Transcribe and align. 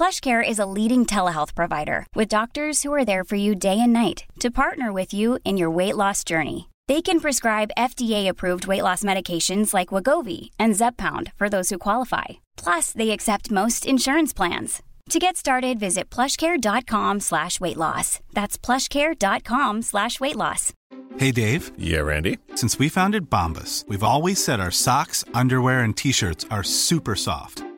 PlushCare 0.00 0.42
is 0.42 0.58
a 0.58 0.64
leading 0.64 1.04
telehealth 1.04 1.54
provider 1.54 2.06
with 2.14 2.36
doctors 2.36 2.82
who 2.82 2.90
are 2.94 3.04
there 3.04 3.22
for 3.22 3.36
you 3.36 3.54
day 3.54 3.78
and 3.78 3.92
night 3.92 4.24
to 4.38 4.50
partner 4.50 4.94
with 4.94 5.12
you 5.12 5.38
in 5.44 5.58
your 5.58 5.70
weight 5.70 5.94
loss 5.94 6.24
journey. 6.24 6.70
They 6.88 7.02
can 7.02 7.20
prescribe 7.20 7.76
FDA-approved 7.76 8.66
weight 8.66 8.82
loss 8.82 9.02
medications 9.02 9.74
like 9.74 9.88
Wagovi 9.88 10.48
and 10.58 10.72
Zepbound 10.72 11.34
for 11.36 11.50
those 11.50 11.68
who 11.68 11.76
qualify. 11.76 12.40
Plus, 12.56 12.94
they 12.94 13.10
accept 13.10 13.50
most 13.50 13.84
insurance 13.84 14.32
plans. 14.32 14.82
To 15.10 15.18
get 15.18 15.36
started, 15.36 15.78
visit 15.78 16.08
plushcare.com 16.08 17.20
slash 17.20 17.60
weight 17.60 17.76
loss. 17.76 18.20
That's 18.32 18.56
plushcare.com 18.56 19.82
slash 19.82 20.18
weight 20.18 20.36
loss. 20.36 20.72
Hey, 21.18 21.30
Dave. 21.30 21.72
Yeah, 21.76 22.06
Randy. 22.06 22.38
Since 22.54 22.78
we 22.78 22.88
founded 22.88 23.28
Bombus, 23.28 23.84
we've 23.86 24.02
always 24.02 24.42
said 24.42 24.60
our 24.60 24.70
socks, 24.70 25.26
underwear, 25.34 25.80
and 25.80 25.94
T-shirts 25.94 26.46
are 26.50 26.62
super 26.62 27.16
soft. 27.16 27.64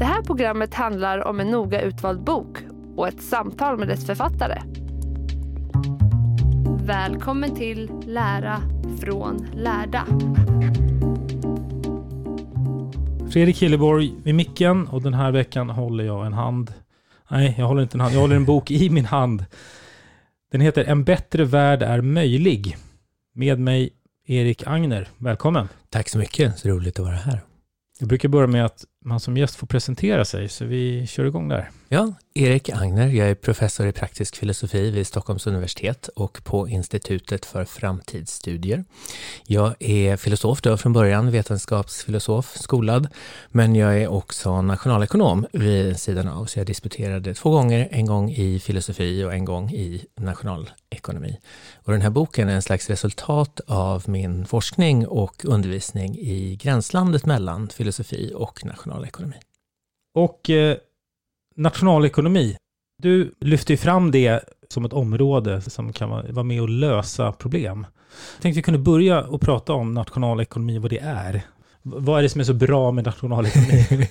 Det 0.00 0.06
här 0.06 0.22
programmet 0.22 0.74
handlar 0.74 1.24
om 1.26 1.40
en 1.40 1.50
noga 1.50 1.80
utvald 1.80 2.24
bok 2.24 2.58
och 2.96 3.08
ett 3.08 3.22
samtal 3.22 3.78
med 3.78 3.88
dess 3.88 4.06
författare. 4.06 4.62
Välkommen 6.84 7.54
till 7.54 7.90
Lära 8.06 8.62
från 9.00 9.46
lärda. 9.54 10.06
Fredrik 13.30 13.62
Hilleborg 13.62 14.14
vid 14.24 14.34
micken 14.34 14.88
och 14.88 15.02
den 15.02 15.14
här 15.14 15.32
veckan 15.32 15.70
håller 15.70 16.04
jag 16.04 16.26
en 16.26 16.32
hand. 16.32 16.72
Nej, 17.30 17.54
jag 17.58 17.66
håller 17.66 17.82
inte 17.82 17.96
en 17.96 18.00
hand. 18.00 18.14
Jag 18.14 18.20
håller 18.20 18.36
en 18.36 18.44
bok 18.44 18.70
i 18.70 18.90
min 18.90 19.04
hand. 19.04 19.44
Den 20.52 20.60
heter 20.60 20.84
En 20.84 21.04
bättre 21.04 21.44
värld 21.44 21.82
är 21.82 22.00
möjlig. 22.00 22.76
Med 23.34 23.60
mig 23.60 23.90
Erik 24.26 24.66
Agner. 24.66 25.08
Välkommen. 25.18 25.68
Tack 25.88 26.08
så 26.08 26.18
mycket. 26.18 26.58
Så 26.58 26.68
roligt 26.68 26.98
att 26.98 27.04
vara 27.04 27.16
här. 27.16 27.40
Jag 28.00 28.08
brukar 28.08 28.28
börja 28.28 28.46
med 28.46 28.64
att 28.64 28.84
man 29.04 29.20
som 29.20 29.36
gäst 29.36 29.56
får 29.56 29.66
presentera 29.66 30.24
sig, 30.24 30.48
så 30.48 30.64
vi 30.64 31.06
kör 31.06 31.24
igång 31.24 31.48
där. 31.48 31.70
Ja, 31.88 32.12
Erik 32.34 32.68
Agner. 32.68 33.08
Jag 33.08 33.30
är 33.30 33.34
professor 33.34 33.86
i 33.86 33.92
praktisk 33.92 34.36
filosofi 34.36 34.90
vid 34.90 35.06
Stockholms 35.06 35.46
universitet 35.46 36.08
och 36.08 36.44
på 36.44 36.68
Institutet 36.68 37.46
för 37.46 37.64
framtidsstudier. 37.64 38.84
Jag 39.46 39.74
är 39.78 40.16
filosof 40.16 40.62
då 40.62 40.76
från 40.76 40.92
början, 40.92 41.30
vetenskapsfilosof, 41.30 42.56
skolad, 42.58 43.08
men 43.48 43.74
jag 43.74 44.02
är 44.02 44.08
också 44.08 44.62
nationalekonom 44.62 45.46
vid 45.52 46.00
sidan 46.00 46.28
av, 46.28 46.44
så 46.44 46.58
jag 46.58 46.66
disputerade 46.66 47.34
två 47.34 47.50
gånger, 47.50 47.88
en 47.90 48.06
gång 48.06 48.30
i 48.30 48.58
filosofi 48.58 49.24
och 49.24 49.34
en 49.34 49.44
gång 49.44 49.70
i 49.70 50.04
nationalekonomi. 50.16 51.38
Och 51.74 51.92
den 51.92 52.02
här 52.02 52.10
boken 52.10 52.48
är 52.48 52.54
en 52.54 52.62
slags 52.62 52.90
resultat 52.90 53.60
av 53.66 54.04
min 54.06 54.46
forskning 54.46 55.06
och 55.06 55.44
undervisning 55.44 56.18
i 56.18 56.56
gränslandet 56.56 57.26
mellan 57.26 57.68
filosofi 57.68 58.32
och 58.34 58.64
nationalekonomi. 58.64 58.89
Och 60.14 60.50
eh, 60.50 60.76
nationalekonomi, 61.56 62.56
du 63.02 63.34
lyfter 63.40 63.74
ju 63.74 63.78
fram 63.78 64.10
det 64.10 64.44
som 64.68 64.84
ett 64.84 64.92
område 64.92 65.60
som 65.60 65.92
kan 65.92 66.10
vara 66.10 66.42
med 66.42 66.62
och 66.62 66.68
lösa 66.68 67.32
problem. 67.32 67.86
Jag 68.34 68.42
tänkte 68.42 68.58
vi 68.58 68.62
kunde 68.62 68.78
börja 68.80 69.22
och 69.22 69.40
prata 69.40 69.72
om 69.72 69.94
nationalekonomi, 69.94 70.78
vad 70.78 70.90
det 70.90 70.98
är. 70.98 71.42
Vad 71.82 72.18
är 72.18 72.22
det 72.22 72.28
som 72.28 72.40
är 72.40 72.44
så 72.44 72.54
bra 72.54 72.92
med 72.92 73.04
nationalekonomi? 73.04 73.86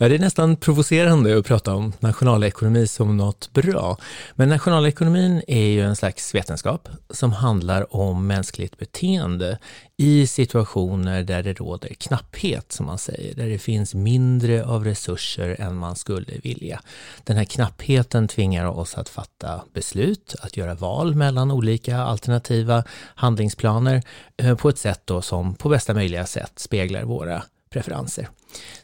ja, 0.00 0.08
det 0.08 0.14
är 0.14 0.18
nästan 0.18 0.56
provocerande 0.56 1.38
att 1.38 1.46
prata 1.46 1.74
om 1.74 1.92
nationalekonomi 2.00 2.86
som 2.86 3.16
något 3.16 3.52
bra. 3.52 3.96
Men 4.34 4.48
nationalekonomin 4.48 5.42
är 5.46 5.66
ju 5.66 5.80
en 5.80 5.96
slags 5.96 6.34
vetenskap 6.34 6.88
som 7.10 7.32
handlar 7.32 7.96
om 7.96 8.26
mänskligt 8.26 8.78
beteende 8.78 9.58
i 9.96 10.26
situationer 10.26 11.22
där 11.22 11.42
det 11.42 11.52
råder 11.52 11.88
knapphet, 11.88 12.72
som 12.72 12.86
man 12.86 12.98
säger, 12.98 13.34
där 13.34 13.48
det 13.48 13.58
finns 13.58 13.94
mindre 13.94 14.64
av 14.64 14.84
resurser 14.84 15.56
än 15.60 15.76
man 15.76 15.96
skulle 15.96 16.32
vilja. 16.42 16.80
Den 17.24 17.36
här 17.36 17.44
knappheten 17.44 18.28
tvingar 18.28 18.66
oss 18.66 18.94
att 18.94 19.08
fatta 19.08 19.64
beslut, 19.74 20.34
att 20.40 20.56
göra 20.56 20.74
val 20.74 21.14
mellan 21.14 21.50
olika 21.50 21.98
alternativa 21.98 22.84
handlingsplaner 23.14 24.02
eh, 24.36 24.56
på 24.56 24.68
ett 24.68 24.78
sätt 24.78 25.00
då 25.04 25.22
som 25.22 25.54
på 25.54 25.68
bästa 25.68 25.94
möjliga 25.94 26.26
sätt 26.26 26.52
speglar 26.56 26.81
våra 27.04 27.42
preferenser. 27.72 28.28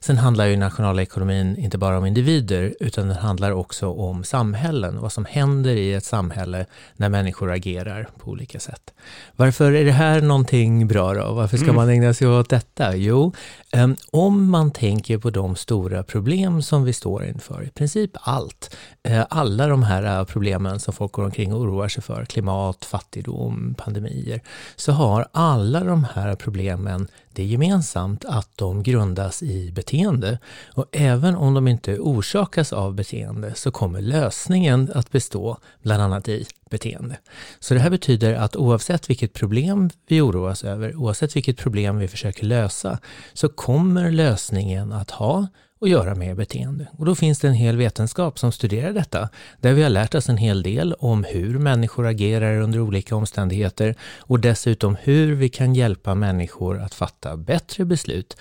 Sen 0.00 0.19
handlar 0.19 0.47
ju 0.47 0.56
nationalekonomin 0.56 1.56
inte 1.56 1.78
bara 1.78 1.98
om 1.98 2.06
individer, 2.06 2.75
utan 2.81 3.09
den 3.09 3.16
handlar 3.16 3.50
också 3.50 3.88
om 3.92 4.25
samhällen, 4.25 5.00
vad 5.00 5.12
som 5.12 5.25
händer 5.25 5.76
i 5.76 5.94
ett 5.94 6.04
samhälle 6.04 6.66
när 6.97 7.08
människor 7.08 7.50
agerar 7.50 8.08
på 8.19 8.31
olika 8.31 8.60
sätt. 8.60 8.94
Varför 9.37 9.72
är 9.72 9.84
det 9.84 9.92
här 9.92 10.20
någonting 10.20 10.87
bra 10.87 11.14
då? 11.14 11.32
Varför 11.32 11.56
ska 11.56 11.64
mm. 11.64 11.76
man 11.76 11.88
ägna 11.88 12.14
sig 12.14 12.28
åt 12.28 12.50
detta? 12.50 12.97
Jo, 12.97 13.32
um, 13.76 13.97
om 14.10 14.50
man 14.50 14.70
tänker 14.70 15.19
på 15.19 15.31
de 15.31 15.56
stora 15.56 16.03
problem 16.03 16.62
som 16.62 16.84
vi 16.84 16.92
står 16.92 17.25
inför, 17.25 17.62
i 17.62 17.70
princip 17.70 18.10
allt, 18.20 18.76
uh, 19.08 19.25
alla 19.31 19.66
de 19.66 19.82
här 19.82 20.25
problemen 20.25 20.81
som 20.81 20.94
folk 20.94 21.12
går 21.12 21.25
omkring 21.25 21.54
och 21.54 21.60
oroar 21.60 21.88
sig 21.88 22.03
för, 22.03 22.25
klimat, 22.25 22.84
fattigdom, 22.84 23.75
pandemier, 23.78 24.41
så 24.76 24.92
har 24.92 25.28
alla 25.32 25.84
de 25.84 26.06
här 26.14 26.34
problemen 26.34 27.08
det 27.32 27.42
är 27.42 27.46
gemensamt 27.46 28.24
att 28.24 28.48
de 28.56 28.82
grundas 28.82 29.42
i 29.42 29.72
beteende. 29.72 30.38
Och 30.74 30.86
även 30.92 31.34
om 31.36 31.54
de 31.54 31.68
inte 31.68 31.98
orsakas 31.98 32.72
av 32.72 32.94
beteende 32.94 33.54
så 33.54 33.70
kommer 33.70 34.00
lösningen 34.00 34.90
att 34.94 35.10
bestå 35.10 35.58
bland 35.82 36.02
annat 36.02 36.28
i 36.28 36.46
beteende. 36.70 37.18
Så 37.58 37.74
det 37.74 37.80
här 37.80 37.90
betyder 37.90 38.34
att 38.34 38.56
oavsett 38.56 39.10
vilket 39.10 39.32
problem 39.32 39.90
vi 40.06 40.20
oroas 40.20 40.64
över, 40.64 40.96
oavsett 40.96 41.36
vilket 41.36 41.56
problem 41.56 41.98
vi 41.98 42.08
försöker 42.08 42.46
lösa, 42.46 42.98
så 43.32 43.48
kommer 43.48 44.10
lösningen 44.10 44.92
att 44.92 45.10
ha 45.10 45.46
att 45.80 45.90
göra 45.90 46.14
med 46.14 46.36
beteende. 46.36 46.88
Och 46.98 47.04
då 47.04 47.14
finns 47.14 47.38
det 47.38 47.48
en 47.48 47.54
hel 47.54 47.76
vetenskap 47.76 48.38
som 48.38 48.52
studerar 48.52 48.92
detta, 48.92 49.28
där 49.60 49.72
vi 49.72 49.82
har 49.82 49.90
lärt 49.90 50.14
oss 50.14 50.28
en 50.28 50.36
hel 50.36 50.62
del 50.62 50.94
om 50.98 51.24
hur 51.24 51.58
människor 51.58 52.06
agerar 52.06 52.60
under 52.60 52.80
olika 52.80 53.16
omständigheter 53.16 53.94
och 54.18 54.40
dessutom 54.40 54.96
hur 55.02 55.34
vi 55.34 55.48
kan 55.48 55.74
hjälpa 55.74 56.14
människor 56.14 56.78
att 56.80 56.94
fatta 56.94 57.36
bättre 57.36 57.84
beslut 57.84 58.36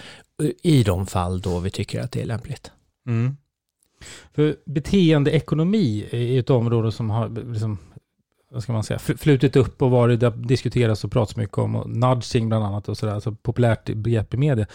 i 0.63 0.83
de 0.83 1.07
fall 1.07 1.41
då 1.41 1.59
vi 1.59 1.69
tycker 1.69 2.01
att 2.01 2.11
det 2.11 2.21
är 2.21 2.25
lämpligt. 2.25 2.71
Mm. 3.07 3.37
För 4.33 4.55
beteendeekonomi 4.65 6.07
är 6.11 6.39
ett 6.39 6.49
område 6.49 6.91
som 6.91 7.09
har 7.09 7.51
liksom, 7.51 7.77
vad 8.51 8.63
ska 8.63 8.73
man 8.73 8.83
säga, 8.83 8.99
flutit 8.99 9.55
upp 9.55 9.81
och 9.81 9.91
varit, 9.91 10.47
diskuteras 10.47 11.03
och 11.03 11.11
pratats 11.11 11.35
mycket 11.35 11.57
om, 11.57 11.75
och 11.75 11.89
nudging 11.89 12.49
bland 12.49 12.65
annat 12.65 12.89
och 12.89 12.97
sådär, 12.97 13.13
alltså 13.13 13.31
populärt 13.31 13.90
begrepp 13.90 14.33
i 14.33 14.37
media. 14.37 14.67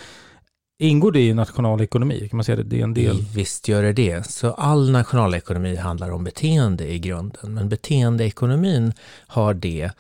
Ingår 0.83 1.13
det 1.13 1.21
i 1.21 1.35
nationalekonomi? 1.35 2.29
Kan 2.29 2.37
man 2.37 2.45
säga 2.45 2.57
det? 2.57 2.63
Det 2.63 2.81
är 2.81 2.85
en 2.85 2.95
del? 2.95 3.25
Visst 3.35 3.69
gör 3.69 3.83
det 3.83 3.93
det. 3.93 4.27
Så 4.27 4.51
all 4.51 4.91
nationalekonomi 4.91 5.77
handlar 5.77 6.11
om 6.11 6.25
beteende 6.25 6.93
i 6.93 6.99
grunden. 6.99 7.55
Men 7.55 7.69
beteendeekonomin 7.69 8.93
har 9.27 9.55
det 9.55 9.91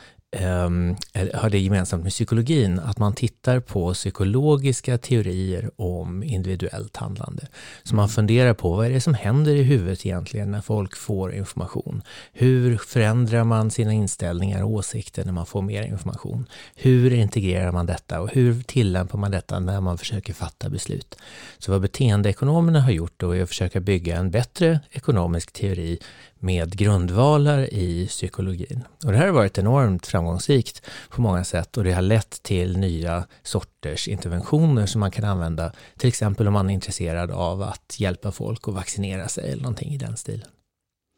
har 1.34 1.50
det 1.50 1.58
gemensamt 1.58 2.02
med 2.02 2.12
psykologin, 2.12 2.79
att 2.79 2.99
man 2.99 3.14
tittar 3.14 3.61
på 3.61 3.94
psykologiska 3.94 4.99
teorier 4.99 5.70
om 5.76 6.23
individuellt 6.23 6.96
handlande. 6.96 7.46
Så 7.82 7.94
man 7.94 8.08
funderar 8.08 8.55
på 8.55 8.76
vad 8.76 8.87
är 8.87 8.90
det 8.90 9.00
som 9.00 9.14
händer 9.14 9.55
i 9.55 9.62
huvudet 9.62 10.06
egentligen 10.06 10.50
när 10.50 10.61
folk 10.61 10.96
får 10.96 11.34
information? 11.34 12.02
Hur 12.32 12.76
förändrar 12.76 13.44
man 13.44 13.70
sina 13.70 13.93
inställningar 13.93 14.62
och 14.62 14.70
åsikter 14.70 15.25
när 15.25 15.32
man 15.32 15.46
får 15.46 15.62
mer 15.62 15.82
information? 15.82 16.46
Hur 16.76 17.12
integrerar 17.12 17.73
man 17.73 17.87
detta 17.87 18.20
och 18.20 18.31
hur 18.31 18.62
tillämpar 18.62 19.19
man 19.19 19.31
detta 19.31 19.58
när 19.58 19.81
man 19.81 19.99
försöker 19.99 20.32
fatta 20.32 20.69
beslut? 20.69 21.17
Så 21.58 21.73
vad 21.73 21.81
beteendeekonomerna 21.81 22.81
har 22.81 22.90
gjort 22.93 23.14
då 23.17 23.37
är 23.37 23.43
att 23.43 23.49
försöka 23.49 23.81
bygga 23.81 24.17
en 24.17 24.31
bättre 24.31 24.81
ekonomisk 24.90 25.52
teori 25.52 25.99
med 26.43 26.77
grundvalar 26.77 27.75
i 27.75 28.06
psykologin. 28.06 28.85
Och 29.05 29.12
det 29.12 29.19
här 29.19 29.27
har 29.27 29.33
varit 29.33 29.59
enormt 29.59 30.06
framgångsrikt 30.06 30.83
på 31.09 31.21
många 31.21 31.44
sätt 31.44 31.77
och 31.77 31.85
det 31.85 31.93
har 31.93 32.03
lett 32.03 32.43
till 32.43 32.79
nya 32.79 33.27
sorters 33.43 34.09
interventioner 34.09 34.87
som 34.87 35.00
man 35.00 35.11
kan 35.11 35.25
använda, 35.25 35.73
till 35.99 36.09
exempel 36.09 36.47
om 36.47 36.53
man 36.53 36.71
är 36.71 36.75
intresserad 36.75 37.31
av 37.31 37.62
att 37.62 37.97
hjälpa 37.99 38.33
folk 38.33 38.69
att 38.69 38.75
vaccinera 38.75 39.29
sig 39.29 39.50
eller 39.50 39.62
någonting 39.62 39.93
i 39.93 39.97
den 39.97 40.17
stilen. 40.17 40.49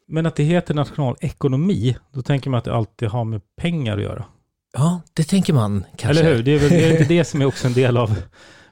Men 0.07 0.25
att 0.25 0.35
det 0.35 0.43
heter 0.43 0.73
nationalekonomi, 0.73 1.97
då 2.11 2.21
tänker 2.21 2.49
man 2.49 2.57
att 2.57 2.65
det 2.65 2.73
alltid 2.75 3.09
har 3.09 3.23
med 3.23 3.41
pengar 3.61 3.97
att 3.97 4.03
göra. 4.03 4.25
Ja, 4.73 5.01
det 5.13 5.23
tänker 5.23 5.53
man 5.53 5.85
kanske. 5.97 6.23
Eller 6.23 6.35
hur? 6.35 6.43
Det 6.43 6.51
är 6.51 6.59
väl 6.59 6.69
det, 6.69 6.85
är 6.85 6.91
inte 6.91 7.13
det 7.13 7.25
som 7.25 7.41
är 7.41 7.45
också 7.45 7.67
en 7.67 7.73
del 7.73 7.97
av 7.97 8.15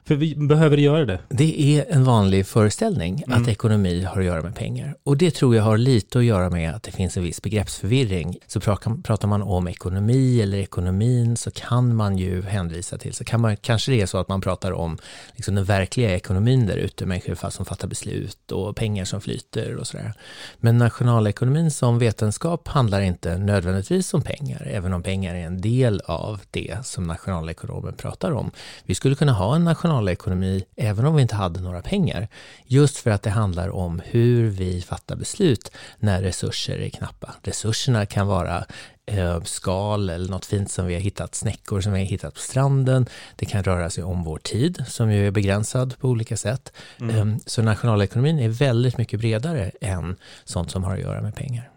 för 0.06 0.14
vi 0.14 0.34
behöver 0.34 0.76
göra 0.76 1.04
det. 1.04 1.18
Det 1.28 1.78
är 1.78 1.86
en 1.88 2.04
vanlig 2.04 2.46
föreställning 2.46 3.24
mm. 3.26 3.42
att 3.42 3.48
ekonomi 3.48 4.02
har 4.02 4.20
att 4.20 4.26
göra 4.26 4.42
med 4.42 4.54
pengar. 4.54 4.96
Och 5.02 5.16
det 5.16 5.30
tror 5.30 5.56
jag 5.56 5.62
har 5.62 5.78
lite 5.78 6.18
att 6.18 6.24
göra 6.24 6.50
med 6.50 6.74
att 6.74 6.82
det 6.82 6.92
finns 6.92 7.16
en 7.16 7.22
viss 7.22 7.42
begreppsförvirring. 7.42 8.38
Så 8.46 8.60
pratar 8.60 9.26
man 9.26 9.42
om 9.42 9.68
ekonomi 9.68 10.42
eller 10.42 10.58
ekonomin 10.58 11.36
så 11.36 11.50
kan 11.50 11.96
man 11.96 12.18
ju 12.18 12.42
hänvisa 12.42 12.98
till, 12.98 13.14
så 13.14 13.24
kan 13.24 13.40
man, 13.40 13.56
kanske 13.56 13.92
det 13.92 14.00
är 14.00 14.06
så 14.06 14.18
att 14.18 14.28
man 14.28 14.40
pratar 14.40 14.72
om 14.72 14.98
liksom 15.34 15.54
den 15.54 15.64
verkliga 15.64 16.14
ekonomin 16.14 16.66
där 16.66 16.76
ute, 16.76 17.06
människor 17.06 17.50
som 17.50 17.64
fattar 17.64 17.88
beslut 17.88 18.52
och 18.52 18.76
pengar 18.76 19.04
som 19.04 19.20
flyter 19.20 19.76
och 19.76 19.86
sådär. 19.86 20.12
Men 20.56 20.78
nationalekonomin 20.78 21.70
som 21.70 21.98
vetenskap 21.98 22.68
handlar 22.68 23.00
inte 23.00 23.38
nödvändigtvis 23.38 24.14
om 24.14 24.22
pengar, 24.22 24.68
även 24.70 24.92
om 24.92 25.02
pengar 25.02 25.34
är 25.34 25.46
en 25.46 25.60
del 25.60 26.00
av 26.04 26.40
det 26.50 26.76
som 26.84 27.04
nationalekonomen 27.04 27.94
pratar 27.94 28.32
om. 28.32 28.50
Vi 28.84 28.94
skulle 28.94 29.14
kunna 29.14 29.32
ha 29.32 29.56
en 29.56 29.64
national 29.64 29.93
nationalekonomi 29.94 30.64
även 30.76 31.06
om 31.06 31.16
vi 31.16 31.22
inte 31.22 31.34
hade 31.34 31.60
några 31.60 31.82
pengar. 31.82 32.28
Just 32.66 32.98
för 32.98 33.10
att 33.10 33.22
det 33.22 33.30
handlar 33.30 33.68
om 33.68 34.02
hur 34.04 34.48
vi 34.48 34.82
fattar 34.82 35.16
beslut 35.16 35.70
när 35.98 36.22
resurser 36.22 36.78
är 36.78 36.88
knappa. 36.88 37.34
Resurserna 37.42 38.06
kan 38.06 38.26
vara 38.26 38.64
eh, 39.06 39.42
skal 39.42 40.10
eller 40.10 40.30
något 40.30 40.46
fint 40.46 40.70
som 40.70 40.86
vi 40.86 40.94
har 40.94 41.00
hittat, 41.00 41.34
snäckor 41.34 41.80
som 41.80 41.92
vi 41.92 41.98
har 41.98 42.06
hittat 42.06 42.34
på 42.34 42.40
stranden. 42.40 43.06
Det 43.36 43.46
kan 43.46 43.62
röra 43.62 43.90
sig 43.90 44.04
om 44.04 44.24
vår 44.24 44.38
tid 44.38 44.84
som 44.88 45.12
ju 45.12 45.26
är 45.26 45.30
begränsad 45.30 45.98
på 45.98 46.08
olika 46.08 46.36
sätt. 46.36 46.72
Mm. 47.00 47.16
Eh, 47.16 47.36
så 47.46 47.62
nationalekonomin 47.62 48.38
är 48.38 48.48
väldigt 48.48 48.98
mycket 48.98 49.20
bredare 49.20 49.70
än 49.80 50.16
sånt 50.44 50.70
som 50.70 50.84
har 50.84 50.94
att 50.94 51.00
göra 51.00 51.22
med 51.22 51.34
pengar. 51.34 51.70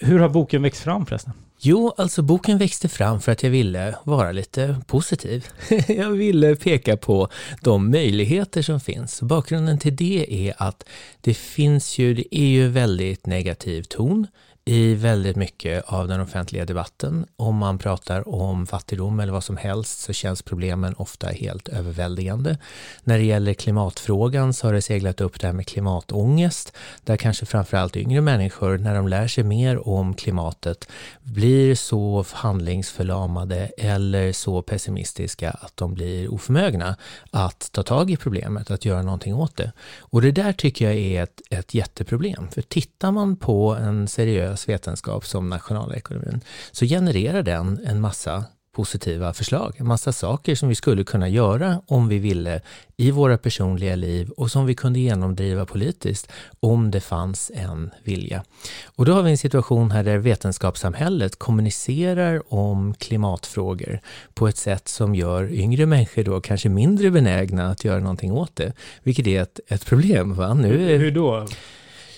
Hur 0.00 0.18
har 0.18 0.28
boken 0.28 0.62
växt 0.62 0.82
fram 0.82 1.06
förresten? 1.06 1.32
Jo, 1.66 1.94
alltså 1.96 2.22
boken 2.22 2.58
växte 2.58 2.88
fram 2.88 3.20
för 3.20 3.32
att 3.32 3.42
jag 3.42 3.50
ville 3.50 3.94
vara 4.04 4.32
lite 4.32 4.76
positiv. 4.86 5.46
jag 5.88 6.10
ville 6.10 6.56
peka 6.56 6.96
på 6.96 7.28
de 7.60 7.90
möjligheter 7.90 8.62
som 8.62 8.80
finns. 8.80 9.22
Bakgrunden 9.22 9.78
till 9.78 9.96
det 9.96 10.48
är 10.48 10.54
att 10.58 10.84
det 11.20 11.34
finns 11.34 11.98
ju, 11.98 12.14
det 12.14 12.36
är 12.36 12.46
ju 12.46 12.68
väldigt 12.68 13.26
negativ 13.26 13.82
ton 13.82 14.26
i 14.66 14.94
väldigt 14.94 15.36
mycket 15.36 15.84
av 15.86 16.08
den 16.08 16.20
offentliga 16.20 16.64
debatten. 16.64 17.26
Om 17.36 17.56
man 17.56 17.78
pratar 17.78 18.28
om 18.28 18.66
fattigdom 18.66 19.20
eller 19.20 19.32
vad 19.32 19.44
som 19.44 19.56
helst 19.56 20.00
så 20.00 20.12
känns 20.12 20.42
problemen 20.42 20.94
ofta 20.94 21.26
helt 21.26 21.68
överväldigande. 21.68 22.58
När 23.02 23.18
det 23.18 23.24
gäller 23.24 23.54
klimatfrågan 23.54 24.54
så 24.54 24.66
har 24.66 24.74
det 24.74 24.82
seglat 24.82 25.20
upp 25.20 25.40
det 25.40 25.46
här 25.46 25.54
med 25.54 25.66
klimatångest, 25.66 26.76
där 27.04 27.16
kanske 27.16 27.46
framförallt 27.46 27.96
yngre 27.96 28.20
människor, 28.20 28.78
när 28.78 28.94
de 28.94 29.08
lär 29.08 29.28
sig 29.28 29.44
mer 29.44 29.88
om 29.88 30.14
klimatet, 30.14 30.88
blir 31.22 31.74
så 31.74 32.24
handlingsförlamade 32.32 33.70
eller 33.78 34.32
så 34.32 34.62
pessimistiska 34.62 35.50
att 35.50 35.76
de 35.76 35.94
blir 35.94 36.34
oförmögna 36.34 36.96
att 37.30 37.72
ta 37.72 37.82
tag 37.82 38.10
i 38.10 38.16
problemet, 38.16 38.70
att 38.70 38.84
göra 38.84 39.02
någonting 39.02 39.34
åt 39.34 39.56
det. 39.56 39.72
Och 39.98 40.22
det 40.22 40.32
där 40.32 40.52
tycker 40.52 40.84
jag 40.84 40.94
är 40.94 41.22
ett, 41.22 41.40
ett 41.50 41.74
jätteproblem, 41.74 42.48
för 42.48 42.62
tittar 42.62 43.10
man 43.10 43.36
på 43.36 43.74
en 43.74 44.08
seriös 44.08 44.53
vetenskap 44.68 45.26
som 45.26 45.48
nationalekonomin, 45.48 46.40
så 46.72 46.84
genererar 46.84 47.42
den 47.42 47.80
en 47.86 48.00
massa 48.00 48.44
positiva 48.74 49.32
förslag, 49.34 49.74
en 49.76 49.86
massa 49.86 50.12
saker 50.12 50.54
som 50.54 50.68
vi 50.68 50.74
skulle 50.74 51.04
kunna 51.04 51.28
göra 51.28 51.80
om 51.86 52.08
vi 52.08 52.18
ville 52.18 52.60
i 52.96 53.10
våra 53.10 53.38
personliga 53.38 53.96
liv 53.96 54.30
och 54.30 54.50
som 54.50 54.66
vi 54.66 54.74
kunde 54.74 54.98
genomdriva 54.98 55.66
politiskt 55.66 56.32
om 56.60 56.90
det 56.90 57.00
fanns 57.00 57.50
en 57.54 57.90
vilja. 58.02 58.44
Och 58.84 59.04
då 59.04 59.12
har 59.12 59.22
vi 59.22 59.30
en 59.30 59.38
situation 59.38 59.90
här 59.90 60.04
där 60.04 60.18
vetenskapssamhället 60.18 61.38
kommunicerar 61.38 62.54
om 62.54 62.94
klimatfrågor 62.94 64.00
på 64.34 64.48
ett 64.48 64.56
sätt 64.56 64.88
som 64.88 65.14
gör 65.14 65.52
yngre 65.52 65.86
människor 65.86 66.22
då 66.22 66.40
kanske 66.40 66.68
mindre 66.68 67.10
benägna 67.10 67.70
att 67.70 67.84
göra 67.84 68.00
någonting 68.00 68.32
åt 68.32 68.56
det, 68.56 68.72
vilket 69.02 69.26
är 69.26 69.42
ett, 69.42 69.60
ett 69.68 69.86
problem. 69.86 70.34
Va? 70.34 70.54
Nu, 70.54 70.96
Hur 70.96 71.10
då? 71.10 71.46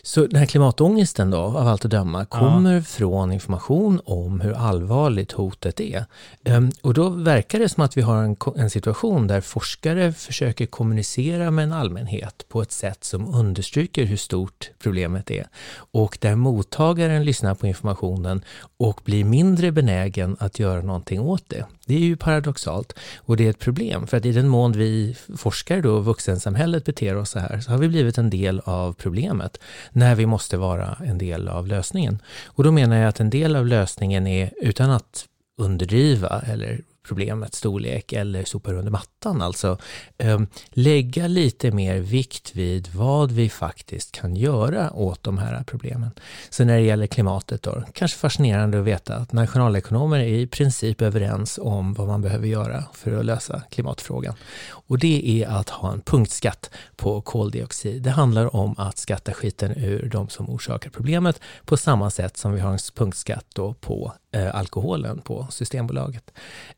Så 0.06 0.26
den 0.26 0.38
här 0.38 0.46
klimatångesten 0.46 1.30
då, 1.30 1.38
av 1.38 1.68
allt 1.68 1.84
att 1.84 1.90
döma, 1.90 2.24
kommer 2.24 2.74
ja. 2.74 2.82
från 2.82 3.32
information 3.32 4.00
om 4.04 4.40
hur 4.40 4.52
allvarligt 4.52 5.32
hotet 5.32 5.80
är. 5.80 6.04
Um, 6.44 6.70
och 6.82 6.94
då 6.94 7.08
verkar 7.08 7.58
det 7.58 7.68
som 7.68 7.84
att 7.84 7.96
vi 7.96 8.02
har 8.02 8.22
en, 8.22 8.36
en, 8.56 8.70
situation 8.70 9.26
där 9.26 9.40
forskare 9.40 10.12
försöker 10.12 10.66
kommunicera 10.66 11.50
med 11.50 11.62
en 11.62 11.72
allmänhet 11.72 12.44
på 12.48 12.62
ett 12.62 12.72
sätt 12.72 13.04
som 13.04 13.34
understryker 13.34 14.04
hur 14.04 14.16
stort 14.16 14.70
problemet 14.78 15.30
är. 15.30 15.46
Och 15.92 16.18
där 16.20 16.34
mottagaren 16.34 17.24
lyssnar 17.24 17.54
på 17.54 17.66
informationen 17.66 18.42
och 18.76 19.00
blir 19.04 19.24
mindre 19.24 19.72
benägen 19.72 20.36
att 20.40 20.58
göra 20.58 20.82
någonting 20.82 21.20
åt 21.20 21.44
det. 21.48 21.64
Det 21.86 21.94
är 21.94 22.00
ju 22.00 22.16
paradoxalt 22.16 22.92
och 23.18 23.36
det 23.36 23.46
är 23.46 23.50
ett 23.50 23.58
problem 23.58 24.06
för 24.06 24.16
att 24.16 24.26
i 24.26 24.32
den 24.32 24.48
mån 24.48 24.72
vi 24.72 25.16
forskare 25.36 25.80
då, 25.80 25.98
vuxensamhället 25.98 26.84
beter 26.84 27.16
oss 27.16 27.30
så 27.30 27.38
här, 27.38 27.60
så 27.60 27.70
har 27.70 27.78
vi 27.78 27.88
blivit 27.88 28.18
en 28.18 28.30
del 28.30 28.60
av 28.64 28.92
problemet 28.92 29.60
när 29.92 30.14
vi 30.14 30.26
måste 30.26 30.56
vara 30.56 30.96
en 31.04 31.18
del 31.18 31.48
av 31.48 31.66
lösningen. 31.66 32.18
Och 32.46 32.64
då 32.64 32.72
menar 32.72 32.96
jag 32.96 33.08
att 33.08 33.20
en 33.20 33.30
del 33.30 33.56
av 33.56 33.66
lösningen 33.66 34.26
är, 34.26 34.52
utan 34.56 34.90
att 34.90 35.26
underdriva 35.58 36.42
eller 36.46 36.80
problemets 37.06 37.58
storlek 37.58 38.12
eller 38.12 38.44
sopar 38.44 38.74
under 38.74 38.90
mattan. 38.90 39.42
Alltså 39.42 39.78
ehm, 40.18 40.46
lägga 40.70 41.26
lite 41.26 41.70
mer 41.70 41.98
vikt 41.98 42.56
vid 42.56 42.88
vad 42.94 43.32
vi 43.32 43.48
faktiskt 43.48 44.12
kan 44.12 44.36
göra 44.36 44.92
åt 44.92 45.22
de 45.22 45.38
här 45.38 45.64
problemen. 45.66 46.10
Så 46.50 46.64
när 46.64 46.76
det 46.76 46.82
gäller 46.82 47.06
klimatet 47.06 47.62
då, 47.62 47.82
kanske 47.92 48.18
fascinerande 48.18 48.78
att 48.78 48.84
veta 48.84 49.16
att 49.16 49.32
nationalekonomer 49.32 50.18
är 50.18 50.24
i 50.24 50.46
princip 50.46 51.02
överens 51.02 51.58
om 51.62 51.94
vad 51.94 52.06
man 52.06 52.22
behöver 52.22 52.46
göra 52.46 52.84
för 52.92 53.12
att 53.12 53.24
lösa 53.24 53.62
klimatfrågan. 53.70 54.34
Och 54.68 54.98
det 54.98 55.42
är 55.42 55.48
att 55.48 55.70
ha 55.70 55.92
en 55.92 56.00
punktskatt 56.00 56.70
på 56.96 57.20
koldioxid. 57.20 58.02
Det 58.02 58.10
handlar 58.10 58.56
om 58.56 58.74
att 58.78 58.98
skatta 58.98 59.32
skiten 59.32 59.72
ur 59.76 60.08
de 60.08 60.28
som 60.28 60.50
orsakar 60.50 60.90
problemet 60.90 61.40
på 61.64 61.76
samma 61.76 62.10
sätt 62.10 62.36
som 62.36 62.52
vi 62.52 62.60
har 62.60 62.72
en 62.72 62.78
punktskatt 62.94 63.46
då 63.54 63.74
på 63.74 64.12
eh, 64.32 64.54
alkoholen 64.54 65.20
på 65.20 65.46
Systembolaget. 65.50 66.30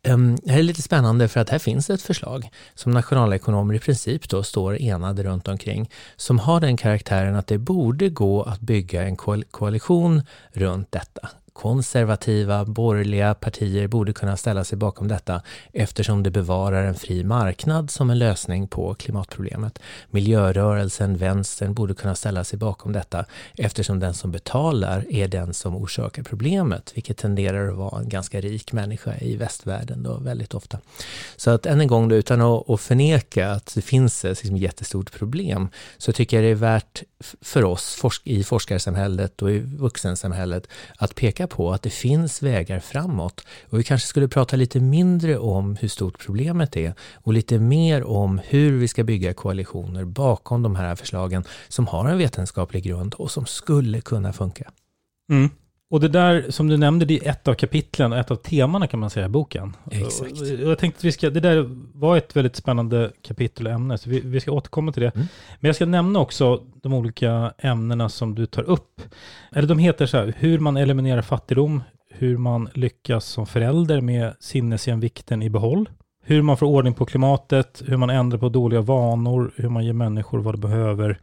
Ehm, 0.03 0.18
Ehm, 0.19 0.37
det 0.43 0.53
här 0.53 0.59
är 0.59 0.63
lite 0.63 0.83
spännande 0.83 1.29
för 1.29 1.41
att 1.41 1.51
här 1.51 1.59
finns 1.59 1.91
ett 1.91 2.03
förslag 2.03 2.51
som 2.75 2.93
nationalekonomer 2.93 3.75
i 3.75 3.79
princip 3.79 4.29
då 4.29 4.43
står 4.43 4.81
enade 4.81 5.23
runt 5.23 5.49
omkring 5.49 5.91
som 6.17 6.39
har 6.39 6.61
den 6.61 6.77
karaktären 6.77 7.37
att 7.37 7.47
det 7.47 7.59
borde 7.59 8.09
gå 8.09 8.43
att 8.43 8.61
bygga 8.61 9.03
en 9.03 9.17
koalition 9.51 10.23
runt 10.53 10.93
detta 10.93 11.29
konservativa, 11.59 12.65
borgerliga 12.65 13.35
partier 13.35 13.87
borde 13.89 14.13
kunna 14.13 14.37
ställa 14.37 14.65
sig 14.65 14.79
bakom 14.79 15.09
detta 15.09 15.43
eftersom 15.73 16.23
det 16.23 16.31
bevarar 16.31 16.85
en 16.85 16.95
fri 16.95 17.25
marknad 17.25 17.91
som 17.91 18.11
en 18.11 18.19
lösning 18.19 18.69
på 18.69 18.95
klimatproblemet. 18.95 19.79
Miljörörelsen, 20.11 21.17
vänstern, 21.17 21.75
borde 21.75 21.95
kunna 21.95 22.15
ställa 22.15 22.45
sig 22.45 22.59
bakom 22.59 22.93
detta 22.93 23.25
eftersom 23.57 24.01
den 24.01 24.15
som 24.15 24.33
betalar 24.33 25.05
är 25.11 25.29
den 25.29 25.55
som 25.55 25.77
orsakar 25.77 26.23
problemet, 26.23 26.93
vilket 26.95 27.17
tenderar 27.17 27.69
att 27.69 27.77
vara 27.77 28.01
en 28.01 28.09
ganska 28.09 28.41
rik 28.41 28.73
människa 28.73 29.15
i 29.21 29.37
västvärlden 29.37 30.03
då 30.03 30.15
väldigt 30.15 30.55
ofta. 30.55 30.79
Så 31.37 31.51
att 31.51 31.67
än 31.67 31.81
en 31.81 31.89
gång, 31.89 32.09
då, 32.09 32.17
utan 32.17 32.41
att, 32.41 32.81
förneka 32.81 33.51
att 33.51 33.75
det 33.75 33.83
finns 33.83 34.25
ett 34.25 34.43
liksom, 34.43 34.57
jättestort 34.57 35.13
problem, 35.13 35.69
så 35.97 36.13
tycker 36.13 36.37
jag 36.37 36.45
det 36.45 36.51
är 36.51 36.55
värt 36.55 37.03
för 37.41 37.65
oss 37.65 38.01
i 38.25 38.45
forskarsamhället 38.45 39.43
och 39.43 39.51
i 39.51 39.59
vuxensamhället 39.59 40.69
att 40.99 41.15
peka 41.15 41.48
på 41.49 41.73
att 41.73 41.83
det 41.83 41.91
finns 41.91 42.43
vägar 42.43 42.81
framåt. 42.81 43.47
Och 43.71 43.79
vi 43.79 43.85
kanske 43.85 44.09
skulle 44.09 44.29
prata 44.29 44.57
lite 44.57 44.81
mindre 44.81 45.39
om 45.39 45.77
hur 45.77 45.89
stort 45.89 46.19
problemet 46.27 46.77
är 46.77 46.95
och 47.15 47.33
lite 47.33 47.59
mer 47.59 48.05
om 48.05 48.41
hur 48.45 48.79
vi 48.79 48.89
ska 48.89 49.05
bygga 49.05 49.35
koalitioner 49.35 50.05
bakom 50.05 50.63
de 50.63 50.77
här 50.77 50.95
förslagen 50.95 51.45
som 51.69 51.87
har 51.87 52.09
en 52.09 52.19
vetenskaplig 52.19 52.85
grund 52.85 53.15
och 53.15 53.31
som 53.31 53.47
skulle 53.47 54.01
kunna 54.01 54.33
funka. 54.33 54.71
Mm. 55.31 55.51
Och 55.91 56.01
det 56.01 56.09
där 56.09 56.51
som 56.51 56.69
du 56.69 56.77
nämnde, 56.77 57.05
det 57.05 57.27
är 57.27 57.31
ett 57.31 57.49
av 57.49 57.55
kapitlen 57.55 58.13
och 58.13 58.19
ett 58.19 58.31
av 58.31 58.37
temana 58.37 58.87
kan 58.87 59.01
man 59.01 59.11
säga 59.11 59.27
i 59.27 59.29
boken. 59.29 59.77
Exakt. 59.91 60.41
Jag 60.61 60.79
tänkte 60.79 60.99
att 60.99 61.05
vi 61.05 61.13
ska, 61.13 61.31
det 61.31 61.41
där 61.41 61.65
var 61.95 62.17
ett 62.17 62.37
väldigt 62.37 62.57
spännande 62.57 63.13
kapitel 63.23 63.67
och 63.67 63.73
ämne, 63.73 63.99
så 63.99 64.11
vi, 64.11 64.21
vi 64.21 64.41
ska 64.41 64.53
återkomma 64.53 64.93
till 64.93 65.03
det. 65.03 65.15
Mm. 65.15 65.27
Men 65.61 65.69
jag 65.69 65.77
ska 65.77 65.87
nämna 65.87 66.19
också 66.19 66.63
de 66.83 66.95
olika 66.95 67.53
ämnena 67.59 68.09
som 68.09 68.35
du 68.35 68.47
tar 68.47 68.63
upp. 68.63 69.01
Eller 69.53 69.69
de 69.69 69.79
heter 69.79 70.07
så 70.07 70.17
här, 70.17 70.35
hur 70.39 70.59
man 70.59 70.77
eliminerar 70.77 71.23
fattigdom, 71.23 71.83
hur 72.11 72.37
man 72.37 72.69
lyckas 72.75 73.25
som 73.25 73.47
förälder 73.47 74.01
med 74.01 74.35
sinnesjämvikten 74.41 75.43
i 75.43 75.51
behåll, 75.51 75.89
hur 76.23 76.43
man 76.43 76.57
får 76.57 76.67
ordning 76.67 76.95
på 76.95 77.05
klimatet, 77.05 77.83
hur 77.87 77.97
man 77.97 78.11
ändrar 78.11 78.39
på 78.39 78.49
dåliga 78.49 78.81
vanor, 78.81 79.53
hur 79.57 79.69
man 79.69 79.85
ger 79.85 79.93
människor 79.93 80.39
vad 80.39 80.55
de 80.55 80.61
behöver, 80.61 81.21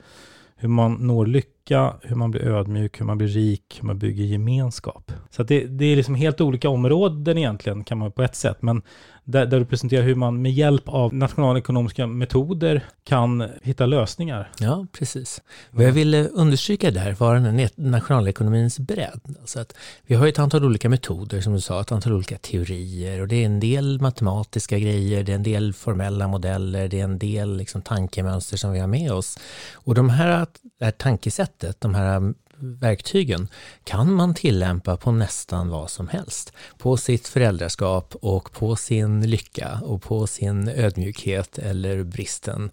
hur 0.56 0.70
man 0.70 0.94
når 0.94 1.26
lycka 1.26 1.55
lycka, 1.66 1.96
hur 2.02 2.16
man 2.16 2.32
blir 2.32 2.48
ödmjuk, 2.48 3.00
hur 3.00 3.06
man 3.06 3.18
blir 3.18 3.28
rik, 3.28 3.78
hur 3.80 3.88
man 3.88 4.00
bygger 4.00 4.24
gemenskap. 4.24 5.12
Så 5.30 5.42
att 5.42 5.48
det, 5.48 5.66
det 5.66 5.86
är 5.86 5.96
liksom 5.96 6.16
helt 6.16 6.42
olika 6.42 6.70
områden 6.70 7.38
egentligen 7.38 7.84
kan 7.84 7.98
man 7.98 8.12
på 8.12 8.24
ett 8.24 8.36
sätt, 8.36 8.62
men 8.62 8.82
där, 9.26 9.46
där 9.46 9.60
du 9.60 9.66
presenterar 9.66 10.04
hur 10.04 10.16
man 10.16 10.42
med 10.42 10.52
hjälp 10.52 10.84
av 10.86 11.14
nationalekonomiska 11.14 12.08
metoder 12.08 12.86
kan 13.04 13.50
hitta 13.64 13.86
lösningar. 13.86 14.52
Ja, 14.60 14.88
precis. 14.92 15.42
Vad 15.72 15.86
jag 15.86 15.92
ville 15.92 16.20
eh, 16.20 16.28
understryka 16.34 16.92
där 16.92 17.16
var 17.20 17.36
den 17.36 17.60
här 17.60 17.70
nationalekonomins 17.76 18.80
bredd. 18.80 19.22
Alltså 19.40 19.60
att 19.60 19.74
vi 20.06 20.16
har 20.16 20.28
ett 20.28 20.40
antal 20.40 20.66
olika 20.66 20.90
metoder, 20.90 21.42
som 21.42 21.54
du 21.54 21.62
sa, 21.62 21.82
ett 21.82 21.92
antal 21.92 22.14
olika 22.14 22.38
teorier 22.38 23.22
och 23.22 23.28
det 23.28 23.36
är 23.36 23.46
en 23.46 23.60
del 23.60 24.02
matematiska 24.02 24.80
grejer, 24.80 25.24
det 25.24 25.32
är 25.32 25.36
en 25.36 25.44
del 25.44 25.74
formella 25.74 26.28
modeller, 26.28 26.88
det 26.88 27.00
är 27.00 27.04
en 27.04 27.20
del 27.20 27.58
liksom 27.58 27.82
tankemönster 27.82 28.58
som 28.58 28.72
vi 28.72 28.80
har 28.80 28.88
med 28.88 29.12
oss. 29.12 29.40
Och 29.74 29.96
de 29.96 30.10
här, 30.10 30.48
det 30.80 30.86
här 30.86 30.92
tankesättet, 30.92 31.55
de 31.80 31.96
här 31.96 32.34
verktygen 32.60 33.48
kan 33.84 34.14
man 34.14 34.34
tillämpa 34.34 34.98
på 34.98 35.12
nästan 35.12 35.70
vad 35.70 35.90
som 35.90 36.08
helst. 36.08 36.54
På 36.78 36.98
sitt 36.98 37.28
föräldraskap 37.28 38.16
och 38.22 38.52
på 38.52 38.76
sin 38.76 39.30
lycka 39.30 39.80
och 39.84 40.02
på 40.02 40.28
sin 40.28 40.68
ödmjukhet 40.70 41.58
eller 41.58 42.04
bristen 42.04 42.72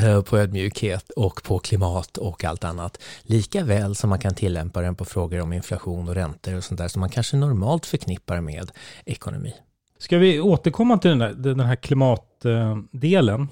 eh, 0.00 0.22
på 0.22 0.38
ödmjukhet 0.38 1.10
och 1.10 1.42
på 1.42 1.58
klimat 1.58 2.18
och 2.18 2.44
allt 2.44 2.64
annat. 2.64 3.02
Lika 3.22 3.64
väl 3.64 3.94
som 3.94 4.10
man 4.10 4.18
kan 4.18 4.34
tillämpa 4.34 4.80
den 4.80 4.94
på 4.94 5.04
frågor 5.04 5.40
om 5.40 5.52
inflation 5.52 6.08
och 6.08 6.14
räntor 6.14 6.56
och 6.56 6.64
sånt 6.64 6.78
där 6.78 6.88
som 6.88 7.00
man 7.00 7.10
kanske 7.10 7.36
normalt 7.36 7.86
förknippar 7.86 8.40
med 8.40 8.70
ekonomi. 9.04 9.54
Ska 9.98 10.18
vi 10.18 10.40
återkomma 10.40 10.98
till 10.98 11.10
den, 11.10 11.18
där, 11.18 11.34
den 11.34 11.60
här 11.60 11.76
klimat 11.76 12.33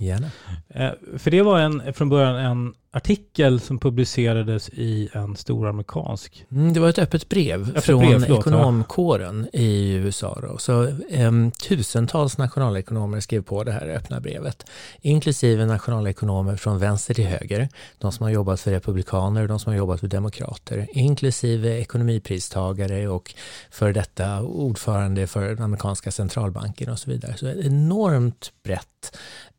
Gärna. 0.00 0.30
Eh, 0.68 0.90
för 1.18 1.30
det 1.30 1.42
var 1.42 1.58
en, 1.58 1.94
från 1.94 2.08
början 2.08 2.36
en 2.36 2.74
artikel 2.92 3.60
som 3.60 3.78
publicerades 3.78 4.68
i 4.68 5.08
en 5.12 5.36
stor 5.36 5.68
amerikansk... 5.68 6.46
Mm, 6.50 6.72
det 6.72 6.80
var 6.80 6.88
ett 6.88 6.98
öppet 6.98 7.28
brev 7.28 7.68
öppet 7.68 7.84
från 7.84 7.98
brev, 7.98 8.20
förlåt, 8.20 8.40
ekonomkåren 8.40 9.48
ja. 9.52 9.60
i 9.60 9.92
USA. 9.92 10.38
Då. 10.42 10.58
Så, 10.58 10.86
um, 11.10 11.50
tusentals 11.50 12.38
nationalekonomer 12.38 13.20
skrev 13.20 13.42
på 13.42 13.64
det 13.64 13.72
här 13.72 13.88
öppna 13.88 14.20
brevet, 14.20 14.66
inklusive 15.00 15.66
nationalekonomer 15.66 16.56
från 16.56 16.78
vänster 16.78 17.14
till 17.14 17.26
höger, 17.26 17.68
de 17.98 18.12
som 18.12 18.24
har 18.24 18.30
jobbat 18.30 18.60
för 18.60 18.70
republikaner 18.70 19.42
och 19.42 19.48
de 19.48 19.58
som 19.58 19.72
har 19.72 19.78
jobbat 19.78 20.00
för 20.00 20.08
demokrater, 20.08 20.86
inklusive 20.92 21.80
ekonomipristagare 21.80 23.08
och 23.08 23.34
för 23.70 23.92
detta 23.92 24.42
ordförande 24.42 25.26
för 25.26 25.48
den 25.48 25.62
amerikanska 25.62 26.10
centralbanken 26.10 26.90
och 26.90 26.98
så 26.98 27.10
vidare. 27.10 27.36
Så 27.36 27.46
enormt 27.48 28.52
brett 28.64 28.81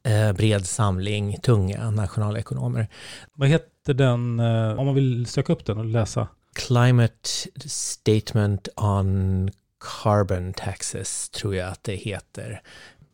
eh, 0.03 0.33
bred 0.33 0.65
samling 0.65 1.37
tunga 1.37 1.91
nationalekonomer. 1.91 2.87
Vad 3.33 3.49
heter 3.49 3.93
den, 3.93 4.39
eh, 4.39 4.79
om 4.79 4.85
man 4.85 4.95
vill 4.95 5.25
söka 5.25 5.53
upp 5.53 5.65
den 5.65 5.77
och 5.77 5.85
läsa? 5.85 6.27
Climate 6.55 7.29
Statement 7.65 8.67
on 8.75 9.49
Carbon 10.03 10.53
Taxes 10.53 11.29
tror 11.29 11.55
jag 11.55 11.69
att 11.69 11.83
det 11.83 11.95
heter. 11.95 12.61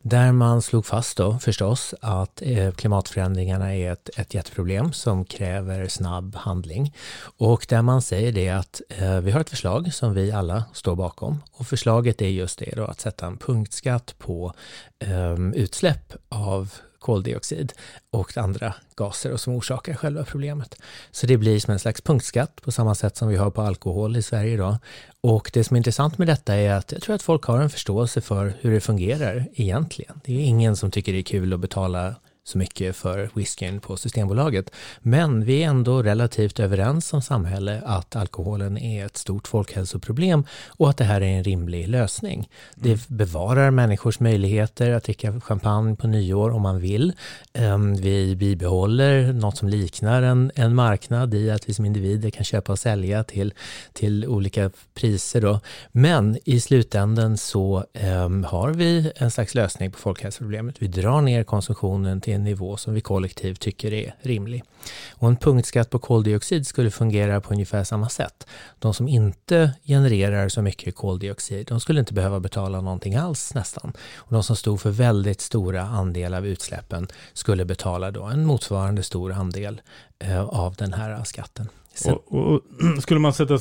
Där 0.01 0.31
man 0.31 0.61
slog 0.61 0.85
fast 0.85 1.17
då 1.17 1.39
förstås 1.39 1.95
att 2.01 2.41
eh, 2.45 2.71
klimatförändringarna 2.71 3.75
är 3.75 3.91
ett, 3.91 4.09
ett 4.17 4.33
jätteproblem 4.33 4.93
som 4.93 5.25
kräver 5.25 5.87
snabb 5.87 6.35
handling. 6.35 6.95
Och 7.37 7.65
där 7.69 7.81
man 7.81 8.01
säger 8.01 8.31
det 8.31 8.49
att 8.49 8.81
eh, 8.89 9.19
vi 9.19 9.31
har 9.31 9.41
ett 9.41 9.49
förslag 9.49 9.93
som 9.93 10.13
vi 10.13 10.31
alla 10.31 10.63
står 10.73 10.95
bakom. 10.95 11.43
Och 11.51 11.67
förslaget 11.67 12.21
är 12.21 12.27
just 12.27 12.59
det 12.59 12.75
då 12.75 12.85
att 12.85 12.99
sätta 12.99 13.25
en 13.25 13.37
punktskatt 13.37 14.15
på 14.17 14.53
eh, 14.99 15.35
utsläpp 15.53 16.13
av 16.29 16.73
koldioxid 16.99 17.73
och 18.11 18.37
andra 18.37 18.73
gaser 18.95 19.31
och 19.31 19.39
som 19.39 19.53
orsakar 19.53 19.93
själva 19.93 20.23
problemet. 20.23 20.75
Så 21.11 21.27
det 21.27 21.37
blir 21.37 21.59
som 21.59 21.71
en 21.71 21.79
slags 21.79 22.01
punktskatt 22.01 22.61
på 22.61 22.71
samma 22.71 22.95
sätt 22.95 23.17
som 23.17 23.27
vi 23.27 23.35
har 23.35 23.51
på 23.51 23.61
alkohol 23.61 24.17
i 24.17 24.21
Sverige 24.21 24.53
idag. 24.53 24.77
Och 25.21 25.51
det 25.53 25.63
som 25.63 25.75
är 25.75 25.77
intressant 25.77 26.17
med 26.17 26.27
detta 26.27 26.55
är 26.55 26.73
att 26.73 26.91
jag 26.91 27.01
tror 27.01 27.15
att 27.15 27.21
folk 27.21 27.43
har 27.43 27.59
en 27.59 27.69
förståelse 27.69 28.21
för 28.21 28.53
hur 28.59 28.71
det 28.71 28.81
fungerar 28.81 29.45
egentligen. 29.53 30.19
Det 30.25 30.33
är 30.33 30.39
ingen 30.39 30.75
som 30.75 30.91
tycker 30.91 31.13
det 31.13 31.19
är 31.19 31.23
kul 31.23 31.53
att 31.53 31.59
betala 31.59 32.15
så 32.49 32.57
mycket 32.57 32.95
för 32.95 33.29
whiskyn 33.33 33.79
på 33.79 33.97
Systembolaget. 33.97 34.71
Men 34.99 35.45
vi 35.45 35.63
är 35.63 35.67
ändå 35.67 36.03
relativt 36.03 36.59
överens 36.59 37.07
som 37.07 37.21
samhälle 37.21 37.81
att 37.85 38.15
alkoholen 38.15 38.77
är 38.77 39.05
ett 39.05 39.17
stort 39.17 39.47
folkhälsoproblem 39.47 40.43
och 40.67 40.89
att 40.89 40.97
det 40.97 41.03
här 41.03 41.21
är 41.21 41.37
en 41.37 41.43
rimlig 41.43 41.87
lösning. 41.87 42.49
Det 42.75 42.89
mm. 42.89 42.99
bevarar 43.07 43.71
människors 43.71 44.19
möjligheter 44.19 44.91
att 44.91 45.03
dricka 45.03 45.41
champagne 45.41 45.95
på 45.95 46.07
nyår 46.07 46.49
om 46.49 46.61
man 46.61 46.79
vill. 46.79 47.13
Ehm, 47.53 47.95
vi 47.95 48.35
bibehåller 48.35 49.33
något 49.33 49.57
som 49.57 49.69
liknar 49.69 50.21
en, 50.21 50.51
en 50.55 50.75
marknad 50.75 51.33
i 51.33 51.51
att 51.51 51.69
vi 51.69 51.73
som 51.73 51.85
individer 51.85 52.29
kan 52.29 52.43
köpa 52.43 52.71
och 52.71 52.79
sälja 52.79 53.23
till, 53.23 53.53
till 53.93 54.27
olika 54.27 54.71
priser. 54.93 55.41
Då. 55.41 55.59
Men 55.91 56.37
i 56.45 56.59
slutändan 56.59 57.37
så 57.37 57.85
um, 58.25 58.43
har 58.43 58.69
vi 58.69 59.11
en 59.15 59.31
slags 59.31 59.55
lösning 59.55 59.91
på 59.91 59.99
folkhälsoproblemet. 59.99 60.75
Vi 60.79 60.87
drar 60.87 61.21
ner 61.21 61.43
konsumtionen 61.43 62.21
till 62.21 62.38
en 62.39 62.45
nivå 62.45 62.77
som 62.77 62.93
vi 62.93 63.01
kollektivt 63.01 63.59
tycker 63.59 63.93
är 63.93 64.15
rimlig. 64.21 64.63
Och 65.11 65.27
en 65.27 65.37
punktskatt 65.37 65.89
på 65.89 65.99
koldioxid 65.99 66.67
skulle 66.67 66.91
fungera 66.91 67.41
på 67.41 67.53
ungefär 67.53 67.83
samma 67.83 68.09
sätt. 68.09 68.47
De 68.79 68.93
som 68.93 69.07
inte 69.07 69.73
genererar 69.83 70.49
så 70.49 70.61
mycket 70.61 70.95
koldioxid, 70.95 71.67
de 71.67 71.79
skulle 71.79 71.99
inte 71.99 72.13
behöva 72.13 72.39
betala 72.39 72.81
någonting 72.81 73.15
alls 73.15 73.53
nästan. 73.53 73.93
Och 74.15 74.33
de 74.33 74.43
som 74.43 74.55
stod 74.55 74.81
för 74.81 74.91
väldigt 74.91 75.41
stora 75.41 75.81
andel 75.81 76.33
av 76.33 76.47
utsläppen 76.47 77.07
skulle 77.33 77.65
betala 77.65 78.11
då 78.11 78.23
en 78.23 78.45
motsvarande 78.45 79.03
stor 79.03 79.31
andel 79.31 79.81
eh, 80.19 80.43
av 80.43 80.75
den 80.75 80.93
här 80.93 81.23
skatten. 81.23 81.69
Sen, 81.93 82.13
och, 82.13 82.53
och, 82.53 82.61
skulle 83.01 83.19
man 83.19 83.33
sätta 83.33 83.59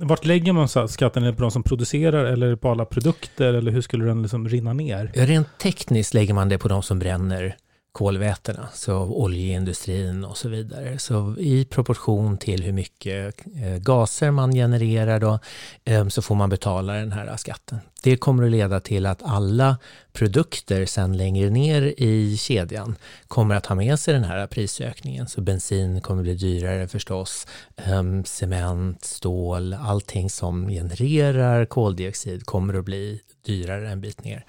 vart 0.00 0.24
lägger 0.24 0.52
man 0.52 0.88
skatten? 0.88 1.22
Är 1.22 1.26
det 1.26 1.36
på 1.36 1.42
de 1.42 1.50
som 1.50 1.62
producerar 1.62 2.24
eller 2.24 2.56
på 2.56 2.70
alla 2.70 2.84
produkter? 2.84 3.54
Eller 3.54 3.72
hur 3.72 3.80
skulle 3.80 4.04
den 4.04 4.22
liksom 4.22 4.48
rinna 4.48 4.72
ner? 4.72 5.12
Rent 5.14 5.58
tekniskt 5.58 6.14
lägger 6.14 6.34
man 6.34 6.48
det 6.48 6.58
på 6.58 6.68
de 6.68 6.82
som 6.82 6.98
bränner 6.98 7.56
kolvätena, 7.92 8.68
så 8.74 8.96
oljeindustrin 8.96 10.24
och 10.24 10.36
så 10.36 10.48
vidare. 10.48 10.98
Så 10.98 11.36
i 11.38 11.64
proportion 11.64 12.38
till 12.38 12.62
hur 12.62 12.72
mycket 12.72 13.46
eh, 13.62 13.76
gaser 13.76 14.30
man 14.30 14.52
genererar 14.52 15.20
då, 15.20 15.38
eh, 15.84 16.08
så 16.08 16.22
får 16.22 16.34
man 16.34 16.50
betala 16.50 16.92
den 16.92 17.12
här 17.12 17.36
skatten. 17.36 17.78
Det 18.02 18.16
kommer 18.16 18.44
att 18.44 18.50
leda 18.50 18.80
till 18.80 19.06
att 19.06 19.22
alla 19.22 19.76
produkter 20.12 20.86
sen 20.86 21.16
längre 21.16 21.50
ner 21.50 21.82
i 21.82 22.36
kedjan 22.36 22.96
kommer 23.28 23.54
att 23.54 23.66
ha 23.66 23.74
med 23.74 24.00
sig 24.00 24.14
den 24.14 24.24
här 24.24 24.46
prisökningen. 24.46 25.28
Så 25.28 25.40
bensin 25.40 26.00
kommer 26.00 26.20
att 26.20 26.24
bli 26.24 26.34
dyrare 26.34 26.88
förstås, 26.88 27.46
ehm, 27.76 28.24
cement, 28.24 29.04
stål, 29.04 29.74
allting 29.74 30.30
som 30.30 30.68
genererar 30.68 31.64
koldioxid 31.64 32.46
kommer 32.46 32.74
att 32.74 32.84
bli 32.84 33.20
dyrare 33.46 33.90
en 33.90 34.00
bit 34.00 34.24
ner. 34.24 34.44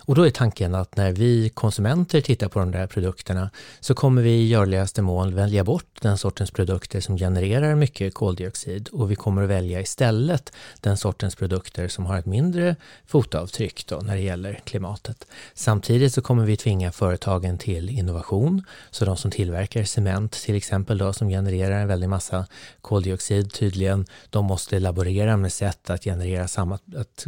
Och 0.00 0.14
då 0.14 0.26
är 0.26 0.30
tanken 0.30 0.74
att 0.74 0.96
när 0.96 1.12
vi 1.12 1.48
konsumenter 1.48 2.20
tittar 2.20 2.48
på 2.48 2.58
de 2.58 2.70
där 2.70 2.86
produkterna 2.86 3.50
så 3.80 3.94
kommer 3.94 4.22
vi 4.22 4.30
i 4.30 4.48
görligaste 4.48 5.02
mån 5.02 5.34
välja 5.34 5.64
bort 5.64 5.98
den 6.02 6.18
sortens 6.18 6.50
produkter 6.50 7.00
som 7.00 7.16
genererar 7.16 7.74
mycket 7.74 8.14
koldioxid 8.14 8.88
och 8.88 9.10
vi 9.10 9.16
kommer 9.16 9.42
att 9.42 9.50
välja 9.50 9.80
istället 9.80 10.52
den 10.80 10.96
sortens 10.96 11.34
produkter 11.34 11.88
som 11.88 12.06
har 12.06 12.18
ett 12.18 12.26
mindre 12.26 12.76
fotavtryck 13.06 13.86
då 13.86 13.96
när 13.96 14.14
det 14.14 14.22
gäller 14.22 14.60
klimatet. 14.64 15.26
Samtidigt 15.54 16.14
så 16.14 16.22
kommer 16.22 16.44
vi 16.44 16.56
tvinga 16.56 16.92
företagen 16.92 17.58
till 17.58 17.90
innovation, 17.90 18.62
så 18.90 19.04
de 19.04 19.16
som 19.16 19.30
tillverkar 19.30 19.84
cement 19.84 20.32
till 20.32 20.54
exempel 20.54 20.98
då 20.98 21.12
som 21.12 21.28
genererar 21.28 21.80
en 21.80 21.88
väldig 21.88 22.08
massa 22.08 22.46
koldioxid 22.80 23.52
tydligen, 23.52 24.06
de 24.30 24.44
måste 24.44 24.78
laborera 24.78 25.36
med 25.36 25.52
sätt 25.52 25.90
att 25.90 26.04
generera 26.04 26.48
samma, 26.48 26.78
att 26.96 27.26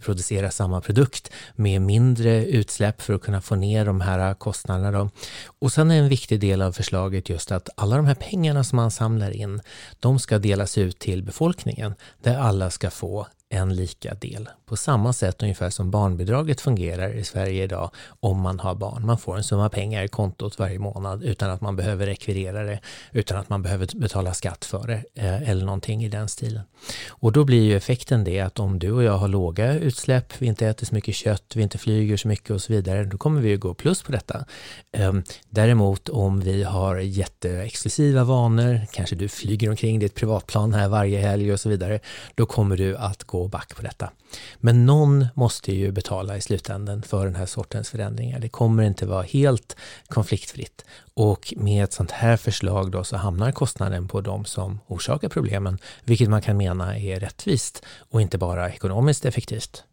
producera 0.00 0.50
samma 0.50 0.80
produkt 0.80 1.30
med 1.54 1.82
mindre 1.82 2.44
utsläpp 2.44 3.02
för 3.02 3.14
att 3.14 3.22
kunna 3.22 3.40
få 3.40 3.54
ner 3.54 3.84
de 3.84 4.00
här 4.00 4.34
kostnaderna. 4.34 4.98
Då. 4.98 5.10
Och 5.58 5.72
sen 5.72 5.90
är 5.90 5.98
en 5.98 6.08
viktig 6.08 6.40
del 6.40 6.62
av 6.62 6.72
förslaget 6.72 7.28
just 7.28 7.52
att 7.52 7.68
alla 7.76 7.96
de 7.96 8.06
här 8.06 8.14
pengarna 8.14 8.64
som 8.64 8.76
man 8.76 8.90
samlar 8.90 9.30
in, 9.30 9.60
de 10.00 10.18
ska 10.18 10.38
delas 10.38 10.78
ut 10.78 10.98
till 10.98 11.22
befolkningen 11.22 11.94
där 12.22 12.38
alla 12.38 12.70
ska 12.70 12.90
få 12.90 13.26
en 13.48 13.74
lika 13.74 14.14
del. 14.14 14.48
På 14.66 14.76
samma 14.76 15.12
sätt 15.12 15.42
ungefär 15.42 15.70
som 15.70 15.90
barnbidraget 15.90 16.60
fungerar 16.60 17.14
i 17.14 17.24
Sverige 17.24 17.64
idag 17.64 17.90
om 18.20 18.40
man 18.40 18.60
har 18.60 18.74
barn. 18.74 19.06
Man 19.06 19.18
får 19.18 19.36
en 19.36 19.44
summa 19.44 19.68
pengar 19.68 20.02
i 20.02 20.08
kontot 20.08 20.58
varje 20.58 20.78
månad 20.78 21.22
utan 21.22 21.50
att 21.50 21.60
man 21.60 21.76
behöver 21.76 22.06
rekvirera 22.06 22.62
det, 22.62 22.80
utan 23.12 23.38
att 23.38 23.48
man 23.48 23.62
behöver 23.62 23.88
betala 24.00 24.34
skatt 24.34 24.64
för 24.64 24.86
det 24.86 25.04
eh, 25.14 25.50
eller 25.50 25.64
någonting 25.64 26.04
i 26.04 26.08
den 26.08 26.28
stilen. 26.28 26.62
Och 27.08 27.32
då 27.32 27.44
blir 27.44 27.62
ju 27.62 27.76
effekten 27.76 28.24
det 28.24 28.40
att 28.40 28.58
om 28.58 28.78
du 28.78 28.92
och 28.92 29.02
jag 29.02 29.18
har 29.18 29.28
låga 29.28 29.78
utsläpp, 29.78 30.32
vi 30.38 30.46
inte 30.46 30.66
äter 30.66 30.86
så 30.86 30.94
mycket 30.94 31.14
kött, 31.14 31.52
vi 31.54 31.62
inte 31.62 31.78
flyger 31.78 32.16
så 32.16 32.28
mycket 32.28 32.50
och 32.50 32.62
så 32.62 32.72
vidare, 32.72 33.04
då 33.04 33.18
kommer 33.18 33.40
vi 33.40 33.48
ju 33.48 33.58
gå 33.58 33.74
plus 33.74 34.02
på 34.02 34.12
detta. 34.12 34.44
Ehm, 34.92 35.22
däremot 35.50 36.08
om 36.08 36.40
vi 36.40 36.62
har 36.62 36.96
jätteexklusiva 36.96 38.24
vanor, 38.24 38.86
kanske 38.92 39.16
du 39.16 39.28
flyger 39.28 39.70
omkring 39.70 39.98
ditt 39.98 40.14
privatplan 40.14 40.74
här 40.74 40.88
varje 40.88 41.20
helg 41.20 41.52
och 41.52 41.60
så 41.60 41.68
vidare, 41.68 42.00
då 42.34 42.46
kommer 42.46 42.76
du 42.76 42.96
att 42.96 43.24
gå 43.24 43.35
gå 43.36 43.48
back 43.48 43.76
på 43.76 43.82
detta. 43.82 44.10
Men 44.56 44.86
någon 44.86 45.26
måste 45.34 45.72
ju 45.72 45.92
betala 45.92 46.36
i 46.36 46.40
slutändan 46.40 47.02
för 47.02 47.24
den 47.24 47.34
här 47.34 47.46
sortens 47.46 47.90
förändringar. 47.90 48.38
Det 48.38 48.48
kommer 48.48 48.82
inte 48.82 49.06
vara 49.06 49.22
helt 49.22 49.76
konfliktfritt. 50.08 50.84
Och 51.14 51.54
med 51.56 51.84
ett 51.84 51.92
sånt 51.92 52.10
här 52.10 52.36
förslag 52.36 52.90
då 52.90 53.04
så 53.04 53.16
hamnar 53.16 53.52
kostnaden 53.52 54.08
på 54.08 54.20
de 54.20 54.44
som 54.44 54.80
orsakar 54.86 55.28
problemen, 55.28 55.78
vilket 56.04 56.28
man 56.28 56.42
kan 56.42 56.56
mena 56.56 56.98
är 56.98 57.20
rättvist 57.20 57.82
och 58.10 58.20
inte 58.20 58.38
bara 58.38 58.70
ekonomiskt 58.70 59.24
effektivt. 59.24 59.84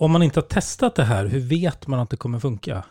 Om 0.00 0.10
man 0.10 0.22
inte 0.22 0.40
har 0.40 0.46
testat 0.46 0.94
det 0.94 1.04
här, 1.04 1.26
hur 1.26 1.40
vet 1.40 1.86
man 1.86 2.00
att 2.00 2.10
det 2.10 2.16
kommer 2.16 2.40
funka? 2.40 2.84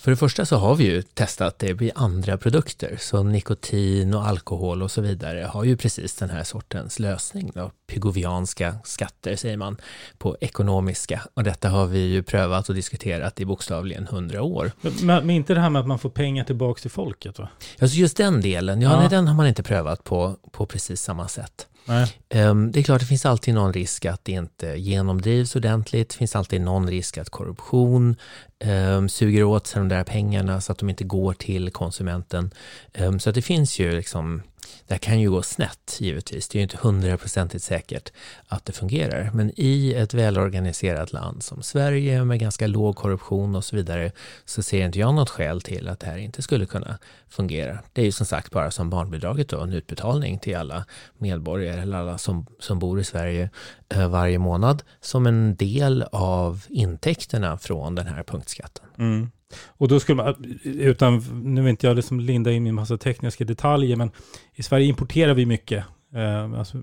För 0.00 0.10
det 0.10 0.16
första 0.16 0.44
så 0.44 0.56
har 0.56 0.74
vi 0.74 0.84
ju 0.84 1.02
testat 1.02 1.58
det 1.58 1.82
i 1.82 1.90
andra 1.94 2.38
produkter, 2.38 2.96
så 3.00 3.22
nikotin 3.22 4.14
och 4.14 4.26
alkohol 4.26 4.82
och 4.82 4.90
så 4.90 5.00
vidare 5.00 5.44
har 5.44 5.64
ju 5.64 5.76
precis 5.76 6.14
den 6.14 6.30
här 6.30 6.44
sortens 6.44 6.98
lösning. 6.98 7.52
Då. 7.54 7.70
Pygovianska 7.86 8.74
skatter 8.84 9.36
säger 9.36 9.56
man 9.56 9.76
på 10.18 10.36
ekonomiska 10.40 11.22
och 11.34 11.44
detta 11.44 11.68
har 11.68 11.86
vi 11.86 11.98
ju 11.98 12.22
prövat 12.22 12.68
och 12.68 12.74
diskuterat 12.74 13.40
i 13.40 13.44
bokstavligen 13.44 14.06
hundra 14.06 14.42
år. 14.42 14.72
Men, 14.80 15.26
men, 15.26 15.30
inte 15.30 15.54
det 15.54 15.60
här 15.60 15.70
med 15.70 15.80
att 15.80 15.88
man 15.88 15.98
får 15.98 16.10
pengar 16.10 16.44
tillbaka 16.44 16.80
till 16.80 16.90
folket 16.90 17.38
va? 17.38 17.48
Alltså 17.80 17.96
just 17.96 18.16
den 18.16 18.40
delen, 18.40 18.82
ja, 18.82 18.90
ja. 18.90 19.00
Nej, 19.00 19.08
den 19.08 19.28
har 19.28 19.34
man 19.34 19.46
inte 19.46 19.62
prövat 19.62 20.04
på, 20.04 20.36
på 20.50 20.66
precis 20.66 21.02
samma 21.02 21.28
sätt. 21.28 21.66
Nej. 21.84 22.12
Ehm, 22.28 22.72
det 22.72 22.80
är 22.80 22.82
klart, 22.82 23.00
det 23.00 23.06
finns 23.06 23.26
alltid 23.26 23.54
någon 23.54 23.72
risk 23.72 24.04
att 24.04 24.24
det 24.24 24.32
inte 24.32 24.66
genomdrivs 24.66 25.56
ordentligt. 25.56 26.08
Det 26.08 26.16
finns 26.16 26.36
alltid 26.36 26.60
någon 26.60 26.90
risk 26.90 27.18
att 27.18 27.30
korruption 27.30 28.16
um, 28.64 29.08
suger 29.08 29.44
åt 29.44 29.66
sig 29.66 29.78
de 29.78 29.88
där 29.88 30.04
pengarna 30.04 30.60
så 30.60 30.72
att 30.72 30.78
de 30.78 30.90
inte 30.90 31.04
går 31.04 31.32
till 31.32 31.70
konsumenten. 31.70 32.50
Um, 32.98 33.20
så 33.20 33.28
att 33.28 33.34
det 33.34 33.42
finns 33.42 33.78
ju 33.78 33.92
liksom 33.92 34.42
det 34.86 34.94
här 34.94 34.98
kan 34.98 35.20
ju 35.20 35.30
gå 35.30 35.42
snett 35.42 35.96
givetvis. 35.98 36.48
Det 36.48 36.56
är 36.56 36.60
ju 36.60 36.62
inte 36.62 36.78
hundraprocentigt 36.80 37.64
säkert 37.64 38.12
att 38.48 38.64
det 38.64 38.72
fungerar. 38.72 39.30
Men 39.34 39.52
i 39.56 39.94
ett 39.94 40.14
välorganiserat 40.14 41.12
land 41.12 41.42
som 41.42 41.62
Sverige 41.62 42.24
med 42.24 42.40
ganska 42.40 42.66
låg 42.66 42.96
korruption 42.96 43.54
och 43.56 43.64
så 43.64 43.76
vidare 43.76 44.12
så 44.44 44.62
ser 44.62 44.84
inte 44.84 44.98
jag 44.98 45.14
något 45.14 45.30
skäl 45.30 45.60
till 45.60 45.88
att 45.88 46.00
det 46.00 46.06
här 46.06 46.16
inte 46.16 46.42
skulle 46.42 46.66
kunna 46.66 46.98
fungera. 47.28 47.78
Det 47.92 48.00
är 48.00 48.04
ju 48.04 48.12
som 48.12 48.26
sagt 48.26 48.50
bara 48.50 48.70
som 48.70 48.90
barnbidraget 48.90 49.48
då, 49.48 49.60
en 49.60 49.72
utbetalning 49.72 50.38
till 50.38 50.56
alla 50.56 50.84
medborgare 51.18 51.82
eller 51.82 51.96
alla 51.96 52.18
som, 52.18 52.46
som 52.58 52.78
bor 52.78 53.00
i 53.00 53.04
Sverige 53.04 53.50
eh, 53.88 54.08
varje 54.08 54.38
månad 54.38 54.82
som 55.00 55.26
en 55.26 55.56
del 55.56 56.04
av 56.12 56.64
intäkterna 56.68 57.58
från 57.58 57.94
den 57.94 58.06
här 58.06 58.22
punktskatten. 58.22 58.86
Mm. 58.98 59.30
Och 59.66 59.88
då 59.88 60.00
skulle 60.00 60.16
man, 60.16 60.58
utan, 60.64 61.18
nu 61.54 61.60
vill 61.60 61.70
inte 61.70 61.86
jag 61.86 61.96
liksom 61.96 62.20
linda 62.20 62.52
in 62.52 62.66
i 62.66 62.68
en 62.68 62.74
massa 62.74 62.98
tekniska 62.98 63.44
detaljer, 63.44 63.96
men 63.96 64.10
i 64.54 64.62
Sverige 64.62 64.86
importerar 64.86 65.34
vi 65.34 65.46
mycket 65.46 65.84
eh, 66.14 66.58
alltså, 66.58 66.82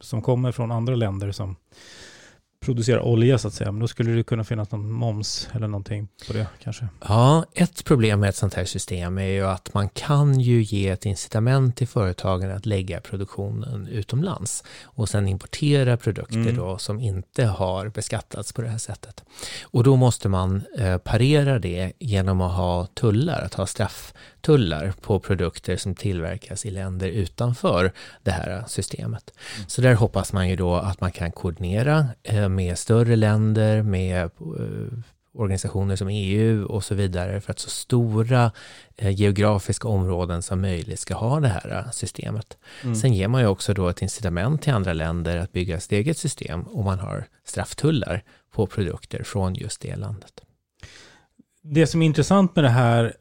som 0.00 0.22
kommer 0.22 0.52
från 0.52 0.72
andra 0.72 0.94
länder 0.94 1.32
som 1.32 1.56
producera 2.66 3.02
olja 3.02 3.38
så 3.38 3.48
att 3.48 3.54
säga. 3.54 3.72
Men 3.72 3.80
då 3.80 3.88
skulle 3.88 4.12
det 4.12 4.22
kunna 4.22 4.44
finnas 4.44 4.70
någon 4.70 4.90
moms 4.90 5.48
eller 5.52 5.68
någonting 5.68 6.08
på 6.26 6.32
det 6.32 6.46
kanske. 6.62 6.88
Ja, 7.08 7.44
ett 7.52 7.84
problem 7.84 8.20
med 8.20 8.28
ett 8.28 8.36
sånt 8.36 8.54
här 8.54 8.64
system 8.64 9.18
är 9.18 9.26
ju 9.26 9.46
att 9.46 9.74
man 9.74 9.88
kan 9.88 10.40
ju 10.40 10.62
ge 10.62 10.88
ett 10.88 11.06
incitament 11.06 11.76
till 11.76 11.88
företagen 11.88 12.50
att 12.50 12.66
lägga 12.66 13.00
produktionen 13.00 13.88
utomlands 13.88 14.64
och 14.84 15.08
sen 15.08 15.28
importera 15.28 15.96
produkter 15.96 16.36
mm. 16.36 16.56
då 16.56 16.78
som 16.78 17.00
inte 17.00 17.44
har 17.44 17.88
beskattats 17.88 18.52
på 18.52 18.62
det 18.62 18.68
här 18.68 18.78
sättet. 18.78 19.24
Och 19.62 19.84
då 19.84 19.96
måste 19.96 20.28
man 20.28 20.62
eh, 20.78 20.98
parera 20.98 21.58
det 21.58 21.92
genom 21.98 22.40
att 22.40 22.56
ha 22.56 22.86
tullar, 22.86 23.42
att 23.42 23.54
ha 23.54 23.66
straff 23.66 24.14
tullar 24.46 24.92
på 25.00 25.20
produkter 25.20 25.76
som 25.76 25.94
tillverkas 25.94 26.66
i 26.66 26.70
länder 26.70 27.08
utanför 27.08 27.92
det 28.22 28.30
här 28.30 28.64
systemet. 28.68 29.32
Mm. 29.56 29.68
Så 29.68 29.80
där 29.80 29.94
hoppas 29.94 30.32
man 30.32 30.48
ju 30.48 30.56
då 30.56 30.74
att 30.74 31.00
man 31.00 31.12
kan 31.12 31.32
koordinera 31.32 32.06
eh, 32.22 32.48
med 32.48 32.78
större 32.78 33.16
länder, 33.16 33.82
med 33.82 34.22
eh, 34.22 34.98
organisationer 35.32 35.96
som 35.96 36.08
EU 36.08 36.66
och 36.66 36.84
så 36.84 36.94
vidare 36.94 37.40
för 37.40 37.52
att 37.52 37.58
så 37.58 37.70
stora 37.70 38.52
eh, 38.96 39.10
geografiska 39.10 39.88
områden 39.88 40.42
som 40.42 40.60
möjligt 40.60 41.00
ska 41.00 41.14
ha 41.14 41.40
det 41.40 41.48
här 41.48 41.88
systemet. 41.92 42.56
Mm. 42.82 42.96
Sen 42.96 43.14
ger 43.14 43.28
man 43.28 43.40
ju 43.40 43.46
också 43.46 43.74
då 43.74 43.88
ett 43.88 44.02
incitament 44.02 44.62
till 44.62 44.72
andra 44.72 44.92
länder 44.92 45.36
att 45.36 45.52
bygga 45.52 45.80
sitt 45.80 45.92
eget 45.92 46.18
system 46.18 46.62
och 46.62 46.84
man 46.84 46.98
har 46.98 47.24
strafftullar 47.44 48.22
på 48.52 48.66
produkter 48.66 49.22
från 49.22 49.54
just 49.54 49.80
det 49.80 49.96
landet 49.96 50.45
det 51.68 51.86
som 51.86 52.02
är 52.02 52.06
intressant 52.06 52.56
med 52.56 52.64
det 52.64 52.68
här 52.68 53.12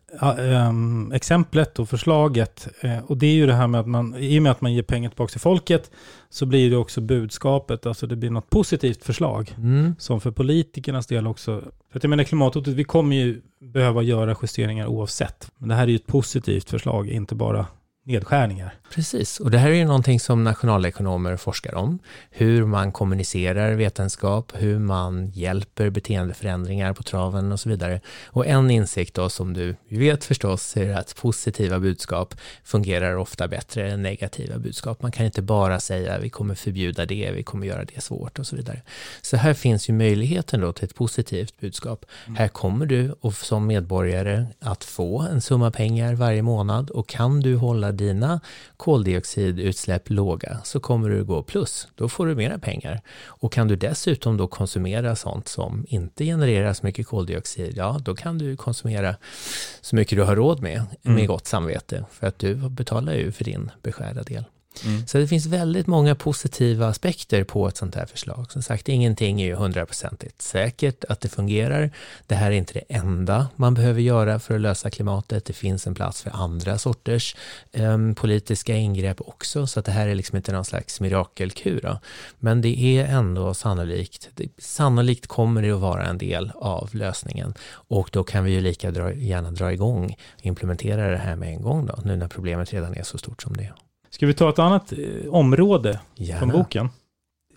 um, 0.67 1.11
exemplet 1.11 1.79
och 1.79 1.89
förslaget, 1.89 2.67
uh, 2.83 2.99
och 3.05 3.17
det 3.17 3.27
är 3.27 3.33
ju 3.33 3.45
det 3.45 3.53
här 3.53 3.67
med 3.67 3.81
att 3.81 3.87
man, 3.87 4.15
i 4.15 4.39
och 4.39 4.43
med 4.43 4.51
att 4.51 4.61
man 4.61 4.73
ger 4.73 4.83
pengar 4.83 5.09
tillbaka 5.09 5.31
till 5.31 5.39
folket, 5.39 5.91
så 6.29 6.45
blir 6.45 6.69
det 6.69 6.77
också 6.77 7.01
budskapet, 7.01 7.85
alltså 7.85 8.07
det 8.07 8.15
blir 8.15 8.29
något 8.29 8.49
positivt 8.49 9.03
förslag, 9.03 9.55
mm. 9.57 9.95
som 9.99 10.21
för 10.21 10.31
politikernas 10.31 11.07
del 11.07 11.27
också, 11.27 11.61
för 11.91 11.99
att 11.99 12.03
jag 12.03 12.09
menar 12.09 12.23
klimathotet, 12.23 12.73
vi 12.73 12.83
kommer 12.83 13.15
ju 13.15 13.41
behöva 13.59 14.01
göra 14.01 14.35
justeringar 14.41 14.87
oavsett, 14.87 15.51
men 15.57 15.69
det 15.69 15.75
här 15.75 15.83
är 15.83 15.87
ju 15.87 15.95
ett 15.95 16.07
positivt 16.07 16.69
förslag, 16.69 17.09
inte 17.09 17.35
bara 17.35 17.65
nedskärningar. 18.05 18.73
Precis, 18.93 19.39
och 19.39 19.51
det 19.51 19.57
här 19.57 19.69
är 19.69 19.73
ju 19.73 19.85
någonting 19.85 20.19
som 20.19 20.43
nationalekonomer 20.43 21.37
forskar 21.37 21.75
om. 21.75 21.99
Hur 22.29 22.65
man 22.65 22.91
kommunicerar 22.91 23.73
vetenskap, 23.73 24.53
hur 24.55 24.79
man 24.79 25.27
hjälper 25.29 25.89
beteendeförändringar 25.89 26.93
på 26.93 27.03
traven 27.03 27.51
och 27.51 27.59
så 27.59 27.69
vidare. 27.69 28.01
Och 28.25 28.47
en 28.47 28.71
insikt 28.71 29.13
då 29.13 29.29
som 29.29 29.53
du 29.53 29.75
vet 29.89 30.23
förstås 30.23 30.77
är 30.77 30.95
att 30.95 31.15
positiva 31.15 31.79
budskap 31.79 32.35
fungerar 32.63 33.15
ofta 33.15 33.47
bättre 33.47 33.91
än 33.91 34.01
negativa 34.01 34.57
budskap. 34.57 35.01
Man 35.01 35.11
kan 35.11 35.25
inte 35.25 35.41
bara 35.41 35.79
säga 35.79 36.19
vi 36.19 36.29
kommer 36.29 36.55
förbjuda 36.55 37.05
det, 37.05 37.31
vi 37.31 37.43
kommer 37.43 37.67
göra 37.67 37.85
det 37.85 38.01
svårt 38.01 38.39
och 38.39 38.47
så 38.47 38.55
vidare. 38.55 38.81
Så 39.21 39.37
här 39.37 39.53
finns 39.53 39.89
ju 39.89 39.93
möjligheten 39.93 40.61
då 40.61 40.73
till 40.73 40.85
ett 40.85 40.95
positivt 40.95 41.59
budskap. 41.59 42.05
Mm. 42.25 42.35
Här 42.35 42.47
kommer 42.47 42.85
du 42.85 43.15
och 43.21 43.33
som 43.33 43.67
medborgare 43.67 44.45
att 44.59 44.83
få 44.83 45.21
en 45.21 45.41
summa 45.41 45.71
pengar 45.71 46.13
varje 46.13 46.41
månad 46.41 46.89
och 46.89 47.07
kan 47.07 47.39
du 47.39 47.55
hålla 47.55 47.94
dina 47.95 48.41
koldioxidutsläpp 48.77 50.09
låga 50.09 50.57
så 50.63 50.79
kommer 50.79 51.09
du 51.09 51.23
gå 51.23 51.43
plus. 51.43 51.87
Då 51.95 52.09
får 52.09 52.25
du 52.25 52.35
mera 52.35 52.59
pengar. 52.59 53.01
Och 53.25 53.53
kan 53.53 53.67
du 53.67 53.75
dessutom 53.75 54.37
då 54.37 54.47
konsumera 54.47 55.15
sånt 55.15 55.47
som 55.47 55.85
inte 55.89 56.25
genererar 56.25 56.73
så 56.73 56.85
mycket 56.85 57.07
koldioxid, 57.07 57.77
ja 57.77 57.99
då 58.03 58.15
kan 58.15 58.37
du 58.37 58.57
konsumera 58.57 59.15
så 59.81 59.95
mycket 59.95 60.17
du 60.17 60.23
har 60.23 60.35
råd 60.35 60.61
med, 60.61 60.83
med 61.01 61.13
mm. 61.13 61.27
gott 61.27 61.47
samvete. 61.47 62.05
För 62.11 62.27
att 62.27 62.39
du 62.39 62.55
betalar 62.55 63.13
ju 63.13 63.31
för 63.31 63.43
din 63.43 63.71
beskärda 63.81 64.23
del. 64.23 64.43
Mm. 64.85 65.07
Så 65.07 65.17
det 65.17 65.27
finns 65.27 65.45
väldigt 65.45 65.87
många 65.87 66.15
positiva 66.15 66.87
aspekter 66.87 67.43
på 67.43 67.67
ett 67.67 67.77
sånt 67.77 67.95
här 67.95 68.05
förslag. 68.05 68.51
Som 68.51 68.61
sagt, 68.61 68.89
ingenting 68.89 69.41
är 69.41 69.45
ju 69.45 69.55
hundraprocentigt 69.55 70.41
säkert 70.41 71.03
att 71.03 71.21
det 71.21 71.29
fungerar. 71.29 71.91
Det 72.27 72.35
här 72.35 72.51
är 72.51 72.55
inte 72.55 72.73
det 72.73 72.95
enda 72.95 73.47
man 73.55 73.73
behöver 73.73 74.01
göra 74.01 74.39
för 74.39 74.55
att 74.55 74.61
lösa 74.61 74.89
klimatet. 74.89 75.45
Det 75.45 75.53
finns 75.53 75.87
en 75.87 75.95
plats 75.95 76.21
för 76.21 76.31
andra 76.31 76.77
sorters 76.77 77.35
um, 77.73 78.15
politiska 78.15 78.75
ingrepp 78.75 79.21
också, 79.21 79.67
så 79.67 79.79
att 79.79 79.85
det 79.85 79.91
här 79.91 80.07
är 80.07 80.15
liksom 80.15 80.37
inte 80.37 80.51
någon 80.51 80.65
slags 80.65 81.01
mirakelkur. 81.01 81.97
Men 82.39 82.61
det 82.61 82.79
är 82.79 83.05
ändå 83.05 83.53
sannolikt, 83.53 84.29
det, 84.35 84.49
sannolikt 84.57 85.27
kommer 85.27 85.61
det 85.61 85.71
att 85.71 85.79
vara 85.79 86.05
en 86.05 86.17
del 86.17 86.51
av 86.55 86.89
lösningen 86.95 87.53
och 87.71 88.09
då 88.11 88.23
kan 88.23 88.43
vi 88.43 88.51
ju 88.51 88.61
lika 88.61 88.91
dra, 88.91 89.13
gärna 89.13 89.51
dra 89.51 89.73
igång 89.73 90.17
och 90.37 90.45
implementera 90.45 91.09
det 91.11 91.17
här 91.17 91.35
med 91.35 91.49
en 91.49 91.61
gång 91.61 91.85
då, 91.85 91.99
nu 92.03 92.15
när 92.15 92.27
problemet 92.27 92.73
redan 92.73 92.95
är 92.95 93.03
så 93.03 93.17
stort 93.17 93.41
som 93.41 93.57
det 93.57 93.63
är. 93.63 93.84
Ska 94.15 94.25
vi 94.25 94.33
ta 94.33 94.49
ett 94.49 94.59
annat 94.59 94.91
eh, 94.91 95.29
område 95.29 95.99
Gärna. 96.15 96.39
från 96.39 96.49
boken? 96.49 96.89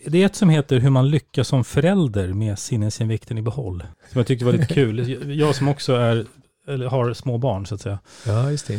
Det 0.07 0.23
är 0.23 0.27
ett 0.27 0.37
som 0.37 0.49
heter 0.49 0.79
Hur 0.79 0.91
man 0.91 1.11
lyckas 1.11 1.49
som 1.49 1.65
förälder 1.65 2.33
med 2.33 2.59
sinnesinvikten 2.59 3.39
i 3.39 3.43
behåll. 3.43 3.85
Som 4.13 4.19
jag 4.19 4.27
tyckte 4.27 4.45
var 4.45 4.53
lite 4.53 4.67
kul. 4.75 5.19
Jag 5.39 5.55
som 5.55 5.69
också 5.69 5.93
är, 5.93 6.27
eller 6.69 6.87
har 6.87 7.13
små 7.15 7.39
barn 7.39 7.67
så 7.67 7.75
att 7.75 7.81
säga. 7.81 7.99
Ja, 8.27 8.51
just 8.51 8.67
det. 8.67 8.75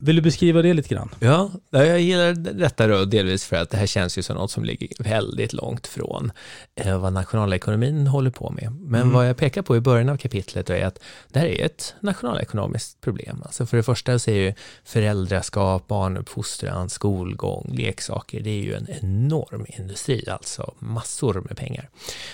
Vill 0.00 0.16
du 0.16 0.22
beskriva 0.22 0.62
det 0.62 0.74
lite 0.74 0.88
grann? 0.88 1.14
Ja, 1.20 1.50
jag 1.70 2.00
gillar 2.00 2.32
detta 2.32 2.86
då 2.86 3.04
delvis 3.04 3.44
för 3.44 3.56
att 3.56 3.70
det 3.70 3.76
här 3.76 3.86
känns 3.86 4.18
ju 4.18 4.22
som 4.22 4.36
något 4.36 4.50
som 4.50 4.64
ligger 4.64 4.88
väldigt 4.98 5.52
långt 5.52 5.86
från 5.86 6.32
eh, 6.74 7.00
vad 7.00 7.12
nationalekonomin 7.12 8.06
håller 8.06 8.30
på 8.30 8.50
med. 8.50 8.72
Men 8.80 9.00
mm. 9.00 9.12
vad 9.12 9.28
jag 9.28 9.36
pekar 9.36 9.62
på 9.62 9.76
i 9.76 9.80
början 9.80 10.08
av 10.08 10.16
kapitlet 10.16 10.70
är 10.70 10.86
att 10.86 10.98
det 11.28 11.38
här 11.38 11.46
är 11.46 11.66
ett 11.66 11.94
nationalekonomiskt 12.00 13.00
problem. 13.00 13.42
Alltså 13.44 13.66
för 13.66 13.76
det 13.76 13.82
första 13.82 14.18
så 14.18 14.30
är 14.30 14.34
ju 14.34 14.54
föräldraskap, 14.84 15.88
barnuppfostran, 15.88 16.88
skolgång, 16.88 17.70
leksaker, 17.74 18.40
det 18.40 18.50
är 18.50 18.62
ju 18.62 18.74
en 18.74 18.88
enorm 19.00 19.66
industri, 19.68 20.28
alltså 20.28 20.74
massor 20.78 21.44
med 21.48 21.56
pengar. 21.56 21.88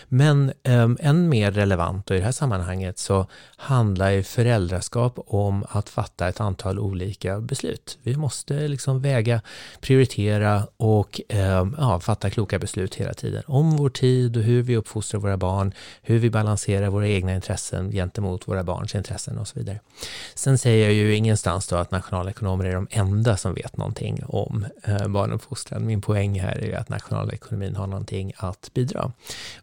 Men 0.09 0.53
eh, 0.63 0.91
än 1.01 1.29
mer 1.29 1.51
relevant 1.51 2.11
och 2.11 2.17
i 2.17 2.19
det 2.19 2.25
här 2.25 2.33
sammanhanget 2.33 2.99
så 2.99 3.27
handlar 3.57 4.11
ju 4.11 4.23
föräldraskap 4.23 5.15
om 5.27 5.65
att 5.69 5.89
fatta 5.89 6.29
ett 6.29 6.41
antal 6.41 6.79
olika 6.79 7.41
beslut. 7.55 7.99
Vi 8.03 8.17
måste 8.17 8.69
liksom 8.69 9.01
väga, 9.01 9.41
prioritera 9.81 10.67
och 10.77 11.21
eh, 11.29 11.67
ja, 11.79 12.01
fatta 12.01 12.31
kloka 12.31 12.59
beslut 12.59 12.95
hela 12.95 13.15
tiden 13.15 13.43
om 13.47 13.77
vår 13.77 13.91
tid 13.91 14.37
och 14.37 14.43
hur 14.43 14.63
vi 14.63 14.77
uppfostrar 14.77 15.21
våra 15.21 15.37
barn, 15.37 15.73
hur 16.03 16.19
vi 16.19 16.31
balanserar 16.31 16.89
våra 16.89 17.09
egna 17.09 17.35
intressen 17.35 17.91
gentemot 17.93 18.49
våra 18.49 18.65
barns 18.65 18.95
intressen 18.95 19.39
och 19.39 19.49
så 19.49 19.59
vidare. 19.59 19.81
Sen 20.35 20.59
säger 20.59 20.85
jag 20.85 20.93
ju 20.95 21.15
ingenstans 21.15 21.69
då 21.69 21.77
att 21.77 21.91
nationalekonomer 21.91 22.65
är 22.65 22.75
de 22.75 22.87
enda 22.91 23.37
som 23.37 23.55
vet 23.55 23.77
någonting 23.77 24.23
om 24.27 24.67
eh, 24.85 25.09
barnuppfostran. 25.09 25.87
Min 25.87 26.01
poäng 26.01 26.41
här 26.41 26.65
är 26.65 26.79
att 26.79 26.89
nationalekonomin 26.89 27.77
har 27.77 27.87
någonting 27.87 28.33
att 28.37 28.71
bidra. 28.75 29.13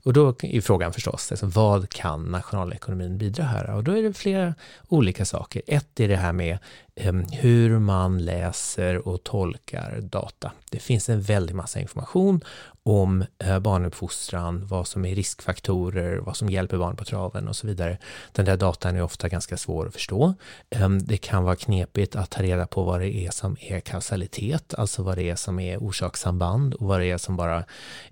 Och 0.03 0.13
då 0.13 0.35
är 0.41 0.61
frågan 0.61 0.93
förstås, 0.93 1.31
alltså, 1.31 1.45
vad 1.45 1.89
kan 1.89 2.23
nationalekonomin 2.23 3.17
bidra 3.17 3.43
här? 3.43 3.75
Och 3.75 3.83
då 3.83 3.97
är 3.97 4.03
det 4.03 4.13
flera 4.13 4.55
olika 4.87 5.25
saker. 5.25 5.61
Ett 5.67 5.99
är 5.99 6.07
det 6.07 6.15
här 6.15 6.33
med 6.33 6.57
Ehm, 6.95 7.25
hur 7.31 7.79
man 7.79 8.17
läser 8.17 9.07
och 9.07 9.23
tolkar 9.23 9.99
data. 10.01 10.51
Det 10.69 10.79
finns 10.79 11.09
en 11.09 11.21
väldig 11.21 11.55
massa 11.55 11.79
information 11.79 12.41
om 12.83 13.25
eh, 13.39 13.59
barnuppfostran, 13.59 14.67
vad 14.67 14.87
som 14.87 15.05
är 15.05 15.15
riskfaktorer, 15.15 16.17
vad 16.17 16.37
som 16.37 16.49
hjälper 16.49 16.77
barn 16.77 16.95
på 16.95 17.05
traven 17.05 17.47
och 17.47 17.55
så 17.55 17.67
vidare. 17.67 17.97
Den 18.31 18.45
där 18.45 18.57
datan 18.57 18.95
är 18.95 19.01
ofta 19.01 19.29
ganska 19.29 19.57
svår 19.57 19.87
att 19.87 19.93
förstå. 19.93 20.33
Ehm, 20.69 20.99
det 20.99 21.17
kan 21.17 21.43
vara 21.43 21.55
knepigt 21.55 22.15
att 22.15 22.29
ta 22.29 22.43
reda 22.43 22.67
på 22.67 22.83
vad 22.83 22.99
det 22.99 23.15
är 23.15 23.31
som 23.31 23.57
är 23.59 23.79
kausalitet, 23.79 24.73
alltså 24.73 25.03
vad 25.03 25.17
det 25.17 25.29
är 25.29 25.35
som 25.35 25.59
är 25.59 25.77
orsakssamband 25.77 26.73
och 26.73 26.87
vad 26.87 26.99
det 26.99 27.11
är 27.11 27.17
som 27.17 27.35
bara 27.35 27.65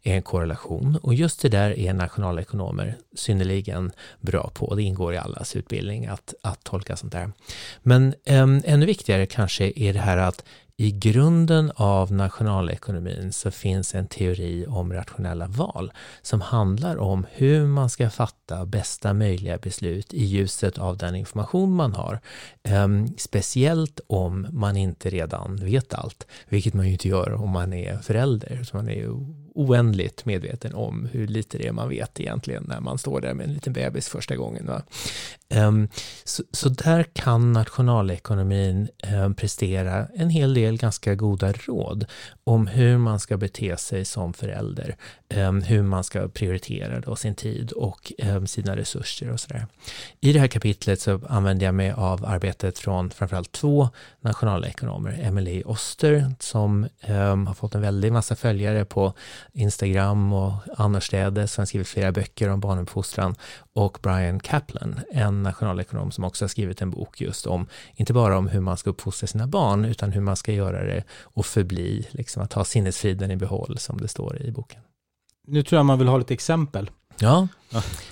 är 0.04 0.16
en 0.16 0.22
korrelation. 0.22 0.98
Och 1.02 1.14
just 1.14 1.42
det 1.42 1.50
där 1.50 1.80
är 1.80 1.94
nationalekonomer 1.94 2.98
synnerligen 3.16 3.92
bra 4.20 4.52
på. 4.54 4.76
Det 4.76 4.84
ingår 4.84 5.14
i 5.14 5.18
allas 5.18 5.56
utbildning 5.56 6.06
att, 6.06 6.34
att 6.44 6.64
tolka 6.64 6.96
sånt 6.96 7.14
där. 7.14 7.32
Men 7.82 8.14
äm, 8.26 8.62
ännu 8.66 8.86
viktigare 8.86 9.26
kanske 9.26 9.72
är 9.76 9.94
det 9.94 10.00
här 10.00 10.18
att 10.18 10.44
i 10.82 10.92
grunden 10.92 11.72
av 11.76 12.12
nationalekonomin 12.12 13.34
så 13.34 13.52
finns 13.52 13.96
en 13.96 14.08
teori 14.08 14.66
om 14.68 14.94
rationella 14.94 15.48
val 15.48 15.92
som 16.22 16.42
handlar 16.42 16.98
om 16.98 17.26
hur 17.32 17.66
man 17.66 17.90
ska 17.90 18.10
fatta 18.10 18.66
bästa 18.66 19.14
möjliga 19.14 19.58
beslut 19.58 20.14
i 20.14 20.24
ljuset 20.24 20.78
av 20.78 20.98
den 20.98 21.16
information 21.16 21.76
man 21.76 21.94
har. 21.94 22.20
Ehm, 22.64 23.08
speciellt 23.18 24.00
om 24.08 24.48
man 24.52 24.78
inte 24.78 25.10
redan 25.10 25.56
vet 25.56 25.94
allt, 25.94 26.28
vilket 26.50 26.74
man 26.74 26.86
ju 26.86 26.92
inte 26.92 27.08
gör 27.08 27.34
om 27.34 27.50
man 27.50 27.74
är 27.74 27.98
förälder. 27.98 28.64
Så 28.64 28.78
man 28.78 28.88
är 28.90 28.96
ju 28.96 29.16
oändligt 29.60 30.26
medveten 30.26 30.76
om 30.76 31.10
hur 31.12 31.28
lite 31.28 31.58
det 31.58 31.68
är 31.68 31.72
man 31.72 31.90
vet 31.90 32.20
egentligen 32.20 32.64
när 32.68 32.80
man 32.80 32.98
står 32.98 33.22
där 33.22 33.34
med 33.34 33.46
en 33.46 33.54
liten 33.54 33.74
bebis 33.74 34.10
första 34.10 34.36
gången. 34.36 34.72
Um, 35.56 35.90
så, 36.24 36.44
så, 36.52 36.70
där 36.70 37.04
kan 37.04 37.54
nationalekonomin 37.54 38.90
um, 39.24 39.36
prestera 39.36 40.08
en 40.16 40.30
hel 40.30 40.54
del 40.54 40.78
ganska 40.78 41.16
goda 41.16 41.54
råd 41.54 42.06
om 42.44 42.68
hur 42.68 42.98
man 42.98 43.20
ska 43.20 43.38
bete 43.38 43.78
sig 43.78 44.06
som 44.06 44.34
förälder, 44.34 44.96
um, 45.36 45.62
hur 45.62 45.84
man 45.84 46.04
ska 46.04 46.28
prioritera 46.28 47.00
då 47.00 47.16
sin 47.16 47.36
tid 47.36 47.72
och 47.72 48.14
sina 48.48 48.76
resurser 48.76 49.32
och 49.32 49.40
sådär. 49.40 49.68
I 50.20 50.34
det 50.34 50.40
här 50.40 50.48
kapitlet 50.48 51.02
så 51.02 51.22
använder 51.30 51.66
jag 51.66 51.76
mig 51.76 51.92
av 51.92 52.26
arbetet 52.26 52.80
från 52.80 53.10
framförallt 53.10 53.52
två 53.52 53.90
nationalekonomer, 54.22 55.20
Emily 55.22 55.64
Oster 55.66 56.34
som 56.40 56.88
har 57.48 57.54
fått 57.54 57.76
en 57.76 57.82
väldig 57.82 58.12
massa 58.12 58.36
följare 58.36 58.86
på 58.86 59.14
Instagram 59.60 60.34
och 60.34 60.54
annorstädes, 60.78 61.58
han 61.58 61.68
skrivit 61.68 61.88
flera 61.88 62.12
böcker 62.12 62.50
om 62.50 62.60
barnuppfostran, 62.60 63.36
och 63.74 63.98
Brian 64.02 64.40
Kaplan, 64.40 65.00
en 65.12 65.44
nationalekonom 65.44 66.12
som 66.12 66.24
också 66.24 66.46
har 66.46 66.50
skrivit 66.50 66.82
en 66.82 66.90
bok 66.90 67.22
just 67.22 67.48
om, 67.48 67.68
inte 67.96 68.14
bara 68.14 68.38
om 68.38 68.48
hur 68.48 68.60
man 68.60 68.78
ska 68.78 68.90
uppfostra 68.90 69.28
sina 69.28 69.48
barn, 69.48 69.86
utan 69.86 70.12
hur 70.12 70.22
man 70.22 70.36
ska 70.36 70.52
göra 70.52 70.84
det 70.84 71.04
och 71.22 71.46
förbli, 71.46 72.08
liksom 72.12 72.44
att 72.44 72.54
ha 72.54 72.66
sinnesfriden 72.66 73.32
i 73.32 73.36
behåll, 73.36 73.78
som 73.78 73.98
det 73.98 74.08
står 74.08 74.42
i 74.42 74.52
boken. 74.52 74.82
Nu 75.48 75.64
tror 75.64 75.80
jag 75.80 75.86
man 75.86 76.00
vill 76.00 76.08
ha 76.08 76.18
lite 76.18 76.34
exempel. 76.34 76.90
Ja, 77.22 77.48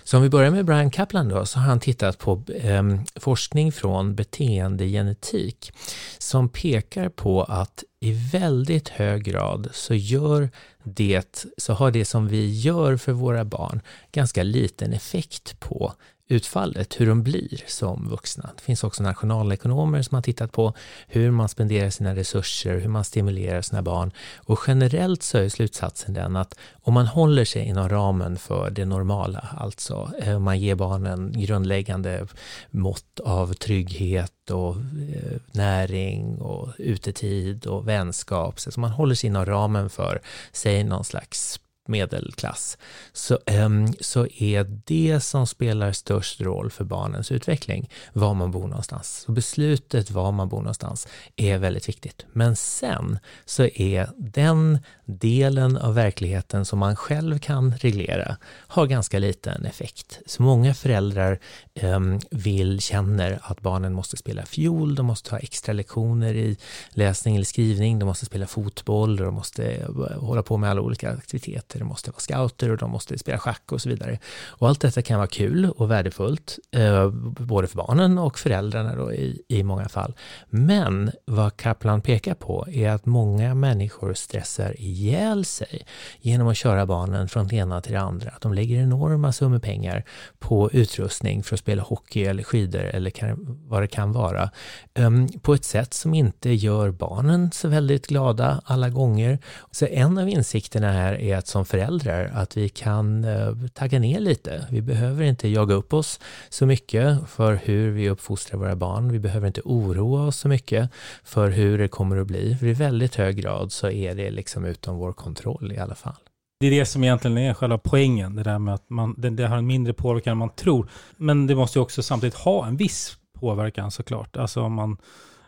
så 0.03 0.17
om 0.17 0.23
vi 0.23 0.29
börjar 0.29 0.51
med 0.51 0.65
Brian 0.65 0.91
Kaplan 0.91 1.29
då, 1.29 1.45
så 1.45 1.59
har 1.59 1.65
han 1.65 1.79
tittat 1.79 2.17
på 2.17 2.43
eh, 2.55 2.83
forskning 3.15 3.71
från 3.71 4.15
beteendegenetik 4.15 5.71
som 6.17 6.49
pekar 6.49 7.09
på 7.09 7.43
att 7.43 7.83
i 7.99 8.11
väldigt 8.31 8.89
hög 8.89 9.23
grad 9.23 9.69
så 9.73 9.95
gör 9.95 10.49
det, 10.83 11.45
så 11.57 11.73
har 11.73 11.91
det 11.91 12.05
som 12.05 12.27
vi 12.27 12.59
gör 12.59 12.97
för 12.97 13.11
våra 13.11 13.45
barn 13.45 13.81
ganska 14.11 14.43
liten 14.43 14.93
effekt 14.93 15.59
på 15.59 15.93
utfallet, 16.27 17.01
hur 17.01 17.07
de 17.07 17.23
blir 17.23 17.63
som 17.67 18.09
vuxna. 18.09 18.49
Det 18.55 18.61
finns 18.61 18.83
också 18.83 19.03
nationalekonomer 19.03 20.01
som 20.01 20.15
har 20.15 20.21
tittat 20.21 20.51
på 20.51 20.73
hur 21.07 21.31
man 21.31 21.49
spenderar 21.49 21.89
sina 21.89 22.15
resurser, 22.15 22.79
hur 22.79 22.89
man 22.89 23.03
stimulerar 23.03 23.61
sina 23.61 23.81
barn. 23.81 24.11
Och 24.37 24.59
generellt 24.67 25.23
så 25.23 25.37
är 25.37 25.49
slutsatsen 25.49 26.13
den 26.13 26.35
att 26.35 26.55
om 26.81 26.93
man 26.93 27.07
håller 27.07 27.45
sig 27.45 27.61
inom 27.61 27.89
ramen 27.89 28.37
för 28.37 28.69
det 28.69 28.85
normala, 28.85 29.47
alltså 29.57 30.11
om 30.35 30.43
man 30.43 30.59
ger 30.59 30.75
barnen 30.75 31.31
grundläggande 31.35 32.27
mått 32.69 33.19
av 33.19 33.53
trygghet 33.53 34.51
och 34.51 34.75
eh, 34.75 35.37
näring 35.51 36.41
och 36.41 36.73
utetid 36.77 37.65
och 37.65 37.87
vänskap, 37.87 38.59
så 38.59 38.79
man 38.79 38.91
håller 38.91 39.15
sig 39.15 39.27
inom 39.27 39.45
ramen 39.45 39.89
för, 39.89 40.21
säg 40.51 40.83
någon 40.83 41.03
slags 41.03 41.59
medelklass, 41.87 42.77
så, 43.13 43.39
um, 43.65 43.93
så 43.99 44.27
är 44.27 44.81
det 44.85 45.19
som 45.19 45.47
spelar 45.47 45.91
störst 45.91 46.41
roll 46.41 46.71
för 46.71 46.83
barnens 46.83 47.31
utveckling 47.31 47.89
var 48.13 48.33
man 48.33 48.51
bor 48.51 48.67
någonstans. 48.67 49.23
Så 49.25 49.31
beslutet 49.31 50.11
var 50.11 50.31
man 50.31 50.49
bor 50.49 50.57
någonstans 50.57 51.07
är 51.35 51.57
väldigt 51.57 51.89
viktigt. 51.89 52.25
Men 52.33 52.55
sen 52.55 53.19
så 53.45 53.63
är 53.63 54.09
den 54.17 54.79
delen 55.05 55.77
av 55.77 55.95
verkligheten 55.95 56.65
som 56.65 56.79
man 56.79 56.95
själv 56.95 57.39
kan 57.39 57.73
reglera 57.77 58.37
har 58.45 58.85
ganska 58.85 59.19
liten 59.19 59.65
effekt. 59.65 60.19
Så 60.25 60.43
många 60.43 60.73
föräldrar 60.73 61.39
um, 61.81 62.19
vill, 62.31 62.81
känner 62.81 63.39
att 63.41 63.61
barnen 63.61 63.93
måste 63.93 64.17
spela 64.17 64.45
fiol, 64.45 64.95
de 64.95 65.05
måste 65.05 65.31
ha 65.31 65.39
extra 65.39 65.73
lektioner 65.73 66.33
i 66.33 66.57
läsning 66.89 67.35
eller 67.35 67.45
skrivning, 67.45 67.99
de 67.99 68.05
måste 68.05 68.25
spela 68.25 68.47
fotboll, 68.47 69.15
de 69.17 69.33
måste 69.33 69.71
eh, 69.71 70.19
hålla 70.19 70.43
på 70.43 70.57
med 70.57 70.69
alla 70.69 70.81
olika 70.81 71.11
aktiviteter 71.11 71.76
det 71.79 71.85
måste 71.85 72.11
vara 72.11 72.19
scouter 72.19 72.69
och 72.71 72.77
de 72.77 72.91
måste 72.91 73.17
spela 73.17 73.37
schack 73.37 73.71
och 73.71 73.81
så 73.81 73.89
vidare. 73.89 74.19
Och 74.47 74.67
allt 74.67 74.81
detta 74.81 75.01
kan 75.01 75.17
vara 75.17 75.27
kul 75.27 75.69
och 75.77 75.91
värdefullt, 75.91 76.59
eh, 76.71 77.09
både 77.39 77.67
för 77.67 77.77
barnen 77.77 78.17
och 78.17 78.39
föräldrarna 78.39 78.95
då 78.95 79.13
i, 79.13 79.41
i 79.47 79.63
många 79.63 79.89
fall. 79.89 80.13
Men 80.49 81.11
vad 81.25 81.57
Kaplan 81.57 82.01
pekar 82.01 82.33
på 82.33 82.67
är 82.71 82.89
att 82.89 83.05
många 83.05 83.55
människor 83.55 84.13
stressar 84.13 84.81
ihjäl 84.81 85.45
sig 85.45 85.85
genom 86.21 86.47
att 86.47 86.57
köra 86.57 86.85
barnen 86.85 87.27
från 87.27 87.47
det 87.47 87.55
ena 87.55 87.81
till 87.81 87.93
det 87.93 87.99
andra. 87.99 88.33
De 88.41 88.53
lägger 88.53 88.81
enorma 88.81 89.31
summor 89.31 89.59
pengar 89.59 90.03
på 90.39 90.71
utrustning 90.71 91.43
för 91.43 91.55
att 91.55 91.59
spela 91.59 91.83
hockey 91.83 92.25
eller 92.25 92.43
skidor 92.43 92.81
eller 92.81 93.09
kan, 93.09 93.59
vad 93.67 93.83
det 93.83 93.87
kan 93.87 94.11
vara, 94.11 94.49
ehm, 94.93 95.27
på 95.27 95.53
ett 95.53 95.65
sätt 95.65 95.93
som 95.93 96.13
inte 96.13 96.49
gör 96.49 96.91
barnen 96.91 97.51
så 97.51 97.67
väldigt 97.67 98.07
glada 98.07 98.61
alla 98.65 98.89
gånger. 98.89 99.39
Så 99.71 99.85
en 99.85 100.17
av 100.17 100.29
insikterna 100.29 100.91
här 100.91 101.13
är 101.21 101.37
att 101.37 101.47
som 101.47 101.65
föräldrar 101.67 102.31
att 102.33 102.57
vi 102.57 102.69
kan 102.69 103.23
eh, 103.23 103.53
tagga 103.73 103.99
ner 103.99 104.19
lite. 104.19 104.67
Vi 104.71 104.81
behöver 104.81 105.23
inte 105.23 105.47
jaga 105.47 105.75
upp 105.75 105.93
oss 105.93 106.19
så 106.49 106.65
mycket 106.65 107.29
för 107.29 107.59
hur 107.63 107.91
vi 107.91 108.09
uppfostrar 108.09 108.59
våra 108.59 108.75
barn. 108.75 109.11
Vi 109.11 109.19
behöver 109.19 109.47
inte 109.47 109.61
oroa 109.65 110.27
oss 110.27 110.37
så 110.37 110.47
mycket 110.47 110.89
för 111.23 111.49
hur 111.49 111.77
det 111.77 111.87
kommer 111.87 112.17
att 112.17 112.27
bli. 112.27 112.55
För 112.55 112.67
i 112.67 112.73
väldigt 112.73 113.15
hög 113.15 113.35
grad 113.35 113.71
så 113.71 113.89
är 113.89 114.15
det 114.15 114.31
liksom 114.31 114.65
utom 114.65 114.97
vår 114.97 115.13
kontroll 115.13 115.71
i 115.71 115.77
alla 115.77 115.95
fall. 115.95 116.15
Det 116.59 116.67
är 116.67 116.71
det 116.71 116.85
som 116.85 117.03
egentligen 117.03 117.37
är 117.37 117.53
själva 117.53 117.77
poängen, 117.77 118.35
det 118.35 118.43
där 118.43 118.59
med 118.59 118.73
att 118.73 118.89
man, 118.89 119.15
det, 119.17 119.29
det 119.29 119.47
har 119.47 119.57
en 119.57 119.67
mindre 119.67 119.93
påverkan 119.93 120.31
än 120.31 120.37
man 120.37 120.49
tror. 120.49 120.89
Men 121.17 121.47
det 121.47 121.55
måste 121.55 121.79
ju 121.79 121.83
också 121.83 122.03
samtidigt 122.03 122.35
ha 122.35 122.67
en 122.67 122.77
viss 122.77 123.17
påverkan 123.39 123.91
såklart. 123.91 124.37
Alltså 124.37 124.61
om 124.61 124.73
man, 124.73 124.97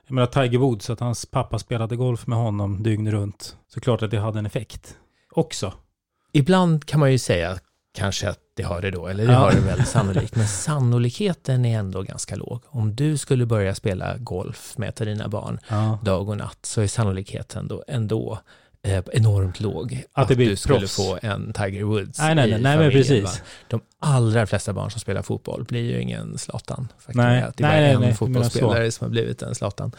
jag 0.08 0.16
menar 0.16 0.28
Tiger 0.28 0.58
Woods, 0.58 0.90
att 0.90 1.00
hans 1.00 1.26
pappa 1.26 1.60
spelade 1.60 1.96
golf 1.96 2.28
med 2.28 2.38
honom 2.38 2.84
dygnet 2.84 3.14
runt. 3.14 3.58
Såklart 3.68 4.02
att 4.02 4.12
det 4.12 4.20
hade 4.20 4.40
en 4.40 4.46
effekt 4.46 4.98
också. 5.32 5.74
Ibland 6.32 6.86
kan 6.86 7.00
man 7.00 7.12
ju 7.12 7.18
säga 7.18 7.60
kanske 7.94 8.30
att 8.30 8.40
det 8.56 8.64
har 8.64 8.82
det 8.82 8.92
då, 8.92 9.08
eller 9.08 9.28
det 9.28 9.34
har 9.34 9.52
det 9.52 9.60
väl 9.60 9.86
sannolikt, 9.86 10.36
men 10.36 10.48
sannolikheten 10.48 11.66
är 11.66 11.80
ändå 11.80 12.02
ganska 12.02 12.36
låg. 12.36 12.64
Om 12.68 12.96
du 12.96 13.18
skulle 13.18 13.46
börja 13.46 13.76
spela 13.76 14.18
golf 14.18 14.78
med 14.78 14.94
dina 14.98 15.28
barn 15.28 15.60
dag 16.04 16.30
och 16.30 16.38
natt 16.38 16.60
så 16.62 16.82
är 16.82 16.88
sannolikheten 16.88 17.68
då 17.68 17.84
ändå 17.88 18.40
eh, 18.84 19.04
enormt 19.14 19.60
låg. 19.60 20.04
Att, 20.14 20.28
blir 20.28 20.50
du 20.50 20.56
skulle 20.56 20.80
proffs. 20.80 20.96
få 20.96 21.20
en 21.22 21.54
Tiger 21.54 21.84
Woods 21.84 22.20
nej, 22.20 22.36
nej, 22.36 22.52
nej, 22.52 22.62
nej 22.62 22.78
men 22.78 22.92
precis. 22.92 23.24
Va? 23.24 23.32
De 23.68 23.82
allra 24.00 24.48
flesta 24.48 24.74
barn 24.74 24.92
som 24.92 25.00
spelar 25.00 25.22
fotboll 25.22 25.64
blir 25.64 25.92
ju 25.92 26.02
ingen 26.02 26.38
Zlatan. 26.38 26.88
nej, 27.08 27.46
det 27.56 27.64
är 27.64 27.68
nej, 27.68 27.98
nej, 27.98 28.10
en 28.10 28.16
fotbollsspelare 28.16 28.92
som 28.92 29.06
har 29.06 29.10
blivit 29.10 29.42
en 29.42 29.56
Zlatan. 29.56 29.92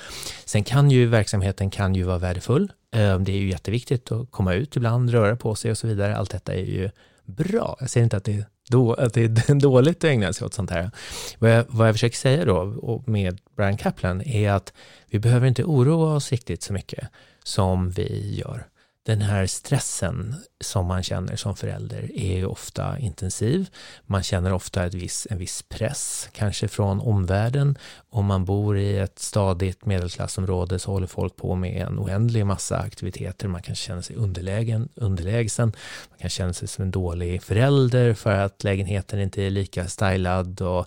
Sen 0.45 0.65
kan 0.65 0.91
ju 0.91 1.07
verksamheten 1.07 1.71
kan 1.71 1.95
ju 1.95 2.03
vara 2.03 2.19
värdefull. 2.19 2.73
Eh, 2.95 3.19
det 3.19 3.33
är 3.33 3.37
ju 3.37 3.49
jätteviktigt 3.51 4.13
att 4.13 4.31
komma 4.31 4.55
ut 4.55 4.77
ibland, 4.77 5.11
röra 5.11 5.37
på 5.37 5.55
sig 5.55 5.71
och 5.71 5.79
så 5.79 5.87
vidare. 5.87 6.17
Allt 6.17 6.31
detta 6.31 6.55
är 6.55 6.65
ju 6.65 6.91
bra. 7.25 7.77
Jag 7.81 7.91
säger 7.91 8.05
inte 8.05 8.17
att 8.17 8.25
det 8.25 8.33
är 8.33 8.45
då, 8.71 8.95
att 8.95 9.15
det 9.15 9.23
är 9.23 9.55
dåligt 9.61 10.05
att 10.05 10.11
ägna 10.11 10.33
sig 10.33 10.47
åt 10.47 10.55
sånt 10.55 10.71
här. 10.71 10.91
Vad 11.39 11.51
jag, 11.51 11.65
vad 11.69 11.89
jag 11.89 11.95
försöker 11.95 12.17
säga 12.17 12.45
då 12.45 13.03
med 13.07 13.41
Brian 13.57 13.77
Kaplan 13.77 14.23
är 14.23 14.51
att 14.51 14.73
vi 15.07 15.19
behöver 15.19 15.47
inte 15.47 15.65
oroa 15.65 16.15
oss 16.15 16.31
riktigt 16.31 16.63
så 16.63 16.73
mycket 16.73 17.09
som 17.45 17.91
vi 17.91 18.37
gör 18.39 18.67
den 19.07 19.23
här 19.23 19.47
stressen 19.47 20.37
som 20.61 20.87
man 20.87 21.03
känner 21.03 21.37
som 21.37 21.57
förälder 21.57 22.19
är 22.19 22.47
ofta 22.47 22.99
intensiv. 22.99 23.69
Man 24.07 24.23
känner 24.23 24.53
ofta 24.53 24.87
ett 24.87 24.95
viss, 24.95 25.27
en 25.31 25.39
viss 25.39 25.63
press, 25.63 26.29
kanske 26.33 26.69
från 26.69 27.01
omvärlden. 27.01 27.79
Om 28.13 28.27
man 28.27 28.45
bor 28.45 28.79
i 28.79 28.99
ett 28.99 29.19
stadigt 29.19 29.87
medelklassområde 29.87 30.79
så 30.79 30.91
håller 30.93 31.07
folk 31.07 31.37
på 31.37 31.55
med 31.55 31.83
en 31.83 31.99
oändlig 31.99 32.47
massa 32.47 32.79
aktiviteter. 32.79 33.49
Man 33.49 33.63
kan 33.63 33.75
känna 33.75 34.03
sig 34.03 34.17
underlägen, 34.17 34.89
underlägsen. 34.95 35.73
Man 36.11 36.19
kan 36.19 36.31
känna 36.31 36.53
sig 36.53 36.69
som 36.69 36.85
en 36.85 36.91
dålig 36.91 37.43
förälder 37.43 38.15
för 38.15 38.31
att 38.31 38.65
lägenheten 38.65 39.21
inte 39.21 39.43
är 39.43 39.51
lika 39.51 39.89
stylad 39.89 40.61
och 40.61 40.87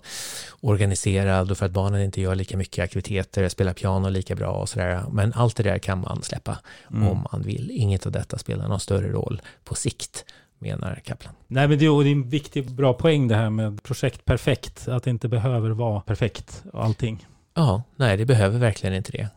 organiserad 0.60 1.50
och 1.50 1.58
för 1.58 1.66
att 1.66 1.72
barnen 1.72 2.02
inte 2.02 2.20
gör 2.20 2.34
lika 2.34 2.56
mycket 2.56 2.84
aktiviteter, 2.84 3.48
spelar 3.48 3.72
piano 3.72 4.08
lika 4.08 4.34
bra 4.34 4.52
och 4.52 4.68
sådär. 4.68 5.04
Men 5.12 5.32
allt 5.32 5.56
det 5.56 5.62
där 5.62 5.78
kan 5.78 6.00
man 6.00 6.22
släppa 6.22 6.58
mm. 6.90 7.08
om 7.08 7.26
man 7.32 7.42
vill. 7.42 7.70
Inget 7.70 8.06
av 8.06 8.12
detta 8.12 8.38
spelar 8.38 8.68
någon 8.68 8.80
större 8.80 9.12
roll 9.12 9.42
på 9.64 9.74
sikt 9.74 10.24
menar 10.64 11.00
Kaplan. 11.04 11.34
Nej, 11.46 11.68
men 11.68 11.78
det 11.78 11.86
är 11.86 12.06
en 12.06 12.28
viktig, 12.28 12.74
bra 12.74 12.94
poäng 12.94 13.28
det 13.28 13.34
här 13.34 13.50
med 13.50 13.82
projekt 13.82 14.24
perfekt, 14.24 14.88
att 14.88 15.02
det 15.02 15.10
inte 15.10 15.28
behöver 15.28 15.70
vara 15.70 16.00
perfekt 16.00 16.64
allting. 16.72 17.26
Ja, 17.56 17.82
nej 17.96 18.16
det 18.16 18.24
behöver 18.24 18.58
verkligen 18.58 18.94
inte 18.94 19.12
det. 19.12 19.28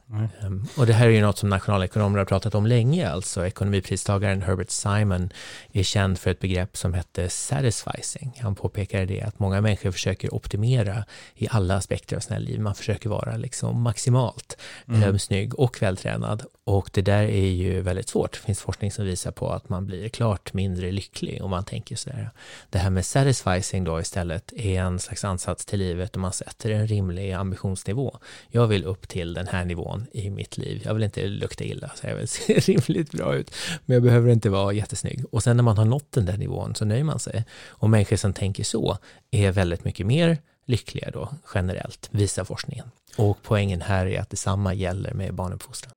Mm. 0.41 0.65
Och 0.77 0.85
det 0.87 0.93
här 0.93 1.07
är 1.07 1.11
ju 1.11 1.21
något 1.21 1.37
som 1.37 1.49
nationalekonomer 1.49 2.17
har 2.17 2.25
pratat 2.25 2.55
om 2.55 2.65
länge, 2.65 3.09
alltså 3.09 3.47
ekonomipristagaren 3.47 4.41
Herbert 4.41 4.69
Simon 4.69 5.29
är 5.71 5.83
känd 5.83 6.19
för 6.19 6.31
ett 6.31 6.39
begrepp 6.39 6.77
som 6.77 6.93
hette 6.93 7.29
satisficing. 7.29 8.33
Han 8.41 8.55
påpekade 8.55 9.05
det 9.05 9.21
att 9.21 9.39
många 9.39 9.61
människor 9.61 9.91
försöker 9.91 10.33
optimera 10.33 11.03
i 11.35 11.47
alla 11.51 11.75
aspekter 11.75 12.15
av 12.15 12.19
sina 12.19 12.39
liv. 12.39 12.59
Man 12.59 12.75
försöker 12.75 13.09
vara 13.09 13.37
liksom 13.37 13.81
maximalt 13.81 14.57
mm. 14.87 15.19
snygg 15.19 15.59
och 15.59 15.81
vältränad. 15.81 16.43
Och 16.67 16.89
det 16.93 17.01
där 17.01 17.23
är 17.23 17.47
ju 17.47 17.81
väldigt 17.81 18.09
svårt. 18.09 18.31
Det 18.31 18.39
finns 18.39 18.61
forskning 18.61 18.91
som 18.91 19.05
visar 19.05 19.31
på 19.31 19.49
att 19.49 19.69
man 19.69 19.85
blir 19.85 20.09
klart 20.09 20.53
mindre 20.53 20.91
lycklig 20.91 21.43
om 21.43 21.49
man 21.49 21.63
tänker 21.63 21.95
sådär. 21.95 22.29
Det 22.69 22.77
här 22.77 22.89
med 22.89 23.05
satisficing 23.05 23.83
då 23.83 23.99
istället 23.99 24.53
är 24.53 24.81
en 24.81 24.99
slags 24.99 25.23
ansats 25.23 25.65
till 25.65 25.79
livet 25.79 26.15
och 26.15 26.21
man 26.21 26.33
sätter 26.33 26.69
en 26.69 26.87
rimlig 26.87 27.31
ambitionsnivå. 27.31 28.17
Jag 28.49 28.67
vill 28.67 28.85
upp 28.85 29.07
till 29.07 29.33
den 29.33 29.47
här 29.47 29.65
nivån 29.65 30.07
i 30.11 30.29
mitt 30.29 30.57
liv. 30.57 30.81
Jag 30.85 30.93
vill 30.93 31.03
inte 31.03 31.27
lukta 31.27 31.63
illa, 31.63 31.91
så 31.95 32.07
jag 32.07 32.15
vill 32.15 32.27
se 32.27 32.53
rimligt 32.59 33.11
bra 33.11 33.35
ut, 33.35 33.51
men 33.85 33.93
jag 33.93 34.03
behöver 34.03 34.31
inte 34.31 34.49
vara 34.49 34.73
jättesnygg. 34.73 35.25
Och 35.31 35.43
sen 35.43 35.57
när 35.57 35.63
man 35.63 35.77
har 35.77 35.85
nått 35.85 36.11
den 36.11 36.25
där 36.25 36.37
nivån 36.37 36.75
så 36.75 36.85
nöjer 36.85 37.03
man 37.03 37.19
sig. 37.19 37.45
Och 37.67 37.89
människor 37.89 38.15
som 38.15 38.33
tänker 38.33 38.63
så 38.63 38.97
är 39.31 39.51
väldigt 39.51 39.85
mycket 39.85 40.05
mer 40.05 40.37
lyckliga 40.65 41.11
då, 41.11 41.29
generellt, 41.53 42.09
visar 42.11 42.43
forskningen. 42.43 42.91
Och 43.17 43.37
poängen 43.43 43.81
här 43.81 44.05
är 44.05 44.21
att 44.21 44.29
detsamma 44.29 44.73
gäller 44.73 45.13
med 45.13 45.33
barnuppfostran. 45.33 45.96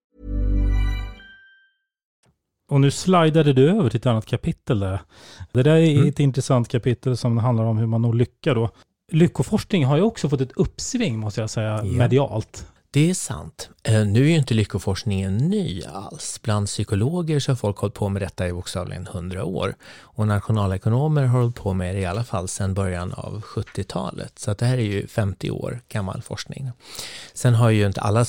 Och 2.71 2.81
nu 2.81 2.91
slidade 2.91 3.53
du 3.53 3.69
över 3.69 3.89
till 3.89 3.99
ett 3.99 4.05
annat 4.05 4.25
kapitel 4.25 4.79
där. 4.79 5.01
Det 5.51 5.63
där 5.63 5.75
är 5.75 5.95
mm. 5.95 6.07
ett 6.07 6.19
intressant 6.19 6.67
kapitel 6.67 7.17
som 7.17 7.37
handlar 7.37 7.65
om 7.65 7.77
hur 7.77 7.85
man 7.85 8.01
når 8.01 8.13
lycka 8.13 8.53
då. 8.53 8.69
Lyckoforskning 9.11 9.85
har 9.85 9.97
ju 9.97 10.03
också 10.03 10.29
fått 10.29 10.41
ett 10.41 10.51
uppsving 10.55 11.19
måste 11.19 11.41
jag 11.41 11.49
säga, 11.49 11.77
ja. 11.77 11.83
medialt. 11.83 12.65
Det 12.91 13.09
är 13.09 13.13
sant. 13.13 13.69
Eh, 13.83 14.05
nu 14.05 14.23
är 14.23 14.29
ju 14.29 14.35
inte 14.35 14.53
lyckoforskningen 14.53 15.37
ny 15.37 15.83
alls. 15.83 16.39
Bland 16.43 16.67
psykologer 16.67 17.39
så 17.39 17.51
har 17.51 17.55
folk 17.55 17.77
hållit 17.77 17.93
på 17.93 18.09
med 18.09 18.21
detta 18.21 18.47
i 18.47 18.53
bokstavligen 18.53 19.07
hundra 19.07 19.45
år. 19.45 19.75
Och 20.01 20.27
nationalekonomer 20.27 21.25
har 21.25 21.39
hållit 21.39 21.55
på 21.55 21.73
med 21.73 21.95
det 21.95 22.01
i 22.01 22.05
alla 22.05 22.23
fall 22.23 22.47
sedan 22.47 22.73
början 22.73 23.13
av 23.13 23.41
70-talet. 23.41 24.39
Så 24.39 24.53
det 24.53 24.65
här 24.65 24.77
är 24.77 24.81
ju 24.81 25.07
50 25.07 25.51
år 25.51 25.81
gammal 25.89 26.21
forskning. 26.21 26.71
Sen 27.33 27.55
har 27.55 27.69
ju 27.69 27.87
inte 27.87 28.01
alla 28.01 28.25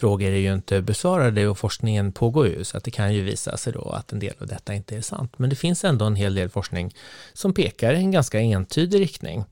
frågor 0.00 0.30
är 0.30 0.36
ju 0.36 0.54
inte 0.54 0.82
besvarade 0.82 1.48
och 1.48 1.58
forskningen 1.58 2.12
pågår 2.12 2.48
ju, 2.48 2.64
så 2.64 2.76
att 2.76 2.84
det 2.84 2.90
kan 2.90 3.14
ju 3.14 3.22
visa 3.22 3.56
sig 3.56 3.72
då 3.72 3.88
att 3.88 4.12
en 4.12 4.18
del 4.18 4.34
av 4.40 4.46
detta 4.46 4.74
inte 4.74 4.96
är 4.96 5.00
sant. 5.00 5.38
Men 5.38 5.50
det 5.50 5.56
finns 5.56 5.84
ändå 5.84 6.04
en 6.04 6.16
hel 6.16 6.34
del 6.34 6.48
forskning 6.48 6.94
som 7.32 7.54
pekar 7.54 7.92
i 7.94 7.96
en 7.96 8.10
ganska 8.10 8.40
entydig 8.40 9.00
riktning 9.00 9.44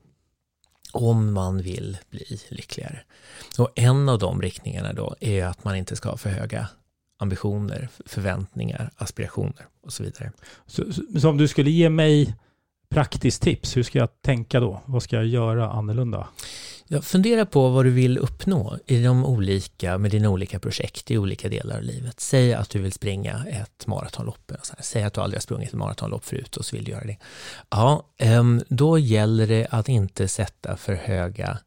om 0.92 1.32
man 1.32 1.62
vill 1.62 1.98
bli 2.10 2.40
lyckligare. 2.48 3.00
Och 3.58 3.72
en 3.74 4.08
av 4.08 4.18
de 4.18 4.42
riktningarna 4.42 4.92
då 4.92 5.16
är 5.20 5.44
att 5.44 5.64
man 5.64 5.76
inte 5.76 5.96
ska 5.96 6.10
ha 6.10 6.16
för 6.16 6.30
höga 6.30 6.68
ambitioner, 7.18 7.88
förväntningar, 8.06 8.90
aspirationer 8.96 9.66
och 9.82 9.92
så 9.92 10.02
vidare. 10.02 10.32
Så, 10.66 10.84
så 11.20 11.28
om 11.28 11.36
du 11.36 11.48
skulle 11.48 11.70
ge 11.70 11.88
mig 11.88 12.34
praktiskt 12.88 13.42
tips, 13.42 13.76
hur 13.76 13.82
ska 13.82 13.98
jag 13.98 14.22
tänka 14.22 14.60
då? 14.60 14.80
Vad 14.84 15.02
ska 15.02 15.16
jag 15.16 15.26
göra 15.26 15.70
annorlunda? 15.70 16.28
Ja, 16.94 17.02
fundera 17.02 17.46
på 17.46 17.68
vad 17.68 17.84
du 17.84 17.90
vill 17.90 18.18
uppnå 18.18 18.78
i 18.86 19.02
de 19.02 19.24
olika, 19.24 19.98
med 19.98 20.10
dina 20.10 20.30
olika 20.30 20.58
projekt 20.58 21.10
i 21.10 21.18
olika 21.18 21.48
delar 21.48 21.76
av 21.76 21.82
livet. 21.82 22.20
Säg 22.20 22.54
att 22.54 22.70
du 22.70 22.78
vill 22.78 22.92
springa 22.92 23.44
ett 23.48 23.86
maratonlopp. 23.86 24.52
Säg 24.80 25.02
att 25.02 25.14
du 25.14 25.20
aldrig 25.20 25.36
har 25.36 25.42
sprungit 25.42 25.68
ett 25.68 25.74
maratonlopp 25.74 26.24
förut 26.24 26.56
och 26.56 26.64
så 26.64 26.76
vill 26.76 26.84
du 26.84 26.90
göra 26.90 27.04
det. 27.04 27.16
Ja, 27.70 28.06
ehm, 28.18 28.62
då 28.68 28.98
gäller 28.98 29.46
det 29.46 29.66
att 29.70 29.88
inte 29.88 30.28
sätta 30.28 30.76
för 30.76 30.94
höga 30.94 31.58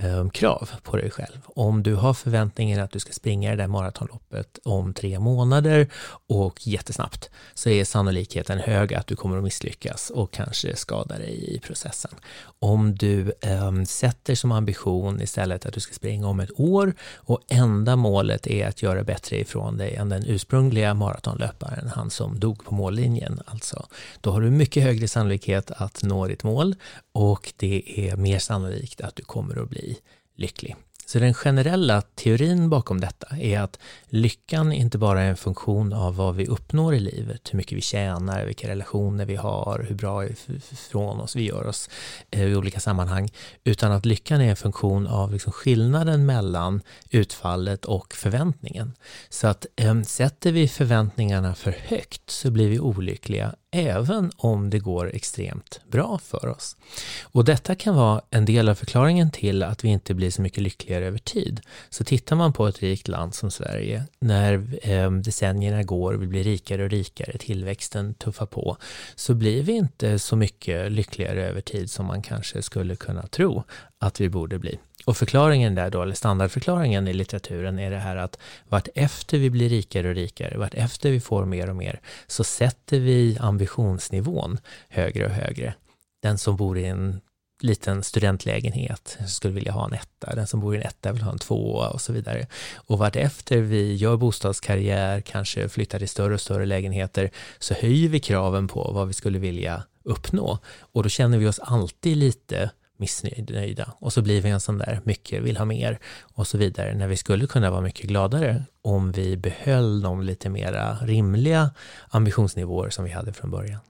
Ehm, 0.00 0.30
krav 0.30 0.70
på 0.82 0.96
dig 0.96 1.10
själv. 1.10 1.38
Om 1.44 1.82
du 1.82 1.94
har 1.94 2.14
förväntningen 2.14 2.80
att 2.80 2.90
du 2.90 2.98
ska 2.98 3.12
springa 3.12 3.50
det 3.50 3.56
där 3.56 3.66
maratonloppet 3.66 4.58
om 4.64 4.94
tre 4.94 5.18
månader 5.18 5.88
och 6.28 6.66
jättesnabbt 6.66 7.30
så 7.54 7.68
är 7.68 7.84
sannolikheten 7.84 8.58
hög 8.58 8.94
att 8.94 9.06
du 9.06 9.16
kommer 9.16 9.36
att 9.36 9.44
misslyckas 9.44 10.10
och 10.10 10.32
kanske 10.32 10.76
skada 10.76 11.18
dig 11.18 11.54
i 11.56 11.60
processen. 11.60 12.10
Om 12.58 12.94
du 12.94 13.32
um, 13.66 13.86
sätter 13.86 14.34
som 14.34 14.52
ambition 14.52 15.20
istället 15.20 15.66
att 15.66 15.74
du 15.74 15.80
ska 15.80 15.94
springa 15.94 16.28
om 16.28 16.40
ett 16.40 16.60
år 16.60 16.94
och 17.14 17.40
enda 17.48 17.96
målet 17.96 18.46
är 18.46 18.68
att 18.68 18.82
göra 18.82 19.02
bättre 19.02 19.40
ifrån 19.40 19.76
dig 19.76 19.94
än 19.94 20.08
den 20.08 20.26
ursprungliga 20.26 20.94
maratonlöparen, 20.94 21.88
han 21.88 22.10
som 22.10 22.40
dog 22.40 22.64
på 22.64 22.74
mållinjen 22.74 23.40
alltså, 23.46 23.86
då 24.20 24.30
har 24.30 24.40
du 24.40 24.50
mycket 24.50 24.82
högre 24.82 25.08
sannolikhet 25.08 25.70
att 25.70 26.02
nå 26.02 26.26
ditt 26.26 26.42
mål 26.44 26.74
och 27.16 27.52
det 27.56 28.08
är 28.10 28.16
mer 28.16 28.38
sannolikt 28.38 29.00
att 29.00 29.16
du 29.16 29.22
kommer 29.22 29.62
att 29.62 29.70
bli 29.70 29.98
lycklig. 30.36 30.76
Så 31.06 31.18
den 31.18 31.34
generella 31.34 32.02
teorin 32.02 32.70
bakom 32.70 33.00
detta 33.00 33.36
är 33.36 33.60
att 33.60 33.78
lyckan 34.08 34.72
inte 34.72 34.98
bara 34.98 35.22
är 35.22 35.28
en 35.28 35.36
funktion 35.36 35.92
av 35.92 36.16
vad 36.16 36.36
vi 36.36 36.46
uppnår 36.46 36.94
i 36.94 37.00
livet, 37.00 37.52
hur 37.52 37.56
mycket 37.56 37.78
vi 37.78 37.80
tjänar, 37.80 38.44
vilka 38.44 38.68
relationer 38.68 39.24
vi 39.24 39.36
har, 39.36 39.86
hur 39.88 39.94
bra 39.94 40.26
ifrån 40.26 41.20
oss 41.20 41.36
vi 41.36 41.42
gör 41.42 41.66
oss 41.66 41.90
eh, 42.30 42.42
i 42.42 42.56
olika 42.56 42.80
sammanhang, 42.80 43.28
utan 43.64 43.92
att 43.92 44.06
lyckan 44.06 44.40
är 44.40 44.50
en 44.50 44.56
funktion 44.56 45.06
av 45.06 45.32
liksom 45.32 45.52
skillnaden 45.52 46.26
mellan 46.26 46.82
utfallet 47.10 47.84
och 47.84 48.14
förväntningen. 48.14 48.92
Så 49.28 49.46
att 49.46 49.66
äm, 49.76 50.04
sätter 50.04 50.52
vi 50.52 50.68
förväntningarna 50.68 51.54
för 51.54 51.76
högt 51.86 52.30
så 52.30 52.50
blir 52.50 52.68
vi 52.68 52.80
olyckliga 52.80 53.54
även 53.70 54.30
om 54.36 54.70
det 54.70 54.78
går 54.78 55.10
extremt 55.14 55.80
bra 55.90 56.18
för 56.18 56.46
oss. 56.48 56.76
Och 57.22 57.44
detta 57.44 57.74
kan 57.74 57.94
vara 57.94 58.22
en 58.30 58.44
del 58.44 58.68
av 58.68 58.74
förklaringen 58.74 59.30
till 59.30 59.62
att 59.62 59.84
vi 59.84 59.88
inte 59.88 60.14
blir 60.14 60.30
så 60.30 60.42
mycket 60.42 60.62
lyckligare 60.62 61.06
över 61.06 61.18
tid. 61.18 61.60
Så 61.90 62.04
tittar 62.04 62.36
man 62.36 62.52
på 62.52 62.66
ett 62.66 62.82
rikt 62.82 63.08
land 63.08 63.34
som 63.34 63.50
Sverige, 63.50 64.04
när 64.18 64.78
eh, 64.82 65.10
decennierna 65.10 65.82
går, 65.82 66.14
vi 66.14 66.26
blir 66.26 66.44
rikare 66.44 66.84
och 66.84 66.90
rikare, 66.90 67.38
tillväxten 67.38 68.14
tuffar 68.14 68.46
på, 68.46 68.76
så 69.14 69.34
blir 69.34 69.62
vi 69.62 69.72
inte 69.72 70.18
så 70.18 70.36
mycket 70.36 70.92
lyckligare 70.92 71.46
över 71.46 71.60
tid 71.60 71.90
som 71.90 72.06
man 72.06 72.22
kanske 72.22 72.62
skulle 72.62 72.96
kunna 72.96 73.26
tro 73.26 73.64
att 73.98 74.20
vi 74.20 74.28
borde 74.28 74.58
bli. 74.58 74.78
Och 75.04 75.16
förklaringen 75.16 75.74
där 75.74 75.90
då, 75.90 76.02
eller 76.02 76.14
standardförklaringen 76.14 77.08
i 77.08 77.12
litteraturen 77.12 77.78
är 77.78 77.90
det 77.90 77.98
här 77.98 78.16
att 78.16 78.38
vart 78.68 78.88
efter 78.94 79.38
vi 79.38 79.50
blir 79.50 79.68
rikare 79.68 80.08
och 80.08 80.14
rikare, 80.14 80.58
vart 80.58 80.74
efter 80.74 81.10
vi 81.10 81.20
får 81.20 81.44
mer 81.44 81.70
och 81.70 81.76
mer, 81.76 82.00
så 82.26 82.44
sätter 82.44 83.00
vi 83.00 83.38
ambitionsnivån 83.40 84.58
högre 84.88 85.24
och 85.24 85.30
högre. 85.30 85.74
Den 86.22 86.38
som 86.38 86.56
bor 86.56 86.78
i 86.78 86.84
en 86.84 87.20
liten 87.62 88.02
studentlägenhet 88.02 89.18
skulle 89.26 89.54
vilja 89.54 89.72
ha 89.72 89.86
en 89.86 89.92
etta, 89.92 90.34
den 90.34 90.46
som 90.46 90.60
bor 90.60 90.74
i 90.74 90.78
en 90.78 90.86
etta 90.86 91.12
vill 91.12 91.22
ha 91.22 91.32
en 91.32 91.38
tvåa 91.38 91.88
och 91.88 92.00
så 92.00 92.12
vidare. 92.12 92.46
Och 92.76 92.98
vart 92.98 93.16
efter 93.16 93.58
vi 93.58 93.94
gör 93.94 94.16
bostadskarriär, 94.16 95.20
kanske 95.20 95.68
flyttar 95.68 95.98
till 95.98 96.08
större 96.08 96.34
och 96.34 96.40
större 96.40 96.66
lägenheter, 96.66 97.30
så 97.58 97.74
höjer 97.74 98.08
vi 98.08 98.20
kraven 98.20 98.68
på 98.68 98.90
vad 98.94 99.06
vi 99.08 99.14
skulle 99.14 99.38
vilja 99.38 99.82
uppnå. 100.04 100.58
Och 100.78 101.02
då 101.02 101.08
känner 101.08 101.38
vi 101.38 101.46
oss 101.46 101.58
alltid 101.58 102.16
lite 102.16 102.70
missnöjda 102.96 103.92
och 103.98 104.12
så 104.12 104.22
blir 104.22 104.40
vi 104.40 104.50
en 104.50 104.60
sån 104.60 104.78
där 104.78 105.00
mycket 105.04 105.42
vill 105.42 105.56
ha 105.56 105.64
mer 105.64 105.98
och 106.22 106.46
så 106.46 106.58
vidare 106.58 106.94
när 106.94 107.08
vi 107.08 107.16
skulle 107.16 107.46
kunna 107.46 107.70
vara 107.70 107.80
mycket 107.80 108.06
gladare 108.06 108.64
om 108.82 109.12
vi 109.12 109.36
behöll 109.36 110.00
de 110.00 110.22
lite 110.22 110.48
mera 110.48 110.96
rimliga 110.96 111.70
ambitionsnivåer 112.08 112.90
som 112.90 113.04
vi 113.04 113.10
hade 113.10 113.32
från 113.32 113.50
början. 113.50 113.80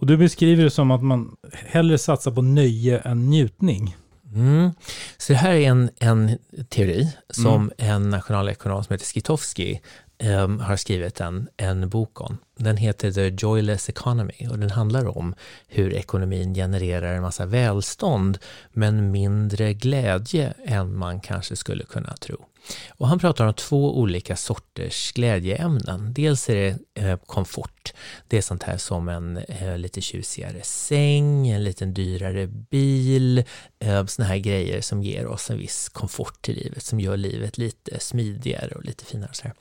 Och 0.00 0.06
du 0.06 0.16
beskriver 0.16 0.64
det 0.64 0.70
som 0.70 0.90
att 0.90 1.02
man 1.02 1.36
hellre 1.52 1.98
satsar 1.98 2.30
på 2.30 2.42
nöje 2.42 2.98
än 2.98 3.30
njutning. 3.30 3.96
Mm. 4.34 4.70
Så 5.16 5.32
det 5.32 5.38
här 5.38 5.52
är 5.52 5.68
en, 5.68 5.90
en 5.98 6.38
teori 6.68 7.08
som 7.30 7.54
mm. 7.54 7.72
en 7.76 8.10
nationalekonom 8.10 8.84
som 8.84 8.94
heter 8.94 9.06
Skitowski 9.06 9.80
um, 10.24 10.60
har 10.60 10.76
skrivit 10.76 11.20
en, 11.20 11.48
en 11.56 11.88
bok 11.88 12.20
om. 12.20 12.38
Den 12.56 12.76
heter 12.76 13.12
The 13.12 13.28
Joyless 13.28 13.88
Economy 13.88 14.48
och 14.50 14.58
den 14.58 14.70
handlar 14.70 15.18
om 15.18 15.34
hur 15.68 15.94
ekonomin 15.94 16.54
genererar 16.54 17.14
en 17.14 17.22
massa 17.22 17.46
välstånd 17.46 18.38
men 18.72 19.10
mindre 19.10 19.74
glädje 19.74 20.54
än 20.64 20.96
man 20.96 21.20
kanske 21.20 21.56
skulle 21.56 21.84
kunna 21.84 22.16
tro. 22.16 22.49
Och 22.88 23.08
han 23.08 23.18
pratar 23.18 23.46
om 23.46 23.54
två 23.54 23.98
olika 23.98 24.36
sorters 24.36 25.12
glädjeämnen. 25.12 26.12
Dels 26.12 26.50
är 26.50 26.54
det 26.54 27.02
eh, 27.02 27.16
komfort. 27.26 27.92
Det 28.28 28.38
är 28.38 28.42
sånt 28.42 28.62
här 28.62 28.76
som 28.76 29.08
en 29.08 29.36
eh, 29.36 29.78
lite 29.78 30.00
tjusigare 30.00 30.62
säng, 30.62 31.48
en 31.48 31.64
lite 31.64 31.84
dyrare 31.84 32.46
bil, 32.46 33.44
eh, 33.78 34.06
såna 34.06 34.28
här 34.28 34.38
grejer 34.38 34.80
som 34.80 35.02
ger 35.02 35.26
oss 35.26 35.50
en 35.50 35.58
viss 35.58 35.88
komfort 35.88 36.48
i 36.48 36.52
livet, 36.52 36.82
som 36.82 37.00
gör 37.00 37.16
livet 37.16 37.58
lite 37.58 38.00
smidigare 38.00 38.74
och 38.74 38.84
lite 38.84 39.04
finare. 39.04 39.30
Så 39.32 39.42
här. 39.42 39.52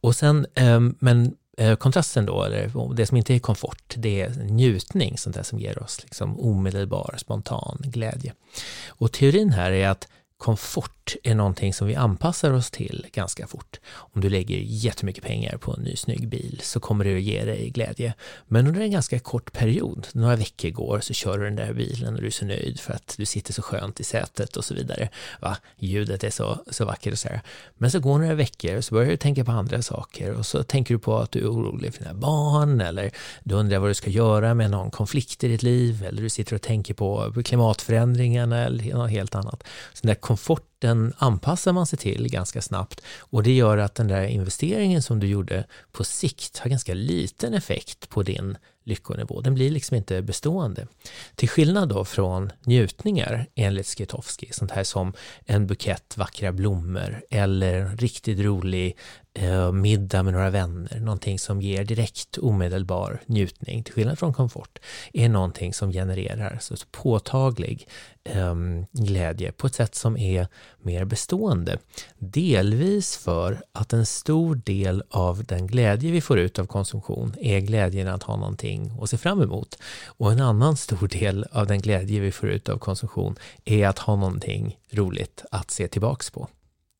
Och 0.00 0.16
sen, 0.16 0.46
eh, 0.54 0.80
men 0.98 1.36
eh, 1.58 1.76
kontrasten 1.76 2.26
då, 2.26 2.42
eller 2.42 2.94
det 2.94 3.06
som 3.06 3.16
inte 3.16 3.34
är 3.34 3.38
komfort, 3.38 3.94
det 3.96 4.20
är 4.20 4.30
njutning, 4.30 5.18
sånt 5.18 5.36
där 5.36 5.42
som 5.42 5.58
ger 5.58 5.82
oss 5.82 6.02
liksom 6.02 6.40
omedelbar, 6.40 7.14
spontan 7.18 7.78
glädje. 7.84 8.32
Och 8.88 9.12
teorin 9.12 9.50
här 9.50 9.72
är 9.72 9.88
att 9.88 10.08
komfort 10.44 11.16
är 11.22 11.34
någonting 11.34 11.74
som 11.74 11.86
vi 11.86 11.94
anpassar 11.94 12.52
oss 12.52 12.70
till 12.70 13.06
ganska 13.12 13.46
fort. 13.46 13.80
Om 13.92 14.20
du 14.20 14.28
lägger 14.28 14.58
jättemycket 14.58 15.24
pengar 15.24 15.56
på 15.56 15.72
en 15.72 15.82
ny 15.82 15.96
snygg 15.96 16.28
bil 16.28 16.60
så 16.62 16.80
kommer 16.80 17.04
det 17.04 17.16
att 17.16 17.22
ge 17.22 17.44
dig 17.44 17.70
glädje. 17.70 18.14
Men 18.46 18.66
under 18.66 18.80
en 18.80 18.90
ganska 18.90 19.18
kort 19.18 19.52
period, 19.52 20.06
några 20.12 20.36
veckor 20.36 20.70
går, 20.70 21.00
så 21.00 21.14
kör 21.14 21.38
du 21.38 21.44
den 21.44 21.56
där 21.56 21.72
bilen 21.72 22.14
och 22.14 22.20
du 22.20 22.26
är 22.26 22.30
så 22.30 22.44
nöjd 22.44 22.80
för 22.80 22.92
att 22.92 23.14
du 23.18 23.26
sitter 23.26 23.52
så 23.52 23.62
skönt 23.62 24.00
i 24.00 24.04
sätet 24.04 24.56
och 24.56 24.64
så 24.64 24.74
vidare. 24.74 25.08
Va? 25.40 25.56
Ljudet 25.78 26.24
är 26.24 26.30
så, 26.30 26.58
så 26.70 26.84
vackert 26.84 27.12
och 27.12 27.18
så 27.18 27.28
här. 27.28 27.40
Men 27.76 27.90
så 27.90 28.00
går 28.00 28.18
några 28.18 28.34
veckor 28.34 28.76
och 28.76 28.84
så 28.84 28.94
börjar 28.94 29.10
du 29.10 29.16
tänka 29.16 29.44
på 29.44 29.52
andra 29.52 29.82
saker 29.82 30.32
och 30.32 30.46
så 30.46 30.62
tänker 30.62 30.94
du 30.94 30.98
på 30.98 31.18
att 31.18 31.30
du 31.30 31.38
är 31.38 31.52
orolig 31.52 31.94
för 31.94 32.02
dina 32.02 32.14
barn 32.14 32.80
eller 32.80 33.10
du 33.44 33.54
undrar 33.54 33.78
vad 33.78 33.90
du 33.90 33.94
ska 33.94 34.10
göra 34.10 34.54
med 34.54 34.70
någon 34.70 34.90
konflikt 34.90 35.44
i 35.44 35.48
ditt 35.48 35.62
liv 35.62 36.04
eller 36.08 36.22
du 36.22 36.28
sitter 36.28 36.54
och 36.54 36.62
tänker 36.62 36.94
på 36.94 37.32
klimatförändringarna 37.44 38.64
eller 38.64 38.94
något 38.94 39.10
helt 39.10 39.34
annat. 39.34 39.64
Så 39.92 40.00
den 40.02 40.08
där 40.08 40.20
komfort 40.34 40.73
den 40.84 41.12
anpassar 41.18 41.72
man 41.72 41.86
sig 41.86 41.98
till 41.98 42.28
ganska 42.30 42.62
snabbt 42.62 43.00
och 43.18 43.42
det 43.42 43.52
gör 43.52 43.78
att 43.78 43.94
den 43.94 44.08
där 44.08 44.24
investeringen 44.24 45.02
som 45.02 45.20
du 45.20 45.26
gjorde 45.26 45.64
på 45.92 46.04
sikt 46.04 46.58
har 46.58 46.70
ganska 46.70 46.94
liten 46.94 47.54
effekt 47.54 48.08
på 48.08 48.22
din 48.22 48.56
lyckonivå. 48.84 49.40
Den 49.40 49.54
blir 49.54 49.70
liksom 49.70 49.96
inte 49.96 50.22
bestående. 50.22 50.86
Till 51.34 51.48
skillnad 51.48 51.88
då 51.88 52.04
från 52.04 52.52
njutningar 52.64 53.46
enligt 53.54 53.86
Skitowski, 53.86 54.48
sånt 54.52 54.70
här 54.70 54.84
som 54.84 55.12
en 55.44 55.66
bukett 55.66 56.16
vackra 56.16 56.52
blommor 56.52 57.22
eller 57.30 57.74
en 57.74 57.96
riktigt 57.96 58.40
rolig 58.40 58.96
eh, 59.34 59.72
middag 59.72 60.22
med 60.22 60.32
några 60.32 60.50
vänner, 60.50 61.00
någonting 61.00 61.38
som 61.38 61.62
ger 61.62 61.84
direkt 61.84 62.38
omedelbar 62.38 63.20
njutning, 63.26 63.84
till 63.84 63.94
skillnad 63.94 64.18
från 64.18 64.34
komfort, 64.34 64.78
är 65.12 65.28
någonting 65.28 65.74
som 65.74 65.92
genererar 65.92 66.58
så 66.60 66.74
påtaglig 66.90 67.88
eh, 68.24 68.54
glädje 68.92 69.52
på 69.52 69.66
ett 69.66 69.74
sätt 69.74 69.94
som 69.94 70.16
är 70.16 70.48
mer 70.84 71.04
bestående. 71.04 71.78
Delvis 72.18 73.16
för 73.16 73.62
att 73.72 73.92
en 73.92 74.06
stor 74.06 74.54
del 74.54 75.02
av 75.10 75.44
den 75.44 75.66
glädje 75.66 76.12
vi 76.12 76.20
får 76.20 76.38
ut 76.38 76.58
av 76.58 76.66
konsumtion 76.66 77.34
är 77.40 77.60
glädjen 77.60 78.08
att 78.08 78.22
ha 78.22 78.36
någonting 78.36 78.92
att 79.02 79.10
se 79.10 79.18
fram 79.18 79.42
emot. 79.42 79.78
Och 80.06 80.32
en 80.32 80.40
annan 80.40 80.76
stor 80.76 81.08
del 81.08 81.46
av 81.52 81.66
den 81.66 81.80
glädje 81.80 82.20
vi 82.20 82.32
får 82.32 82.48
ut 82.48 82.68
av 82.68 82.78
konsumtion 82.78 83.36
är 83.64 83.88
att 83.88 83.98
ha 83.98 84.16
någonting 84.16 84.78
roligt 84.90 85.44
att 85.50 85.70
se 85.70 85.88
tillbaks 85.88 86.30
på. 86.30 86.48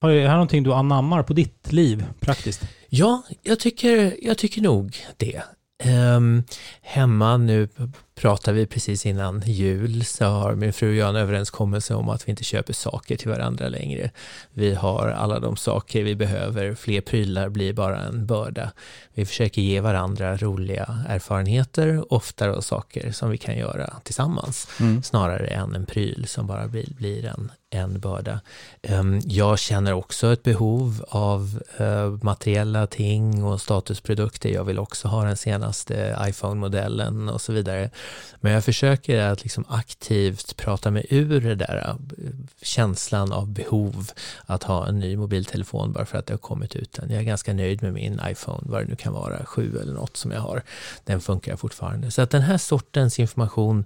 Är 0.03 0.09
det 0.09 0.29
här 0.29 0.35
någonting 0.35 0.63
du 0.63 0.73
anammar 0.73 1.23
på 1.23 1.33
ditt 1.33 1.73
liv 1.73 2.05
praktiskt? 2.21 2.63
Ja, 2.89 3.23
jag 3.43 3.61
tycker, 3.61 4.17
jag 4.23 4.39
tycker 4.39 4.63
nog 4.63 4.97
det. 5.17 5.43
Um, 5.85 6.45
hemma 6.83 7.37
nu 7.37 7.69
pratar 8.15 8.53
vi 8.53 8.67
precis 8.67 9.07
innan 9.07 9.43
jul 9.47 10.05
så 10.05 10.25
har 10.25 10.55
min 10.55 10.73
fru 10.73 10.89
och 10.89 10.95
jag 10.95 11.09
en 11.09 11.17
överenskommelse 11.17 11.95
om 11.95 12.09
att 12.09 12.29
vi 12.29 12.31
inte 12.31 12.45
köper 12.45 12.73
saker 12.73 13.17
till 13.17 13.29
varandra 13.29 13.69
längre. 13.69 14.11
Vi 14.53 14.75
har 14.75 15.09
alla 15.09 15.41
de 15.41 15.57
saker 15.57 16.03
vi 16.03 16.15
behöver, 16.15 16.75
fler 16.75 17.01
prylar 17.01 17.49
blir 17.49 17.73
bara 17.73 18.01
en 18.01 18.27
börda. 18.27 18.73
Vi 19.15 19.27
försöker 19.27 19.63
ge 19.63 19.81
varandra 19.81 20.37
roliga 20.37 20.99
erfarenheter, 21.09 22.13
oftare 22.13 22.53
och 22.53 22.65
saker 22.65 23.13
som 23.13 23.31
vi 23.31 23.39
kan 23.39 23.57
göra 23.57 23.95
tillsammans, 24.03 24.69
mm. 24.81 25.03
snarare 25.03 25.47
än 25.47 25.75
en 25.75 25.87
pryl 25.87 26.27
som 26.29 26.47
bara 26.47 26.69
blir, 26.69 26.95
blir 26.95 27.25
en, 27.25 27.53
en 27.71 28.01
börda. 28.01 28.41
Ehm, 28.83 29.21
jag 29.25 29.59
känner 29.59 29.93
också 29.93 30.33
ett 30.33 30.43
behov 30.43 31.05
av 31.09 31.63
eh, 31.77 32.11
materiella 32.23 32.87
ting 32.87 33.45
och 33.45 33.61
statusprodukter. 33.61 34.49
Jag 34.49 34.65
vill 34.65 34.79
också 34.79 35.09
ha 35.09 35.25
den 35.25 35.37
senaste 35.37 36.17
iPhone-modellen 36.21 37.29
och 37.29 37.41
så 37.41 37.53
vidare. 37.53 37.91
Men 38.41 38.53
jag 38.53 38.65
försöker 38.65 39.19
att 39.19 39.43
liksom 39.43 39.65
aktivt 39.69 40.57
prata 40.57 40.91
mig 40.91 41.07
ur 41.11 41.41
det 41.41 41.55
där 41.55 41.89
eh, 41.89 42.31
känslan 42.63 43.33
av 43.33 43.49
behov 43.49 44.11
att 44.47 44.63
ha 44.63 44.87
en 44.87 44.99
ny 44.99 45.17
mobiltelefon 45.17 45.93
bara 45.93 46.07
för 46.07 46.19
att 46.19 46.27
det 46.27 46.33
har 46.33 46.39
kommit 46.39 46.77
ut 46.77 46.99
en. 46.99 47.11
Jag 47.11 47.21
är 47.21 47.25
ganska 47.25 47.53
nöjd 47.53 47.83
med 47.83 47.93
min 47.93 48.21
iPhone, 48.27 48.63
vad 48.63 48.83
det 48.83 48.89
nu 48.89 48.97
kan 48.97 49.13
vara, 49.13 49.45
sju 49.45 49.79
eller 49.83 49.93
något 49.93 50.17
som 50.17 50.31
jag 50.31 50.41
har. 50.41 50.63
Den 51.05 51.21
funkar 51.21 51.57
fortfarande. 51.57 52.11
Så 52.11 52.23
att 52.23 52.31
den 52.31 52.43
här 52.43 52.59
sortens 52.59 53.19
information 53.19 53.85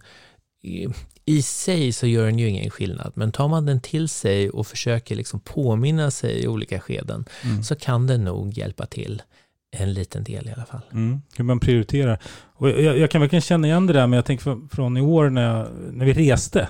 i 1.25 1.43
sig 1.43 1.93
så 1.93 2.07
gör 2.07 2.27
den 2.27 2.39
ju 2.39 2.49
ingen 2.49 2.71
skillnad, 2.71 3.13
men 3.15 3.33
tar 3.33 3.49
man 3.49 3.67
den 3.67 3.81
till 3.81 4.09
sig 4.09 4.51
och 4.51 4.67
försöker 4.67 5.17
liksom 5.17 5.41
påminna 5.41 6.11
sig 6.11 6.43
i 6.43 6.49
olika 6.49 6.81
skeden 6.81 7.25
mm. 7.45 7.63
så 7.63 7.75
kan 7.75 8.07
den 8.07 8.25
nog 8.25 8.59
hjälpa 8.59 8.87
till 8.87 9.23
en 9.71 9.93
liten 9.93 10.25
del 10.25 10.49
i 10.49 10.53
alla 10.53 10.67
fall. 10.67 10.81
Mm, 10.93 11.23
hur 11.37 11.45
man 11.45 11.61
prioriterar. 11.61 12.19
Och 12.55 12.71
jag, 12.71 12.99
jag, 12.99 13.11
kan 13.11 13.21
verkligen 13.21 13.43
känna 13.43 13.67
igen 13.67 13.87
det 13.87 13.93
där, 13.93 14.07
men 14.07 14.17
jag 14.17 14.25
tänker 14.25 14.69
från 14.75 14.97
i 14.97 15.01
år 15.01 15.31
när, 15.31 15.43
jag, 15.43 15.69
när 15.93 16.07
vi 16.07 16.13
reste. 16.13 16.69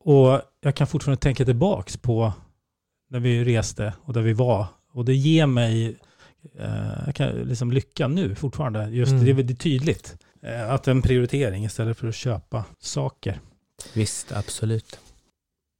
Och 0.00 0.40
jag 0.60 0.74
kan 0.74 0.86
fortfarande 0.86 1.20
tänka 1.20 1.44
tillbaks 1.44 1.96
på 1.96 2.32
när 3.10 3.20
vi 3.20 3.44
reste 3.44 3.92
och 4.04 4.12
där 4.12 4.22
vi 4.22 4.32
var. 4.32 4.66
Och 4.92 5.04
det 5.04 5.14
ger 5.14 5.46
mig 5.46 5.96
eh, 6.58 7.12
kan, 7.12 7.28
liksom 7.28 7.72
lycka 7.72 8.08
nu 8.08 8.34
fortfarande. 8.34 8.88
Just 8.88 9.12
mm. 9.12 9.24
det, 9.24 9.42
det 9.42 9.52
är 9.52 9.56
tydligt. 9.56 10.16
Eh, 10.42 10.70
att 10.70 10.88
en 10.88 11.02
prioritering 11.02 11.64
istället 11.64 11.98
för 11.98 12.08
att 12.08 12.14
köpa 12.14 12.64
saker. 12.80 13.40
Visst, 13.94 14.32
absolut. 14.32 14.98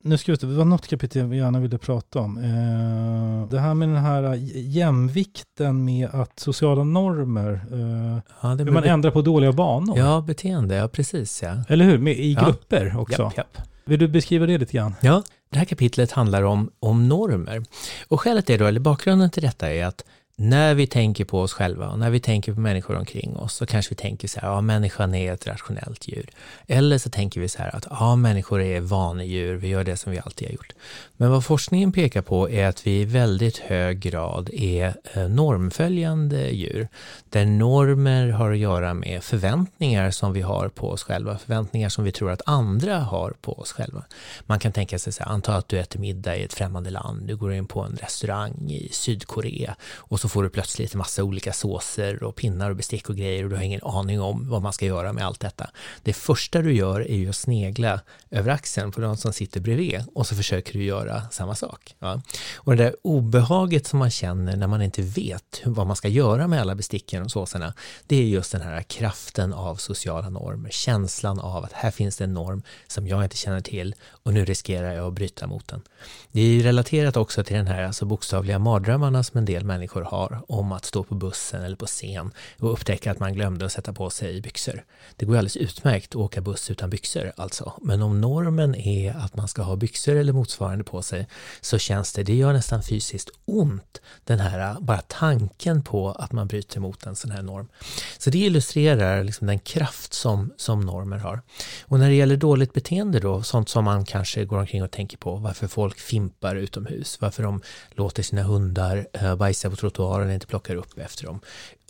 Nu 0.07 0.19
ska 0.19 0.33
vi 0.33 0.39
se, 0.39 0.47
det 0.47 0.55
var 0.55 0.65
något 0.65 0.87
kapitel 0.87 1.27
vi 1.27 1.37
gärna 1.37 1.61
ville 1.61 1.79
prata 1.79 2.19
om. 2.19 2.39
Eh, 2.39 3.49
det 3.51 3.61
här 3.61 3.75
med 3.75 3.89
den 3.89 3.97
här 3.97 4.35
jämvikten 4.55 5.85
med 5.85 6.09
att 6.13 6.39
sociala 6.41 6.85
normer, 6.85 7.53
eh, 7.73 8.21
ja, 8.43 8.49
hur 8.49 8.71
man 8.71 8.85
ändrar 8.85 9.11
på 9.11 9.23
dåliga 9.23 9.51
vanor. 9.51 9.99
Ja, 9.99 10.21
beteende, 10.27 10.75
ja 10.75 10.89
precis. 10.89 11.43
Ja. 11.43 11.57
Eller 11.69 11.85
hur, 11.85 11.99
med, 11.99 12.19
i 12.19 12.35
grupper 12.35 12.91
ja. 12.95 13.01
också. 13.01 13.23
Japp, 13.23 13.37
japp. 13.37 13.59
Vill 13.85 13.99
du 13.99 14.09
beskriva 14.09 14.47
det 14.47 14.59
lite 14.59 14.73
grann? 14.73 14.95
Ja, 15.01 15.23
det 15.51 15.59
här 15.59 15.65
kapitlet 15.65 16.13
handlar 16.13 16.43
om, 16.43 16.71
om 16.81 17.09
normer. 17.09 17.65
Och 18.09 18.21
skälet 18.21 18.51
är 18.51 18.59
då, 18.59 18.67
eller 18.67 18.81
bakgrunden 18.81 19.31
till 19.31 19.43
detta 19.43 19.73
är 19.73 19.87
att 19.87 20.05
när 20.37 20.75
vi 20.75 20.87
tänker 20.87 21.25
på 21.25 21.41
oss 21.41 21.53
själva 21.53 21.89
och 21.89 21.99
när 21.99 22.11
vi 22.11 22.21
tänker 22.21 22.55
på 22.55 22.61
människor 22.61 22.97
omkring 22.97 23.37
oss 23.37 23.55
så 23.55 23.67
kanske 23.67 23.91
vi 23.91 23.97
tänker 23.97 24.29
så 24.29 24.41
här, 24.41 24.49
ja 24.49 24.61
människan 24.61 25.15
är 25.15 25.33
ett 25.33 25.47
rationellt 25.47 26.09
djur. 26.09 26.29
Eller 26.67 26.99
så 26.99 27.11
tänker 27.11 27.41
vi 27.41 27.49
så 27.49 27.59
här 27.59 27.77
att 27.77 27.87
ja 27.91 28.17
människor 28.17 28.63
är 28.63 28.81
vanedjur, 28.81 29.55
vi 29.55 29.69
gör 29.69 29.85
det 29.85 29.97
som 29.97 30.13
vi 30.13 30.19
alltid 30.19 30.49
har 30.49 30.53
gjort. 30.53 30.73
Men 31.17 31.31
vad 31.31 31.45
forskningen 31.45 31.93
pekar 31.93 32.23
på 32.23 32.51
är 32.51 32.67
att 32.67 32.87
vi 32.87 33.01
i 33.01 33.05
väldigt 33.05 33.59
hög 33.59 34.01
grad 34.01 34.51
är 34.53 34.95
eh, 35.13 35.29
normföljande 35.29 36.51
djur. 36.51 36.89
Där 37.31 37.47
normer 37.47 38.29
har 38.29 38.53
att 38.53 38.59
göra 38.59 38.95
med 38.95 39.23
förväntningar 39.23 40.11
som 40.11 40.33
vi 40.33 40.41
har 40.41 40.69
på 40.69 40.91
oss 40.91 41.03
själva, 41.03 41.39
förväntningar 41.39 41.89
som 41.89 42.05
vi 42.05 42.13
tror 42.13 42.31
att 42.31 42.43
andra 42.47 42.99
har 42.99 43.35
på 43.41 43.59
oss 43.59 43.73
själva. 43.73 44.05
Man 44.47 44.59
kan 44.59 44.73
tänka 44.73 44.99
sig 44.99 45.13
så 45.13 45.25
här, 45.25 45.31
anta 45.31 45.57
att 45.57 45.69
du 45.69 45.79
äter 45.79 46.01
middag 46.01 46.37
i 46.37 46.43
ett 46.43 46.55
främmande 46.55 46.91
land, 46.91 47.27
du 47.27 47.37
går 47.37 47.53
in 47.53 47.67
på 47.67 47.81
en 47.81 47.97
restaurang 47.97 48.71
i 48.71 48.89
Sydkorea 48.93 49.77
och 49.97 50.21
så 50.25 50.29
får 50.29 50.43
du 50.43 50.49
plötsligt 50.49 50.95
en 50.95 50.99
massa 50.99 51.25
olika 51.25 51.53
såser 51.53 52.23
och 52.23 52.37
pinnar 52.37 52.71
och 52.71 52.77
bestick 52.77 53.09
och 53.09 53.17
grejer 53.17 53.45
och 53.45 53.51
du 53.51 53.57
har 53.57 53.63
ingen 53.63 53.81
aning 53.83 54.21
om 54.21 54.49
vad 54.49 54.63
man 54.63 54.73
ska 54.73 54.87
göra 54.87 55.13
med 55.13 55.27
allt 55.27 55.41
detta. 55.41 55.71
Det 56.03 56.13
första 56.13 56.63
du 56.63 56.73
gör 56.73 57.01
är 57.01 57.17
ju 57.17 57.29
att 57.29 57.37
snegla 57.37 58.01
över 58.31 58.51
axeln 58.51 58.93
på 58.93 59.01
någon 59.01 59.17
som 59.17 59.33
sitter 59.33 59.61
bredvid 59.61 60.05
och 60.15 60.27
så 60.27 60.37
försöker 60.37 60.73
du 60.73 60.85
göra 60.85 61.23
samma 61.31 61.55
sak. 61.55 61.97
Ja. 61.99 62.23
Och 62.57 62.77
det 62.77 62.85
där 62.85 62.97
obehaget 63.03 63.87
som 63.87 63.99
man 63.99 64.11
känner 64.11 64.57
när 64.57 64.67
man 64.67 64.83
inte 64.83 65.03
vet 65.03 65.63
vad 65.65 65.87
man 65.87 65.97
ska 65.97 66.09
göra 66.09 66.49
med 66.49 66.61
alla 66.61 66.75
besticken 66.75 67.23
och 67.23 67.31
såserna, 67.31 67.75
det 68.07 68.17
är 68.17 68.25
just 68.25 68.53
den 68.53 68.63
här 68.63 68.83
kraften 68.83 69.53
av 69.53 69.77
sociala 69.77 70.31
normer, 70.31 70.71
känslan 70.71 71.41
av 71.41 71.65
att 71.65 71.73
här 71.73 71.91
finns 71.91 72.17
det 72.17 72.25
en 72.25 72.35
norm 72.35 72.63
som 72.87 73.09
jag 73.09 73.25
inte 73.25 73.37
känner 73.37 73.61
till 73.61 73.95
och 74.09 74.35
nu 74.35 74.45
riskerar 74.45 74.93
jag 74.93 75.07
att 75.07 75.15
bryta 75.15 75.47
mot 75.47 75.69
den. 75.69 75.83
Det 76.33 76.41
är 76.41 76.47
ju 76.47 76.63
relaterat 76.63 77.17
också 77.17 77.45
till 77.45 77.57
den 77.57 77.67
här 77.67 77.83
alltså 77.83 78.05
bokstavliga 78.05 78.59
mardrömmarna 78.59 79.23
som 79.23 79.39
en 79.39 79.45
del 79.45 79.65
människor 79.65 80.03
har 80.03 80.14
om 80.49 80.73
att 80.73 80.85
stå 80.85 81.05
på 81.05 81.15
bussen 81.15 81.63
eller 81.63 81.77
på 81.77 81.87
scen 81.87 82.31
och 82.59 82.73
upptäcka 82.73 83.11
att 83.11 83.19
man 83.19 83.35
glömde 83.35 83.67
att 83.67 83.73
sätta 83.73 83.93
på 83.93 84.11
sig 84.11 84.41
byxor. 84.41 84.85
Det 85.17 85.27
går 85.27 85.37
alldeles 85.37 85.57
utmärkt 85.57 86.11
att 86.11 86.17
åka 86.17 86.41
buss 86.41 86.71
utan 86.71 86.91
byxor 86.91 87.33
alltså, 87.37 87.73
men 87.83 88.03
om 88.03 88.21
normen 88.21 88.75
är 88.75 89.15
att 89.17 89.37
man 89.37 89.49
ska 89.49 89.63
ha 89.63 89.77
byxor 89.77 90.17
eller 90.17 90.33
motsvarande 90.33 90.85
på 90.85 91.03
sig 91.03 91.29
så 91.61 91.79
känns 91.79 92.13
det, 92.13 92.23
det 92.23 92.35
gör 92.35 92.53
nästan 92.53 92.83
fysiskt 92.83 93.31
ont, 93.45 94.01
den 94.25 94.41
här 94.41 94.81
bara 94.81 95.01
tanken 95.01 95.83
på 95.83 96.13
att 96.13 96.33
man 96.33 96.47
bryter 96.47 96.81
mot 96.81 97.07
en 97.07 97.17
sån 97.17 97.31
här 97.31 97.43
norm. 97.43 97.69
Så 98.19 98.31
det 98.31 98.39
illustrerar 98.39 99.25
liksom 99.25 99.47
den 99.47 99.59
kraft 99.59 100.15
som, 100.15 100.53
som 100.57 100.81
normer 100.81 101.19
har. 101.19 101.43
Och 101.85 101.99
när 101.99 102.09
det 102.09 102.15
gäller 102.15 102.37
dåligt 102.37 102.73
beteende 102.73 103.21
då, 103.21 103.43
sånt 103.43 103.69
som 103.69 103.85
man 103.85 104.05
kanske 104.05 104.45
går 104.45 104.59
omkring 104.59 104.83
och 104.83 104.91
tänker 104.91 105.17
på, 105.17 105.37
varför 105.37 105.67
folk 105.67 105.99
fimpar 105.99 106.57
utomhus, 106.57 107.21
varför 107.21 107.43
de 107.43 107.61
låter 107.91 108.23
sina 108.23 108.43
hundar 108.43 109.07
eh, 109.13 109.37
bajsa 109.37 109.71
på 109.71 109.77
trottoaren 109.77 110.04
och 110.05 110.33
inte 110.33 110.47
plockar 110.47 110.75
upp 110.75 110.99
efter 110.99 111.25
dem. 111.25 111.41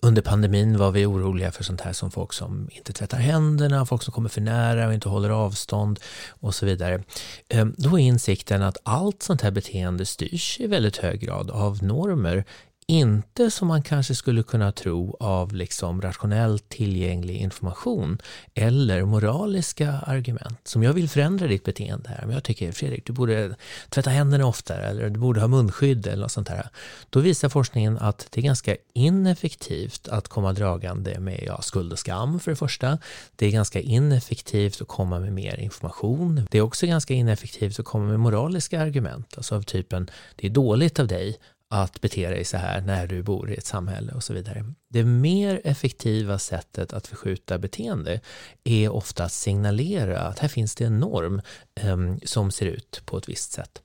Under 0.03 0.23
pandemin 0.23 0.79
var 0.79 0.91
vi 0.91 1.07
oroliga 1.07 1.53
för 1.53 1.65
sånt 1.65 1.81
här 1.81 1.93
som 1.93 2.11
folk 2.11 2.33
som 2.33 2.69
inte 2.73 2.93
tvättar 2.93 3.19
händerna, 3.19 3.87
folk 3.87 4.03
som 4.03 4.13
kommer 4.13 4.29
för 4.29 4.41
nära 4.41 4.87
och 4.87 4.95
inte 4.95 5.09
håller 5.09 5.31
avstånd 5.31 6.01
och 6.29 6.55
så 6.55 6.67
vidare. 6.67 7.03
Ehm, 7.49 7.75
då 7.79 7.99
är 7.99 8.03
insikten 8.03 8.63
att 8.63 8.77
allt 8.83 9.23
sånt 9.23 9.43
här 9.43 9.51
beteende 9.51 10.07
styrs 10.07 10.61
i 10.61 10.67
väldigt 10.67 10.97
hög 10.97 11.21
grad 11.21 11.51
av 11.51 11.83
normer 11.83 12.45
inte 12.87 13.51
som 13.51 13.69
man 13.69 13.83
kanske 13.83 14.15
skulle 14.15 14.43
kunna 14.43 14.73
tro 14.73 15.17
av 15.21 15.55
liksom 15.55 16.03
rationellt 16.03 16.69
tillgänglig 16.69 17.37
information 17.37 18.19
eller 18.55 19.05
moraliska 19.05 19.93
argument. 19.93 20.61
Som 20.65 20.83
jag 20.83 20.93
vill 20.93 21.09
förändra 21.09 21.47
ditt 21.47 21.65
beteende 21.65 22.09
här, 22.09 22.23
men 22.27 22.35
jag 22.35 22.45
tycker 22.45 22.73
Fredrik, 22.73 23.07
du 23.07 23.13
borde 23.13 23.57
tvätta 23.89 24.11
händerna 24.11 24.47
oftare 24.47 24.87
eller 24.87 25.11
du 25.11 25.21
borde 25.21 25.41
ha 25.41 25.49
munskydd 25.49 26.07
eller 26.07 26.23
något 26.23 26.33
sånt 26.33 26.49
här. 26.49 26.69
Då 27.11 27.21
visar 27.21 27.49
forskningen 27.49 27.99
att 27.99 28.27
det 28.31 28.41
är 28.41 28.43
ganska 28.43 28.77
ineffektivt 28.95 30.09
att 30.09 30.29
komma 30.29 30.53
dragande 30.53 31.21
med 31.21 31.45
ja, 31.47 31.63
skuld 31.63 31.93
och 31.93 31.99
skam 31.99 32.41
för 32.41 32.51
det 32.51 32.57
första. 32.57 32.99
Det 33.37 33.47
är 33.47 33.51
ganska 33.51 33.81
ineffektivt 33.81 34.81
att 34.81 34.89
komma 34.89 35.19
med 35.19 35.33
mer 35.33 35.61
information. 35.61 36.47
Det 36.51 36.59
är 36.59 36.63
också 36.63 36.87
ganska 36.87 37.15
ineffektivt 37.15 37.81
att 37.81 37.87
komma 37.87 38.05
med 38.05 38.21
moraliska 38.21 38.81
argument, 38.81 39.35
alltså 39.37 39.55
av 39.55 39.63
typen 39.63 40.11
det 40.37 40.47
är 40.47 40.51
dåligt 40.51 40.99
av 40.99 41.07
dig 41.07 41.39
att 41.71 42.01
bete 42.01 42.31
dig 42.31 42.45
så 42.45 42.57
här 42.57 42.81
när 42.81 43.07
du 43.07 43.23
bor 43.23 43.51
i 43.51 43.55
ett 43.55 43.67
samhälle 43.67 44.13
och 44.13 44.25
så 44.25 44.35
vidare. 44.35 44.65
Det 44.89 45.05
mer 45.05 45.61
effektiva 45.65 46.39
sättet 46.39 46.93
att 46.93 47.07
förskjuta 47.07 47.59
beteende 47.59 48.21
är 48.65 48.89
ofta 48.93 49.25
att 49.25 49.33
signalera 49.33 50.21
att 50.21 50.39
här 50.39 50.49
finns 50.49 50.75
det 50.75 50.85
en 50.85 51.01
norm 51.01 51.43
um, 51.83 52.21
som 52.25 52.51
ser 52.51 52.67
ut 52.67 53.03
på 53.05 53.19
ett 53.19 53.29
visst 53.29 53.53
sätt. 53.53 53.83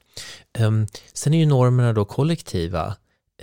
Um, 0.59 0.87
sen 1.13 1.33
är 1.33 1.37
ju 1.37 1.45
normerna 1.45 1.93
då 1.93 2.05
kollektiva 2.05 2.95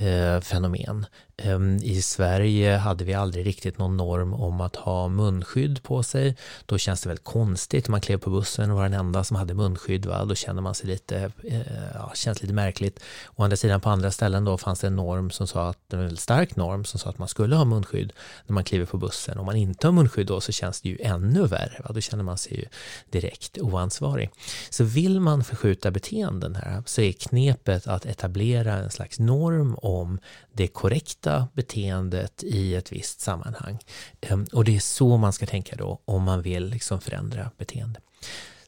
uh, 0.03 0.41
fenomen. 0.41 1.07
Ehm, 1.43 1.77
I 1.83 2.03
Sverige 2.03 2.77
hade 2.77 3.05
vi 3.05 3.15
aldrig 3.15 3.47
riktigt 3.47 3.79
någon 3.79 3.97
norm 3.97 4.35
om 4.35 4.61
att 4.61 4.77
ha 4.77 5.09
munskydd 5.09 5.83
på 5.83 6.03
sig. 6.03 6.37
Då 6.67 6.79
känns 6.79 7.03
det 7.03 7.09
väldigt 7.09 7.25
konstigt. 7.25 7.89
Man 7.89 8.01
klev 8.01 8.19
på 8.19 8.31
bussen 8.31 8.71
och 8.71 8.77
var 8.77 8.83
den 8.83 9.01
enda 9.01 9.25
som 9.25 9.37
hade 9.37 9.55
munskydd. 9.55 10.07
Va? 10.07 10.25
Då 10.25 10.35
känner 10.35 10.63
man 10.63 10.75
sig 10.75 10.87
lite, 10.87 11.33
eh, 11.45 11.61
ja, 11.95 12.13
känns 12.15 12.43
lite 12.43 12.55
märkligt. 12.55 13.01
Å 13.35 13.43
andra 13.43 13.57
sidan 13.57 13.81
på 13.81 13.89
andra 13.89 14.11
ställen 14.11 14.45
då 14.45 14.59
fanns 14.59 14.81
det 14.81 14.87
en 14.87 14.97
norm 14.97 15.31
som 15.31 15.47
sa 15.47 15.69
att, 15.69 15.93
en 15.93 15.99
väldigt 15.99 16.21
stark 16.21 16.57
norm 16.57 16.85
som 16.85 17.01
sa 17.01 17.11
att 17.11 17.19
man 17.19 17.29
skulle 17.29 17.57
ha 17.57 17.65
munskydd 17.65 18.13
när 18.47 18.55
man 18.55 18.65
kliver 18.65 18.87
på 18.87 18.97
bussen. 18.97 19.39
Om 19.39 19.47
man 19.47 19.57
inte 19.57 19.87
har 19.87 19.93
munskydd 19.93 20.27
då 20.27 20.41
så 20.41 20.53
känns 20.53 20.81
det 20.81 20.89
ju 20.89 20.99
ännu 21.01 21.47
värre. 21.47 21.83
Va? 21.85 21.93
Då 21.95 22.01
känner 22.01 22.25
man 22.25 22.39
sig 22.39 22.57
ju 22.57 22.65
direkt 23.11 23.59
oansvarig. 23.59 24.31
Så 24.71 24.85
vill 24.85 25.21
man 25.21 25.45
förskjuta 25.45 25.91
beteenden 25.91 26.55
här 26.55 26.83
så 26.87 27.01
är 27.01 27.13
knepet 27.13 27.87
att 27.87 28.07
etablera 28.07 28.73
en 28.73 28.91
slags 28.91 29.19
norm 29.19 29.77
om 29.83 30.19
det 30.53 30.67
korrekta 30.67 31.26
beteendet 31.53 32.43
i 32.43 32.75
ett 32.75 32.93
visst 32.93 33.21
sammanhang. 33.21 33.79
Ehm, 34.21 34.47
och 34.53 34.65
det 34.65 34.77
är 34.77 34.81
så 34.81 35.17
man 35.17 35.33
ska 35.33 35.47
tänka 35.47 35.77
då 35.77 36.01
om 36.05 36.23
man 36.23 36.43
vill 36.43 36.67
liksom 36.67 37.01
förändra 37.01 37.51
beteende. 37.59 38.01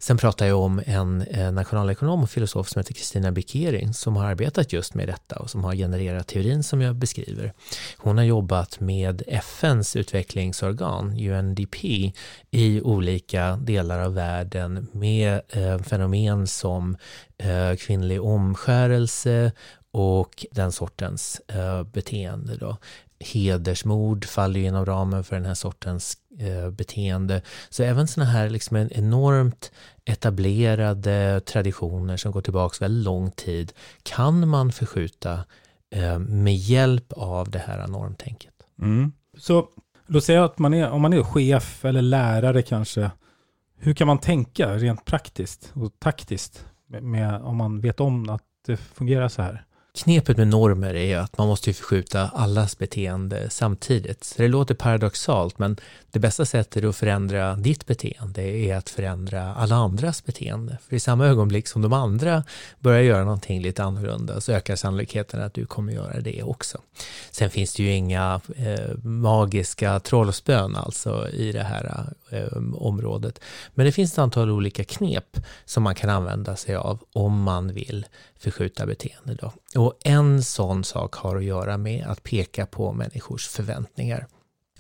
Sen 0.01 0.17
pratar 0.17 0.47
jag 0.47 0.61
om 0.61 0.83
en 0.87 1.23
eh, 1.23 1.53
nationalekonom 1.53 2.23
och 2.23 2.31
filosof 2.31 2.69
som 2.69 2.81
heter 2.81 2.95
Kristina 2.95 3.33
Bikering 3.33 3.95
som 3.95 4.17
har 4.17 4.25
arbetat 4.25 4.73
just 4.73 4.95
med 4.95 5.09
detta 5.09 5.37
och 5.37 5.51
som 5.51 5.65
har 5.65 5.75
genererat 5.75 6.27
teorin 6.27 6.63
som 6.63 6.81
jag 6.81 6.97
beskriver. 6.97 7.53
Hon 7.97 8.19
har 8.19 8.25
jobbat 8.25 8.81
med 8.81 9.23
FNs 9.27 9.97
utvecklingsorgan 9.97 11.21
UNDP 11.21 11.85
i 12.51 12.81
olika 12.81 13.57
delar 13.57 14.01
av 14.01 14.15
världen 14.15 14.87
med 14.93 15.41
eh, 15.49 15.79
fenomen 15.79 16.47
som 16.47 16.97
eh, 17.39 17.77
kvinnlig 17.77 18.23
omskärelse 18.23 19.53
och 19.91 20.47
den 20.51 20.72
sortens 20.72 21.41
eh, 21.49 21.82
beteende. 21.82 22.57
Då. 22.57 22.76
Hedersmord 23.20 24.24
faller 24.24 24.61
inom 24.61 24.86
ramen 24.86 25.24
för 25.24 25.36
den 25.36 25.45
här 25.45 25.55
sortens 25.55 26.16
eh, 26.39 26.70
beteende. 26.70 27.43
Så 27.68 27.82
även 27.82 28.09
sådana 28.09 28.30
här 28.30 28.51
liksom 28.51 28.76
enormt 28.76 29.72
etablerade 30.05 31.41
traditioner 31.41 32.16
som 32.16 32.32
går 32.32 32.41
tillbaka 32.41 32.76
väldigt 32.80 33.05
lång 33.05 33.30
tid 33.30 33.72
kan 34.03 34.49
man 34.49 34.72
förskjuta 34.72 35.45
eh, 35.91 36.18
med 36.18 36.57
hjälp 36.57 37.12
av 37.12 37.51
det 37.51 37.59
här 37.59 37.86
normtänket. 37.86 38.55
Mm. 38.82 39.12
Så 39.39 39.68
låt 40.07 40.24
säga 40.24 40.45
att 40.45 40.59
man 40.59 40.74
är, 40.74 40.91
om 40.91 41.03
man 41.03 41.12
är 41.12 41.22
chef 41.22 41.84
eller 41.84 42.03
lärare 42.03 42.62
kanske, 42.62 43.11
hur 43.76 43.95
kan 43.95 44.07
man 44.07 44.18
tänka 44.18 44.76
rent 44.76 45.05
praktiskt 45.05 45.72
och 45.74 45.93
taktiskt 45.99 46.66
med, 46.86 47.03
med, 47.03 47.43
om 47.43 47.57
man 47.57 47.80
vet 47.80 48.01
om 48.01 48.28
att 48.28 48.43
det 48.66 48.76
fungerar 48.76 49.28
så 49.28 49.43
här? 49.43 49.64
Knepet 49.99 50.37
med 50.37 50.49
normer 50.49 50.95
är 50.95 51.19
att 51.19 51.39
man 51.39 51.49
måste 51.49 51.73
förskjuta 51.73 52.29
allas 52.29 52.79
beteende 52.79 53.51
samtidigt. 53.51 54.25
Så 54.25 54.43
det 54.43 54.49
låter 54.49 54.75
paradoxalt, 54.75 55.59
men 55.59 55.77
det 56.11 56.19
bästa 56.19 56.45
sättet 56.45 56.85
att 56.85 56.97
förändra 56.97 57.55
ditt 57.57 57.87
beteende 57.87 58.43
är 58.43 58.77
att 58.77 58.91
förändra 58.91 59.55
alla 59.55 59.77
andras 59.77 60.25
beteende. 60.25 60.79
För 60.89 60.97
i 60.97 61.01
samma 61.01 61.27
ögonblick 61.27 61.69
som 61.69 61.83
de 61.83 61.93
andra 61.93 62.45
börjar 62.81 63.03
göra 63.03 63.25
någonting 63.25 63.63
lite 63.63 63.85
annorlunda 63.85 64.41
så 64.41 64.53
ökar 64.53 64.77
sannolikheten 64.77 65.43
att 65.43 65.55
du 65.55 65.67
kommer 65.67 65.93
göra 65.93 66.21
det 66.21 66.43
också. 66.43 66.79
Sen 67.31 67.51
finns 67.51 67.75
det 67.75 67.83
ju 67.83 67.93
inga 67.93 68.41
eh, 68.57 68.97
magiska 69.03 70.01
trollspön 70.01 70.77
alltså 70.77 71.29
i 71.29 71.53
det 71.53 71.63
här 71.63 72.13
eh, 72.31 72.59
området. 72.75 73.41
Men 73.75 73.87
det 73.87 73.93
finns 73.93 74.13
ett 74.13 74.19
antal 74.19 74.51
olika 74.51 74.85
knep 74.85 75.41
som 75.65 75.83
man 75.83 75.95
kan 75.95 76.11
använda 76.11 76.57
sig 76.57 76.75
av 76.75 76.99
om 77.13 77.43
man 77.43 77.73
vill 77.73 78.07
förskjuta 78.39 78.87
beteende. 78.87 79.35
Då. 79.35 79.53
Och 79.81 79.88
en 80.05 80.43
sån 80.43 80.84
sak 80.84 81.14
har 81.14 81.36
att 81.36 81.45
göra 81.45 81.76
med 81.76 82.07
att 82.07 82.22
peka 82.22 82.66
på 82.66 82.93
människors 82.93 83.49
förväntningar. 83.49 84.26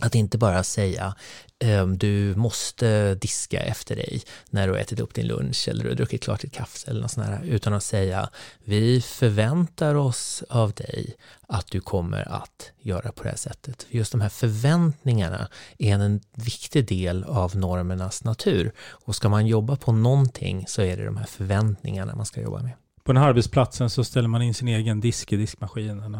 Att 0.00 0.14
inte 0.14 0.38
bara 0.38 0.62
säga 0.62 1.14
ehm, 1.58 1.98
du 1.98 2.34
måste 2.36 3.14
diska 3.14 3.60
efter 3.60 3.96
dig 3.96 4.22
när 4.50 4.66
du 4.66 4.72
har 4.72 4.80
ätit 4.80 5.00
upp 5.00 5.14
din 5.14 5.26
lunch 5.26 5.68
eller 5.68 5.82
du 5.82 5.88
har 5.88 5.96
druckit 5.96 6.22
klart 6.22 6.40
ditt 6.40 6.52
kaffe 6.52 6.90
eller 6.90 7.00
något 7.00 7.10
sånt 7.10 7.26
här, 7.26 7.44
utan 7.44 7.72
att 7.72 7.82
säga 7.82 8.30
vi 8.64 9.00
förväntar 9.00 9.94
oss 9.94 10.44
av 10.48 10.72
dig 10.72 11.16
att 11.48 11.66
du 11.66 11.80
kommer 11.80 12.32
att 12.32 12.70
göra 12.80 13.12
på 13.12 13.22
det 13.22 13.28
här 13.28 13.36
sättet. 13.36 13.86
Just 13.88 14.12
de 14.12 14.20
här 14.20 14.28
förväntningarna 14.28 15.48
är 15.78 15.94
en 15.94 16.20
viktig 16.34 16.88
del 16.88 17.24
av 17.24 17.56
normernas 17.56 18.24
natur 18.24 18.72
och 18.78 19.16
ska 19.16 19.28
man 19.28 19.46
jobba 19.46 19.76
på 19.76 19.92
någonting 19.92 20.64
så 20.68 20.82
är 20.82 20.96
det 20.96 21.04
de 21.04 21.16
här 21.16 21.26
förväntningarna 21.26 22.14
man 22.14 22.26
ska 22.26 22.40
jobba 22.40 22.62
med. 22.62 22.72
På 23.08 23.12
den 23.12 23.22
här 23.22 23.28
arbetsplatsen 23.28 23.90
så 23.90 24.04
ställer 24.04 24.28
man 24.28 24.42
in 24.42 24.54
sin 24.54 24.68
egen 24.68 25.00
disk 25.00 25.32
i 25.32 25.36
diskmaskinen, 25.36 26.16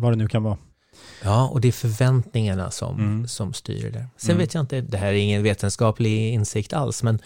vad 0.00 0.12
det 0.12 0.16
nu 0.16 0.28
kan 0.28 0.42
vara. 0.42 0.58
Ja, 1.24 1.48
och 1.48 1.60
det 1.60 1.68
är 1.68 1.72
förväntningarna 1.72 2.70
som, 2.70 2.98
Mm. 2.98 3.28
som 3.28 3.52
styr 3.52 3.90
det. 3.90 4.06
Sen 4.16 4.30
Mm. 4.30 4.38
vet 4.38 4.54
jag 4.54 4.60
inte, 4.62 4.80
det 4.80 4.96
här 4.98 5.06
är 5.06 5.12
ingen 5.12 5.42
vetenskaplig 5.42 6.32
insikt 6.34 6.72
alls, 6.72 7.02
men 7.02 7.18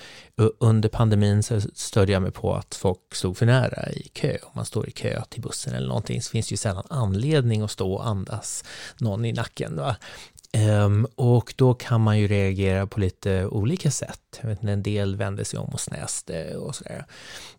under 0.59 0.89
pandemin 0.89 1.43
så 1.43 1.61
stödde 1.75 2.13
jag 2.13 2.23
mig 2.23 2.31
på 2.31 2.55
att 2.55 2.75
folk 2.75 2.99
stod 3.13 3.37
för 3.37 3.47
nära 3.47 3.91
i 3.93 4.09
kö. 4.13 4.37
Om 4.43 4.51
man 4.55 4.65
står 4.65 4.89
i 4.89 4.91
kö 4.91 5.23
till 5.29 5.43
bussen 5.43 5.75
eller 5.75 5.89
någonting 5.89 6.23
så 6.23 6.31
finns 6.31 6.49
det 6.49 6.53
ju 6.53 6.57
sällan 6.57 6.85
anledning 6.91 7.63
att 7.63 7.71
stå 7.71 7.93
och 7.95 8.07
andas 8.07 8.65
någon 8.99 9.25
i 9.25 9.33
nacken. 9.33 9.77
Va? 9.77 9.97
Um, 10.55 11.07
och 11.15 11.55
då 11.57 11.75
kan 11.75 12.01
man 12.01 12.19
ju 12.19 12.29
reagera 12.29 12.87
på 12.87 13.01
lite 13.01 13.47
olika 13.47 13.91
sätt. 13.91 14.21
Jag 14.41 14.49
vet, 14.49 14.63
inte, 14.63 14.73
en 14.73 14.83
del 14.83 15.17
vände 15.17 15.45
sig 15.45 15.59
om 15.59 15.69
och 15.69 15.81
snäste 15.81 16.57
och 16.57 16.75
sådär. 16.75 17.07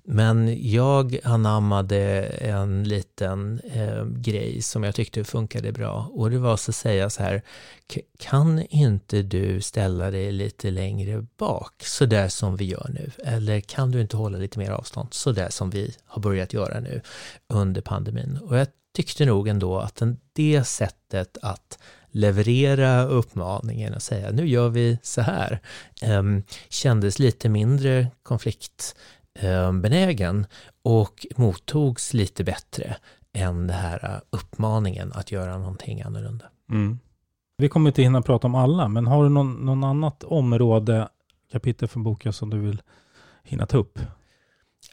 Men 0.03 0.69
jag 0.71 1.19
anammade 1.23 2.23
en 2.23 2.83
liten 2.83 3.59
eh, 3.73 4.05
grej 4.05 4.61
som 4.61 4.83
jag 4.83 4.95
tyckte 4.95 5.23
funkade 5.23 5.71
bra. 5.71 6.11
Och 6.13 6.31
det 6.31 6.37
var 6.37 6.57
så 6.57 6.71
att 6.71 6.75
säga 6.75 7.09
så 7.09 7.23
här, 7.23 7.41
kan 8.19 8.61
inte 8.69 9.21
du 9.21 9.61
ställa 9.61 10.11
dig 10.11 10.31
lite 10.31 10.71
längre 10.71 11.25
bak, 11.37 11.83
så 11.83 12.05
där 12.05 12.27
som 12.27 12.55
vi 12.55 12.65
gör 12.65 12.89
nu? 12.93 13.11
Eller 13.23 13.59
kan 13.59 13.91
du 13.91 14.01
inte 14.01 14.17
hålla 14.17 14.37
lite 14.37 14.59
mer 14.59 14.71
avstånd, 14.71 15.13
så 15.13 15.31
där 15.31 15.49
som 15.49 15.69
vi 15.69 15.95
har 16.05 16.21
börjat 16.21 16.53
göra 16.53 16.79
nu 16.79 17.01
under 17.47 17.81
pandemin? 17.81 18.39
Och 18.43 18.57
jag 18.57 18.67
tyckte 18.95 19.25
nog 19.25 19.47
ändå 19.47 19.79
att 19.79 19.95
den, 19.95 20.17
det 20.33 20.63
sättet 20.63 21.37
att 21.41 21.79
leverera 22.16 23.03
uppmaningen 23.03 23.93
och 23.93 24.01
säga 24.01 24.32
nu 24.32 24.47
gör 24.47 24.70
vi 24.70 24.99
så 25.03 25.22
här, 25.22 25.59
em, 26.01 26.43
kändes 26.70 27.20
lite 27.20 27.49
mindre 27.49 28.07
konfliktbenägen 28.24 30.45
och 30.84 31.26
mottogs 31.36 32.13
lite 32.13 32.43
bättre 32.43 32.95
än 33.34 33.68
den 33.68 33.78
här 33.78 33.99
eh, 34.03 34.18
uppmaningen 34.30 35.13
att 35.13 35.32
göra 35.32 35.57
någonting 35.57 36.01
annorlunda. 36.01 36.45
Mm. 36.70 36.99
Vi 37.57 37.70
kommer 37.70 37.89
inte 37.89 38.01
hinna 38.01 38.22
prata 38.22 38.47
om 38.47 38.55
alla, 38.55 38.88
men 38.88 39.07
har 39.07 39.24
du 39.24 39.30
någon, 39.30 39.53
någon 39.53 39.84
annat 39.84 40.24
område, 40.24 41.07
kapitel 41.51 41.88
från 41.88 42.03
boken 42.03 42.34
som 42.34 42.49
du 42.49 42.59
vill 42.59 42.82
hinna 43.43 43.66
ta 43.66 43.78
upp? 43.78 43.99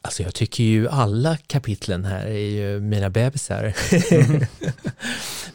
Alltså 0.00 0.22
jag 0.22 0.34
tycker 0.34 0.64
ju 0.64 0.88
alla 0.88 1.36
kapitlen 1.36 2.04
här 2.04 2.26
är 2.26 2.50
ju 2.50 2.80
mina 2.80 3.10
bebisar. 3.10 3.64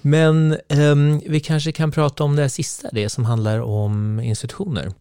Men 0.08 0.58
ehm, 0.70 1.22
vi 1.26 1.40
kanske 1.40 1.72
kan 1.72 1.92
prata 1.92 2.24
om 2.24 2.36
det 2.36 2.42
här 2.42 2.50
sista, 2.50 2.90
det 2.92 3.10
som 3.10 3.26
handlar 3.26 3.60
om 3.60 4.20
institutioner. 4.20 4.92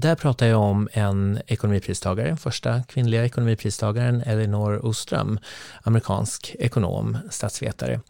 Där 0.00 0.14
pratar 0.14 0.46
jag 0.46 0.60
om 0.60 0.88
en 0.92 1.40
ekonomipristagare, 1.46 2.36
första 2.36 2.82
kvinnliga 2.82 3.24
ekonomipristagaren 3.24 4.22
Elinor 4.22 4.86
Ostrom, 4.86 5.38
amerikansk 5.82 6.56
ekonom, 6.58 7.18
statsvetare, 7.30 8.00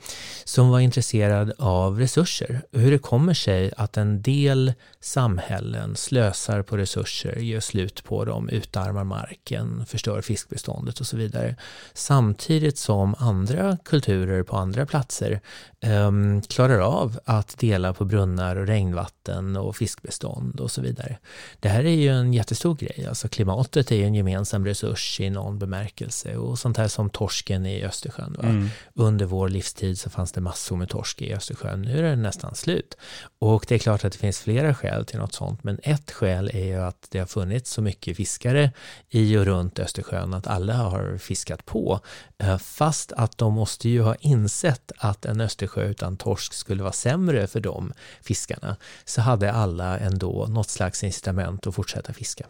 som 0.44 0.68
var 0.68 0.80
intresserad 0.80 1.52
av 1.58 1.98
resurser. 1.98 2.60
Hur 2.72 2.90
det 2.90 2.98
kommer 2.98 3.34
sig 3.34 3.72
att 3.76 3.96
en 3.96 4.22
del 4.22 4.72
samhällen 5.00 5.96
slösar 5.96 6.62
på 6.62 6.76
resurser, 6.76 7.36
gör 7.36 7.60
slut 7.60 8.04
på 8.04 8.24
dem, 8.24 8.48
utarmar 8.48 9.04
marken, 9.04 9.86
förstör 9.86 10.20
fiskbeståndet 10.20 11.00
och 11.00 11.06
så 11.06 11.16
vidare. 11.16 11.56
Samtidigt 11.94 12.78
som 12.78 13.14
andra 13.18 13.78
kulturer 13.84 14.42
på 14.42 14.56
andra 14.56 14.86
platser 14.86 15.40
ehm, 15.80 16.42
klarar 16.42 16.78
av 16.78 17.18
att 17.24 17.58
dela 17.58 17.92
på 17.92 18.04
brunnar 18.04 18.56
och 18.56 18.66
regnvatten 18.66 19.56
och 19.56 19.76
fiskbestånd 19.76 20.60
och 20.60 20.70
så 20.70 20.80
vidare. 20.80 21.18
Det 21.60 21.68
här 21.68 21.84
är 21.84 21.94
ju 21.94 22.08
en 22.08 22.34
jättestor 22.34 22.74
grej. 22.74 23.06
Alltså 23.08 23.28
klimatet 23.28 23.92
är 23.92 23.96
ju 23.96 24.04
en 24.04 24.14
gemensam 24.14 24.64
resurs 24.64 25.20
i 25.20 25.30
någon 25.30 25.58
bemärkelse 25.58 26.36
och 26.36 26.58
sånt 26.58 26.76
här 26.76 26.88
som 26.88 27.10
torsken 27.10 27.66
i 27.66 27.84
Östersjön. 27.84 28.36
Mm. 28.42 28.68
Under 28.94 29.26
vår 29.26 29.48
livstid 29.48 29.98
så 29.98 30.10
fanns 30.10 30.32
det 30.32 30.40
massor 30.40 30.76
med 30.76 30.88
torsk 30.88 31.22
i 31.22 31.34
Östersjön. 31.34 31.82
Nu 31.82 31.98
är 31.98 32.02
den 32.02 32.22
nästan 32.22 32.54
slut. 32.54 32.96
Och 33.38 33.64
det 33.68 33.74
är 33.74 33.78
klart 33.78 34.04
att 34.04 34.12
det 34.12 34.18
finns 34.18 34.40
flera 34.40 34.74
skäl 34.74 35.04
till 35.04 35.18
något 35.18 35.34
sånt, 35.34 35.64
men 35.64 35.78
ett 35.82 36.10
skäl 36.10 36.50
är 36.54 36.64
ju 36.64 36.82
att 36.82 37.06
det 37.10 37.18
har 37.18 37.26
funnits 37.26 37.70
så 37.70 37.82
mycket 37.82 38.16
fiskare 38.16 38.72
i 39.10 39.36
och 39.36 39.44
runt 39.44 39.78
Östersjön 39.78 40.34
att 40.34 40.46
alla 40.46 40.74
har 40.74 41.18
fiskat 41.18 41.66
på. 41.66 42.00
Eh, 42.38 42.58
Fast 42.58 43.12
att 43.12 43.38
de 43.38 43.54
måste 43.54 43.88
ju 43.88 44.02
ha 44.02 44.14
insett 44.14 44.92
att 44.98 45.24
en 45.24 45.40
Östersjö 45.68 45.90
utan 45.90 46.16
torsk 46.16 46.52
skulle 46.52 46.82
vara 46.82 46.92
sämre 46.92 47.46
för 47.46 47.60
de 47.60 47.92
fiskarna, 48.22 48.76
så 49.04 49.20
hade 49.20 49.52
alla 49.52 49.98
ändå 49.98 50.46
något 50.48 50.70
slags 50.70 51.04
incitament 51.04 51.66
att 51.66 51.74
fortsätta 51.74 52.12
fiska. 52.12 52.46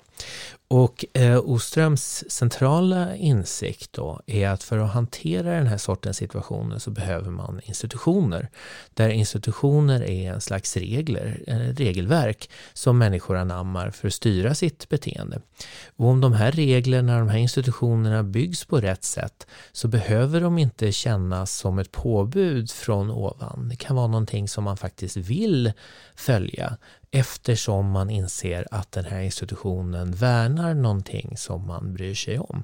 Och 0.70 1.04
eh, 1.12 1.38
Oströms 1.38 2.24
centrala 2.30 3.16
insikt 3.16 3.92
då 3.92 4.20
är 4.26 4.48
att 4.48 4.62
för 4.62 4.78
att 4.78 4.92
hantera 4.92 5.50
den 5.50 5.66
här 5.66 5.78
sortens 5.78 6.16
situationer 6.16 6.78
så 6.78 6.90
behöver 6.90 7.30
man 7.30 7.60
institutioner. 7.64 8.48
Där 8.94 9.08
institutioner 9.08 10.02
är 10.02 10.32
en 10.32 10.40
slags 10.40 10.76
regler, 10.76 11.42
eh, 11.46 11.56
regelverk 11.56 12.50
som 12.72 12.98
människor 12.98 13.36
anammar 13.36 13.90
för 13.90 14.08
att 14.08 14.14
styra 14.14 14.54
sitt 14.54 14.88
beteende. 14.88 15.40
Och 15.96 16.06
om 16.06 16.20
de 16.20 16.32
här 16.32 16.52
reglerna, 16.52 17.18
de 17.18 17.28
här 17.28 17.38
institutionerna 17.38 18.22
byggs 18.22 18.64
på 18.64 18.80
rätt 18.80 19.04
sätt 19.04 19.46
så 19.72 19.88
behöver 19.88 20.40
de 20.40 20.58
inte 20.58 20.92
kännas 20.92 21.56
som 21.56 21.78
ett 21.78 21.92
påbud 21.92 22.70
från 22.70 23.07
ovan. 23.10 23.68
Det 23.68 23.76
kan 23.76 23.96
vara 23.96 24.06
någonting 24.06 24.48
som 24.48 24.64
man 24.64 24.76
faktiskt 24.76 25.16
vill 25.16 25.72
följa 26.16 26.76
eftersom 27.10 27.90
man 27.90 28.10
inser 28.10 28.66
att 28.70 28.92
den 28.92 29.04
här 29.04 29.20
institutionen 29.20 30.12
värnar 30.12 30.74
någonting 30.74 31.36
som 31.36 31.66
man 31.66 31.92
bryr 31.94 32.14
sig 32.14 32.38
om. 32.38 32.62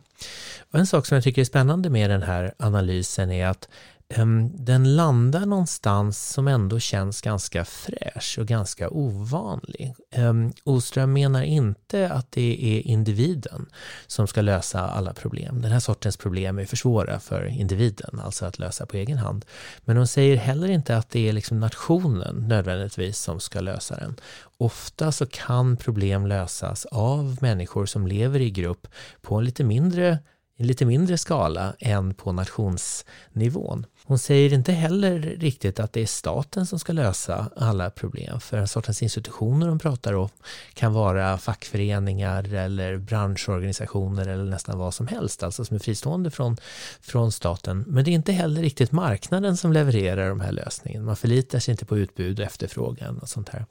Och 0.70 0.78
en 0.78 0.86
sak 0.86 1.06
som 1.06 1.14
jag 1.14 1.24
tycker 1.24 1.40
är 1.40 1.46
spännande 1.46 1.90
med 1.90 2.10
den 2.10 2.22
här 2.22 2.54
analysen 2.58 3.30
är 3.30 3.46
att 3.46 3.68
Ehm, 4.08 4.64
den 4.64 4.96
landar 4.96 5.46
någonstans 5.46 6.28
som 6.28 6.48
ändå 6.48 6.78
känns 6.78 7.20
ganska 7.20 7.64
fräsch 7.64 8.36
och 8.40 8.46
ganska 8.46 8.90
ovanlig. 8.90 9.94
Ehm, 10.10 10.52
Oström 10.64 11.12
menar 11.12 11.42
inte 11.42 12.10
att 12.10 12.32
det 12.32 12.64
är 12.64 12.86
individen 12.86 13.66
som 14.06 14.26
ska 14.26 14.40
lösa 14.40 14.80
alla 14.80 15.12
problem. 15.12 15.62
Den 15.62 15.72
här 15.72 15.80
sortens 15.80 16.16
problem 16.16 16.58
är 16.58 16.64
för 16.64 16.76
svåra 16.76 17.20
för 17.20 17.44
individen, 17.46 18.20
alltså 18.20 18.46
att 18.46 18.58
lösa 18.58 18.86
på 18.86 18.96
egen 18.96 19.18
hand. 19.18 19.44
Men 19.80 19.96
hon 19.96 20.06
säger 20.06 20.36
heller 20.36 20.68
inte 20.68 20.96
att 20.96 21.10
det 21.10 21.28
är 21.28 21.32
liksom 21.32 21.60
nationen 21.60 22.48
nödvändigtvis 22.48 23.18
som 23.18 23.40
ska 23.40 23.60
lösa 23.60 23.96
den. 23.96 24.16
Ofta 24.56 25.12
så 25.12 25.26
kan 25.26 25.76
problem 25.76 26.26
lösas 26.26 26.84
av 26.84 27.38
människor 27.40 27.86
som 27.86 28.06
lever 28.06 28.40
i 28.40 28.50
grupp 28.50 28.86
på 29.22 29.34
en 29.34 29.44
lite 29.44 29.64
mindre 29.64 30.18
en 30.56 30.66
lite 30.66 30.84
mindre 30.84 31.18
skala 31.18 31.74
än 31.78 32.14
på 32.14 32.32
nationsnivån. 32.32 33.86
Hon 34.06 34.18
säger 34.18 34.52
inte 34.52 34.72
heller 34.72 35.18
riktigt 35.20 35.80
att 35.80 35.92
det 35.92 36.00
är 36.00 36.06
staten 36.06 36.66
som 36.66 36.78
ska 36.78 36.92
lösa 36.92 37.50
alla 37.56 37.90
problem, 37.90 38.40
för 38.40 38.56
en 38.56 38.68
sortens 38.68 39.02
institutioner 39.02 39.68
hon 39.68 39.78
pratar 39.78 40.12
om 40.12 40.28
kan 40.74 40.92
vara 40.92 41.38
fackföreningar 41.38 42.54
eller 42.54 42.96
branschorganisationer 42.96 44.28
eller 44.28 44.44
nästan 44.44 44.78
vad 44.78 44.94
som 44.94 45.06
helst, 45.06 45.42
alltså 45.42 45.64
som 45.64 45.74
är 45.74 45.78
fristående 45.78 46.30
från, 46.30 46.56
från 47.00 47.32
staten. 47.32 47.84
Men 47.86 48.04
det 48.04 48.10
är 48.10 48.12
inte 48.12 48.32
heller 48.32 48.62
riktigt 48.62 48.92
marknaden 48.92 49.56
som 49.56 49.72
levererar 49.72 50.28
de 50.28 50.40
här 50.40 50.52
lösningarna. 50.52 51.06
Man 51.06 51.16
förlitar 51.16 51.58
sig 51.58 51.72
inte 51.72 51.84
på 51.84 51.98
utbud 51.98 52.40
och 52.40 52.46
efterfrågan 52.46 53.18
och 53.18 53.28
sånt 53.28 53.48
här. 53.48 53.66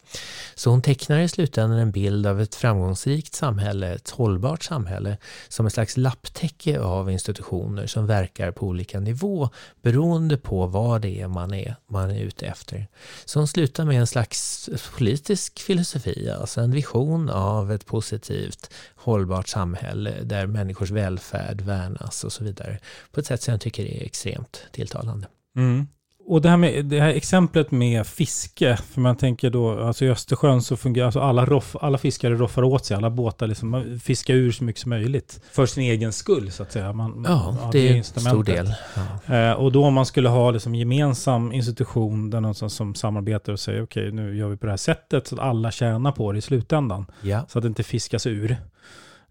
Så 0.56 0.70
hon 0.70 0.82
tecknar 0.82 1.20
i 1.20 1.28
slutändan 1.28 1.80
en 1.80 1.92
bild 1.92 2.28
av 2.28 2.42
ett 2.42 2.56
framgångsrikt 2.56 3.36
samhälle, 3.36 3.94
ett 3.94 4.10
hållbart 4.10 4.64
samhälle, 4.64 5.18
som 5.48 5.66
en 5.66 5.72
slags 5.72 5.98
lapptäcke 5.98 6.80
av 6.80 7.12
institutioner 7.12 7.88
som 7.88 8.08
verkar 8.08 8.52
på 8.52 8.68
olika 8.68 9.00
nivå 9.00 9.50
beroende 9.82 10.23
på 10.38 10.68
vad 10.68 11.02
det 11.02 11.22
är 11.22 11.28
man 11.28 11.54
är, 11.54 11.76
man 11.88 12.12
är 12.12 12.20
ute 12.20 12.46
efter. 12.46 12.88
Som 13.26 13.48
slutar 13.48 13.86
med 13.86 14.00
en 14.00 14.08
slags 14.08 14.70
politisk 14.98 15.60
filosofi, 15.60 16.30
alltså 16.30 16.62
en 16.62 16.72
vision 16.72 17.30
av 17.30 17.72
ett 17.72 17.86
positivt, 17.86 18.74
hållbart 18.96 19.48
samhälle 19.48 20.24
där 20.24 20.48
människors 20.48 20.92
välfärd 20.92 21.62
värnas 21.62 22.24
och 22.24 22.34
så 22.34 22.44
vidare. 22.44 22.80
På 23.12 23.20
ett 23.20 23.26
sätt 23.26 23.42
som 23.42 23.52
jag 23.52 23.62
tycker 23.62 23.86
är 23.86 24.06
extremt 24.06 24.64
tilltalande. 24.72 25.28
Mm. 25.56 25.88
Och 26.26 26.42
det 26.42 26.50
här, 26.50 26.58
med, 26.58 26.86
det 26.86 27.00
här 27.00 27.10
exemplet 27.10 27.72
med 27.72 28.08
fiske, 28.08 28.78
för 28.78 29.02
man 29.02 29.16
tänker 29.16 29.50
då, 29.50 29.80
alltså 29.80 30.06
i 30.06 30.10
Östersjön 30.10 30.62
så 30.62 30.78
fungerar, 30.78 31.06
alltså 31.06 31.20
alla, 31.20 31.46
roff, 31.46 31.76
alla 31.82 31.98
fiskare 31.98 32.36
roffar 32.36 32.64
åt 32.64 32.86
sig, 32.86 32.98
alla 32.98 33.10
båtar 33.10 33.48
liksom, 33.48 34.00
fiskar 34.04 34.34
ur 34.34 34.52
så 34.52 34.64
mycket 34.64 34.82
som 34.82 34.90
möjligt. 34.90 35.42
För 35.52 35.66
sin 35.66 35.84
egen 35.84 36.14
skull 36.14 36.52
så 36.52 36.64
att 36.64 36.72
säga. 36.72 36.94
Man, 36.94 37.26
Ja, 37.28 37.58
man- 37.62 37.72
det 37.72 37.90
är 37.90 37.96
en 37.96 38.04
stor 38.04 38.44
del. 38.44 38.74
Ja. 39.28 39.36
Eh, 39.36 39.52
och 39.54 39.72
då 39.72 39.86
om 39.86 39.94
man 39.94 40.06
skulle 40.06 40.30
ha 40.30 40.52
liksom 40.52 40.76
gemensam 40.76 41.52
institution 41.54 42.30
där 42.30 42.42
någon 42.42 42.56
som, 42.56 42.70
som 42.70 42.96
samarbetar 42.96 43.54
och 43.54 43.60
säger 43.60 43.84
okej 43.84 44.12
nu 44.12 44.38
gör 44.38 44.48
vi 44.48 44.58
på 44.58 44.66
det 44.66 44.72
här 44.72 44.78
sättet 44.78 45.28
så 45.28 45.36
att 45.36 45.42
alla 45.42 45.72
tjänar 45.72 46.12
på 46.12 46.32
det 46.32 46.38
i 46.38 46.42
slutändan. 46.42 47.06
Ja. 47.22 47.46
Så 47.50 47.60
att 47.60 47.64
det 47.64 47.68
inte 47.68 47.84
fiskas 47.84 48.28
ur. 48.28 48.58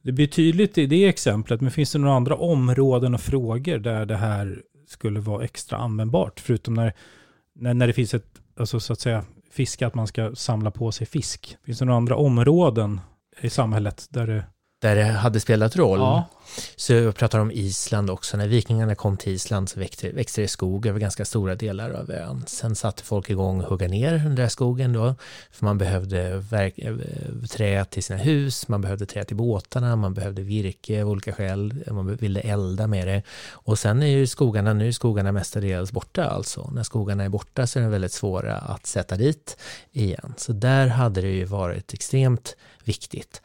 Det 0.02 0.12
blir 0.12 0.26
tydligt 0.26 0.78
i 0.78 0.86
det 0.86 1.04
exemplet, 1.08 1.60
men 1.60 1.70
finns 1.70 1.92
det 1.92 1.98
några 1.98 2.14
andra 2.16 2.34
områden 2.36 3.14
och 3.14 3.20
frågor 3.20 3.78
där 3.78 4.06
det 4.06 4.16
här 4.16 4.58
skulle 4.92 5.20
vara 5.20 5.44
extra 5.44 5.78
användbart? 5.78 6.40
Förutom 6.40 6.74
när, 6.74 6.92
när, 7.54 7.74
när 7.74 7.86
det 7.86 7.92
finns 7.92 8.14
ett, 8.14 8.40
alltså 8.56 8.80
så 8.80 8.92
att 8.92 9.00
säga, 9.00 9.24
fiske, 9.50 9.86
att 9.86 9.94
man 9.94 10.06
ska 10.06 10.34
samla 10.34 10.70
på 10.70 10.92
sig 10.92 11.06
fisk. 11.06 11.56
Finns 11.64 11.78
det 11.78 11.84
några 11.84 11.96
andra 11.96 12.16
områden 12.16 13.00
i 13.40 13.50
samhället 13.50 14.06
där 14.10 14.26
det 14.26 14.44
där 14.82 14.96
det 14.96 15.04
hade 15.04 15.40
spelat 15.40 15.76
roll. 15.76 15.98
Ja. 15.98 16.28
Så 16.76 16.92
jag 16.92 17.14
pratar 17.14 17.38
om 17.38 17.50
Island 17.50 18.10
också. 18.10 18.36
När 18.36 18.48
vikingarna 18.48 18.94
kom 18.94 19.16
till 19.16 19.32
Island 19.32 19.68
så 19.68 19.80
växte, 19.80 20.10
växte 20.10 20.40
det 20.40 20.48
skog 20.48 20.86
över 20.86 21.00
ganska 21.00 21.24
stora 21.24 21.54
delar 21.54 21.90
av 21.90 22.10
ön. 22.10 22.44
Sen 22.46 22.74
satte 22.74 23.02
folk 23.02 23.30
igång 23.30 23.60
att 23.60 23.66
hugga 23.66 23.88
ner 23.88 24.12
den 24.12 24.34
där 24.34 24.48
skogen 24.48 24.92
då. 24.92 25.14
För 25.50 25.64
man 25.64 25.78
behövde 25.78 26.36
verk, 26.36 26.78
eh, 26.78 26.94
trä 27.50 27.84
till 27.84 28.02
sina 28.02 28.18
hus, 28.18 28.68
man 28.68 28.80
behövde 28.80 29.06
trä 29.06 29.24
till 29.24 29.36
båtarna, 29.36 29.96
man 29.96 30.14
behövde 30.14 30.42
virke 30.42 31.02
av 31.02 31.08
olika 31.08 31.32
skäl, 31.32 31.84
man 31.90 32.16
ville 32.16 32.40
elda 32.40 32.86
med 32.86 33.08
det. 33.08 33.22
Och 33.50 33.78
sen 33.78 34.02
är 34.02 34.06
ju 34.06 34.26
skogarna, 34.26 34.72
nu 34.72 34.88
är 34.88 34.92
skogarna 34.92 35.32
mestadels 35.32 35.92
borta 35.92 36.24
alltså. 36.24 36.70
När 36.72 36.82
skogarna 36.82 37.24
är 37.24 37.28
borta 37.28 37.66
så 37.66 37.78
är 37.78 37.82
de 37.82 37.90
väldigt 37.90 38.12
svåra 38.12 38.56
att 38.56 38.86
sätta 38.86 39.16
dit 39.16 39.56
igen. 39.92 40.34
Så 40.36 40.52
där 40.52 40.86
hade 40.86 41.20
det 41.20 41.28
ju 41.28 41.44
varit 41.44 41.94
extremt 41.94 42.56
viktigt 42.84 43.42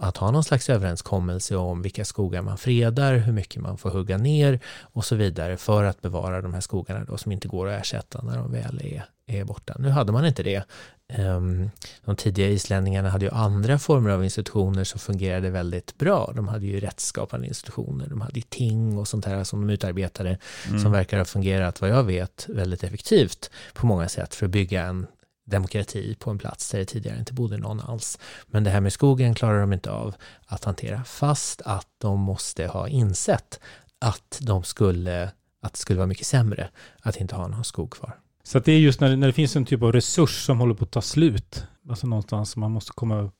att 0.00 0.16
ha 0.16 0.30
någon 0.30 0.44
slags 0.44 0.70
överenskommelse 0.70 1.56
om 1.56 1.82
vilka 1.82 2.04
skogar 2.04 2.42
man 2.42 2.58
fredar, 2.58 3.14
hur 3.14 3.32
mycket 3.32 3.62
man 3.62 3.78
får 3.78 3.90
hugga 3.90 4.18
ner 4.18 4.60
och 4.80 5.04
så 5.04 5.16
vidare 5.16 5.56
för 5.56 5.84
att 5.84 6.02
bevara 6.02 6.42
de 6.42 6.54
här 6.54 6.60
skogarna 6.60 7.04
då 7.04 7.16
som 7.16 7.32
inte 7.32 7.48
går 7.48 7.68
att 7.68 7.80
ersätta 7.80 8.22
när 8.22 8.36
de 8.36 8.52
väl 8.52 8.80
är, 8.84 9.04
är 9.26 9.44
borta. 9.44 9.76
Nu 9.78 9.88
hade 9.88 10.12
man 10.12 10.26
inte 10.26 10.42
det. 10.42 10.64
Ehm, 11.08 11.70
de 12.04 12.16
tidiga 12.16 12.48
islänningarna 12.48 13.10
hade 13.10 13.24
ju 13.24 13.30
andra 13.30 13.78
former 13.78 14.10
av 14.10 14.24
institutioner 14.24 14.84
som 14.84 15.00
fungerade 15.00 15.50
väldigt 15.50 15.98
bra. 15.98 16.32
De 16.36 16.48
hade 16.48 16.66
ju 16.66 16.80
rättsskapande 16.80 17.46
institutioner, 17.46 18.06
de 18.06 18.20
hade 18.20 18.36
ju 18.36 18.44
ting 18.48 18.98
och 18.98 19.08
sånt 19.08 19.24
här 19.24 19.44
som 19.44 19.66
de 19.66 19.72
utarbetade 19.72 20.38
mm. 20.68 20.80
som 20.80 20.92
verkar 20.92 21.18
ha 21.18 21.24
fungerat, 21.24 21.80
vad 21.80 21.90
jag 21.90 22.02
vet, 22.02 22.46
väldigt 22.48 22.84
effektivt 22.84 23.50
på 23.72 23.86
många 23.86 24.08
sätt 24.08 24.34
för 24.34 24.46
att 24.46 24.52
bygga 24.52 24.82
en 24.82 25.06
demokrati 25.50 26.14
på 26.14 26.30
en 26.30 26.38
plats 26.38 26.70
där 26.70 26.78
det 26.78 26.84
tidigare 26.84 27.18
inte 27.18 27.32
bodde 27.32 27.56
någon 27.56 27.80
alls. 27.80 28.18
Men 28.46 28.64
det 28.64 28.70
här 28.70 28.80
med 28.80 28.92
skogen 28.92 29.34
klarar 29.34 29.60
de 29.60 29.72
inte 29.72 29.90
av 29.90 30.14
att 30.46 30.64
hantera, 30.64 31.04
fast 31.04 31.62
att 31.62 31.86
de 31.98 32.20
måste 32.20 32.66
ha 32.66 32.88
insett 32.88 33.60
att 33.98 34.40
de 34.42 34.62
skulle, 34.62 35.30
att 35.62 35.72
det 35.72 35.78
skulle 35.78 35.96
vara 35.96 36.06
mycket 36.06 36.26
sämre 36.26 36.70
att 37.00 37.16
inte 37.16 37.36
ha 37.36 37.48
någon 37.48 37.64
skog 37.64 37.90
kvar. 37.90 38.18
Så 38.42 38.58
det 38.58 38.72
är 38.72 38.78
just 38.78 39.00
när, 39.00 39.16
när 39.16 39.26
det 39.26 39.32
finns 39.32 39.56
en 39.56 39.64
typ 39.64 39.82
av 39.82 39.92
resurs 39.92 40.46
som 40.46 40.60
håller 40.60 40.74
på 40.74 40.84
att 40.84 40.90
ta 40.90 41.02
slut, 41.02 41.64
alltså 41.88 42.06
någonstans 42.06 42.50
som 42.50 42.60
man 42.60 42.70
måste 42.70 42.92
komma 42.92 43.30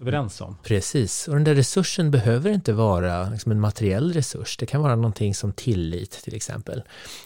överens 0.00 0.40
om. 0.40 0.56
Precis, 0.62 1.28
och 1.28 1.34
den 1.34 1.44
där 1.44 1.54
resursen 1.54 2.10
behöver 2.10 2.50
inte 2.50 2.72
vara 2.72 3.30
liksom 3.30 3.52
en 3.52 3.60
materiell 3.60 4.12
resurs. 4.12 4.56
Det 4.56 4.66
kan 4.66 4.82
vara 4.82 4.96
någonting 4.96 5.34
som 5.34 5.52
tillit 5.52 6.10
till 6.10 6.34
exempel. 6.34 6.82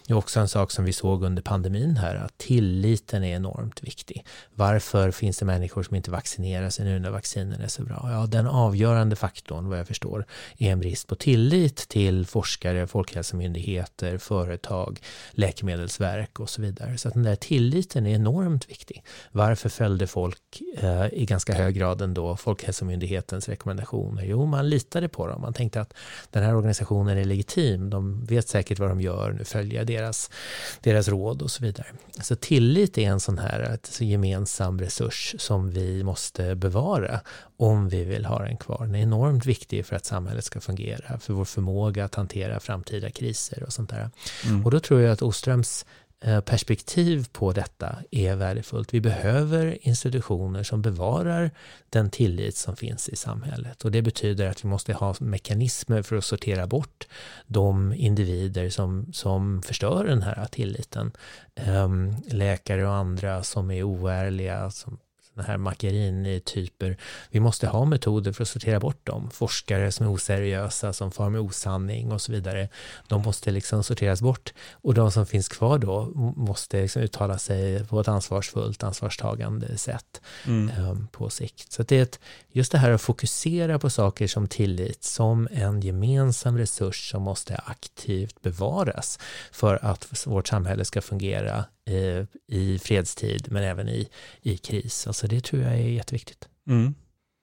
Det 0.07 0.13
är 0.13 0.17
också 0.17 0.39
en 0.39 0.47
sak 0.47 0.71
som 0.71 0.85
vi 0.85 0.93
såg 0.93 1.23
under 1.23 1.41
pandemin 1.41 1.97
här, 1.97 2.15
att 2.15 2.37
tilliten 2.37 3.23
är 3.23 3.35
enormt 3.35 3.83
viktig. 3.83 4.25
Varför 4.53 5.11
finns 5.11 5.37
det 5.37 5.45
människor 5.45 5.83
som 5.83 5.95
inte 5.95 6.11
vaccinerar 6.11 6.69
sig 6.69 6.85
nu 6.85 6.99
när 6.99 7.09
vaccinen 7.09 7.61
är 7.61 7.67
så 7.67 7.83
bra? 7.83 8.09
Ja, 8.11 8.25
den 8.25 8.47
avgörande 8.47 9.15
faktorn, 9.15 9.69
vad 9.69 9.79
jag 9.79 9.87
förstår, 9.87 10.25
är 10.57 10.71
en 10.71 10.79
brist 10.79 11.07
på 11.07 11.15
tillit 11.15 11.75
till 11.75 12.25
forskare, 12.25 12.87
folkhälsomyndigheter, 12.87 14.17
företag, 14.17 14.99
läkemedelsverk 15.31 16.39
och 16.39 16.49
så 16.49 16.61
vidare. 16.61 16.97
Så 16.97 17.07
att 17.07 17.13
den 17.13 17.23
där 17.23 17.35
tilliten 17.35 18.05
är 18.05 18.15
enormt 18.15 18.69
viktig. 18.69 19.03
Varför 19.31 19.69
följde 19.69 20.07
folk 20.07 20.61
eh, 20.77 21.05
i 21.13 21.25
ganska 21.25 21.53
hög 21.53 21.75
grad 21.75 22.01
ändå 22.01 22.35
folk 22.35 22.64
Folkhälsomyndighetens 22.65 23.49
rekommendationer? 23.49 24.23
Jo, 24.23 24.45
man 24.45 24.69
litade 24.69 25.09
på 25.09 25.27
dem. 25.27 25.41
Man 25.41 25.53
tänkte 25.53 25.81
att 25.81 25.93
den 26.31 26.43
här 26.43 26.55
organisationen 26.55 27.17
är 27.17 27.25
legitim. 27.25 27.89
De 27.89 28.25
vet 28.25 28.47
säkert 28.47 28.79
vad 28.79 28.89
de 28.89 29.01
gör. 29.01 29.35
Nu 29.37 29.43
följer 29.43 29.79
jag 29.79 29.87
deras, 29.87 30.29
deras 30.81 31.07
råd 31.07 31.41
och 31.41 31.51
så 31.51 31.63
vidare. 31.63 31.87
Så 32.21 32.35
tillit 32.35 32.97
är 32.97 33.07
en 33.07 33.19
sån 33.19 33.37
här 33.37 33.59
ett 33.59 34.01
gemensam 34.01 34.79
resurs 34.81 35.35
som 35.37 35.71
vi 35.71 36.03
måste 36.03 36.55
bevara 36.55 37.19
om 37.57 37.89
vi 37.89 38.03
vill 38.03 38.25
ha 38.25 38.39
den 38.39 38.57
kvar. 38.57 38.85
Den 38.85 38.95
är 38.95 38.99
enormt 38.99 39.45
viktig 39.45 39.85
för 39.85 39.95
att 39.95 40.05
samhället 40.05 40.45
ska 40.45 40.61
fungera, 40.61 41.19
för 41.19 41.33
vår 41.33 41.45
förmåga 41.45 42.05
att 42.05 42.15
hantera 42.15 42.59
framtida 42.59 43.09
kriser 43.09 43.63
och 43.63 43.73
sånt 43.73 43.89
där. 43.89 44.09
Mm. 44.45 44.65
Och 44.65 44.71
då 44.71 44.79
tror 44.79 45.01
jag 45.01 45.11
att 45.11 45.21
Oströms 45.21 45.85
Eh, 46.27 46.41
perspektiv 46.41 47.27
på 47.31 47.51
detta 47.51 47.95
är 48.11 48.35
värdefullt. 48.35 48.93
Vi 48.93 49.01
behöver 49.01 49.87
institutioner 49.87 50.63
som 50.63 50.81
bevarar 50.81 51.51
den 51.89 52.09
tillit 52.09 52.57
som 52.57 52.75
finns 52.75 53.09
i 53.09 53.15
samhället 53.15 53.85
och 53.85 53.91
det 53.91 54.01
betyder 54.01 54.49
att 54.49 54.63
vi 54.63 54.69
måste 54.69 54.93
ha 54.93 55.15
mekanismer 55.19 56.01
för 56.01 56.15
att 56.15 56.25
sortera 56.25 56.67
bort 56.67 57.07
de 57.47 57.93
individer 57.93 58.69
som, 58.69 59.13
som 59.13 59.61
förstör 59.61 60.05
den 60.05 60.21
här 60.21 60.45
tilliten. 60.45 61.11
Ehm, 61.55 62.15
läkare 62.27 62.87
och 62.87 62.93
andra 62.93 63.43
som 63.43 63.71
är 63.71 63.83
oärliga, 63.83 64.71
som 64.71 64.97
sådana 65.35 65.47
här 65.51 65.57
Macchiarini-typer. 65.57 66.97
Vi 67.29 67.39
måste 67.39 67.67
ha 67.67 67.85
metoder 67.85 68.31
för 68.31 68.43
att 68.43 68.49
sortera 68.49 68.79
bort 68.79 69.05
dem. 69.05 69.29
Forskare 69.31 69.91
som 69.91 70.05
är 70.05 70.13
oseriösa, 70.13 70.93
som 70.93 71.11
far 71.11 71.29
med 71.29 71.41
osanning 71.41 72.11
och 72.11 72.21
så 72.21 72.31
vidare. 72.31 72.69
De 73.07 73.21
måste 73.21 73.51
liksom 73.51 73.83
sorteras 73.83 74.21
bort. 74.21 74.53
Och 74.71 74.93
de 74.93 75.11
som 75.11 75.25
finns 75.25 75.49
kvar 75.49 75.77
då 75.77 76.11
måste 76.35 76.81
liksom 76.81 77.01
uttala 77.01 77.37
sig 77.37 77.85
på 77.87 77.99
ett 77.99 78.07
ansvarsfullt, 78.07 78.83
ansvarstagande 78.83 79.77
sätt 79.77 80.21
mm. 80.45 80.85
um, 80.85 81.07
på 81.11 81.29
sikt. 81.29 81.71
Så 81.71 81.83
det 81.83 81.97
är 81.97 82.03
ett, 82.03 82.19
just 82.51 82.71
det 82.71 82.77
här 82.77 82.91
att 82.91 83.01
fokusera 83.01 83.79
på 83.79 83.89
saker 83.89 84.27
som 84.27 84.47
tillit 84.47 85.03
som 85.03 85.47
en 85.51 85.81
gemensam 85.81 86.57
resurs 86.57 87.11
som 87.11 87.21
måste 87.21 87.55
aktivt 87.55 88.41
bevaras 88.41 89.19
för 89.51 89.79
att 89.85 90.27
vårt 90.27 90.47
samhälle 90.47 90.85
ska 90.85 91.01
fungera 91.01 91.65
Eh, 91.89 92.25
i 92.47 92.79
fredstid 92.79 93.47
men 93.51 93.63
även 93.63 93.89
i, 93.89 94.09
i 94.41 94.57
kris. 94.57 95.07
Alltså 95.07 95.27
det 95.27 95.41
tror 95.41 95.61
jag 95.61 95.71
är 95.73 95.77
jätteviktigt. 95.77 96.49
Mm. 96.67 96.95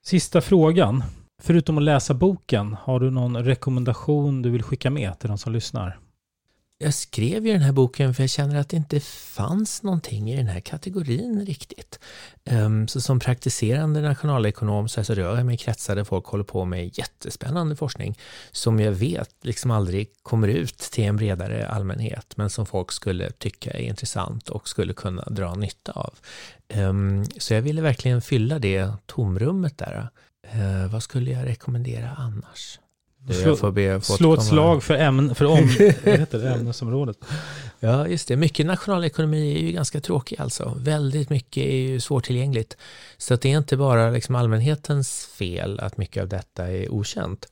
Sista 0.04 0.40
frågan. 0.40 1.04
Förutom 1.42 1.78
att 1.78 1.84
läsa 1.84 2.14
boken, 2.14 2.76
har 2.80 3.00
du 3.00 3.10
någon 3.10 3.44
rekommendation 3.44 4.42
du 4.42 4.50
vill 4.50 4.62
skicka 4.62 4.90
med 4.90 5.18
till 5.18 5.28
de 5.28 5.38
som 5.38 5.52
lyssnar? 5.52 5.98
Jag 6.82 6.94
skrev 6.94 7.46
ju 7.46 7.52
den 7.52 7.62
här 7.62 7.72
boken 7.72 8.14
för 8.14 8.22
jag 8.22 8.30
känner 8.30 8.56
att 8.56 8.68
det 8.68 8.76
inte 8.76 9.00
fanns 9.00 9.82
någonting 9.82 10.30
i 10.30 10.36
den 10.36 10.46
här 10.46 10.60
kategorin 10.60 11.46
riktigt. 11.46 11.98
Ehm, 12.44 12.88
så 12.88 13.00
som 13.00 13.20
praktiserande 13.20 14.00
nationalekonom 14.00 14.88
så 14.88 15.00
alltså 15.00 15.14
rör 15.14 15.36
jag 15.36 15.46
mig 15.46 15.54
i 15.54 15.58
kretsar 15.58 15.96
där 15.96 16.04
folk 16.04 16.26
håller 16.26 16.44
på 16.44 16.64
med 16.64 16.98
jättespännande 16.98 17.76
forskning 17.76 18.18
som 18.50 18.80
jag 18.80 18.92
vet 18.92 19.30
liksom 19.42 19.70
aldrig 19.70 20.08
kommer 20.22 20.48
ut 20.48 20.78
till 20.78 21.04
en 21.04 21.16
bredare 21.16 21.68
allmänhet 21.68 22.36
men 22.36 22.50
som 22.50 22.66
folk 22.66 22.92
skulle 22.92 23.30
tycka 23.30 23.70
är 23.70 23.82
intressant 23.82 24.48
och 24.48 24.68
skulle 24.68 24.92
kunna 24.92 25.22
dra 25.22 25.54
nytta 25.54 25.92
av. 25.92 26.14
Ehm, 26.68 27.24
så 27.38 27.54
jag 27.54 27.62
ville 27.62 27.82
verkligen 27.82 28.22
fylla 28.22 28.58
det 28.58 28.92
tomrummet 29.06 29.78
där. 29.78 30.08
Ehm, 30.50 30.88
vad 30.88 31.02
skulle 31.02 31.30
jag 31.30 31.46
rekommendera 31.46 32.10
annars? 32.16 32.78
Slå, 34.02 34.16
slå 34.16 34.34
ett 34.34 34.42
slag 34.42 34.82
för, 34.82 34.94
ämn, 34.94 35.34
för 35.34 35.44
om, 35.44 35.68
heter 36.04 36.38
det, 36.38 36.50
ämnesområdet. 36.50 37.16
Ja, 37.80 38.08
just 38.08 38.28
det. 38.28 38.36
Mycket 38.36 38.66
nationalekonomi 38.66 39.56
är 39.56 39.60
ju 39.60 39.72
ganska 39.72 40.00
tråkig 40.00 40.40
alltså. 40.40 40.76
Väldigt 40.78 41.30
mycket 41.30 41.64
är 41.64 41.76
ju 41.76 42.00
svårtillgängligt. 42.00 42.76
Så 43.16 43.34
att 43.34 43.40
det 43.40 43.52
är 43.52 43.58
inte 43.58 43.76
bara 43.76 44.10
liksom 44.10 44.34
allmänhetens 44.34 45.26
fel 45.26 45.80
att 45.80 45.96
mycket 45.96 46.22
av 46.22 46.28
detta 46.28 46.68
är 46.68 46.92
okänt. 46.92 47.46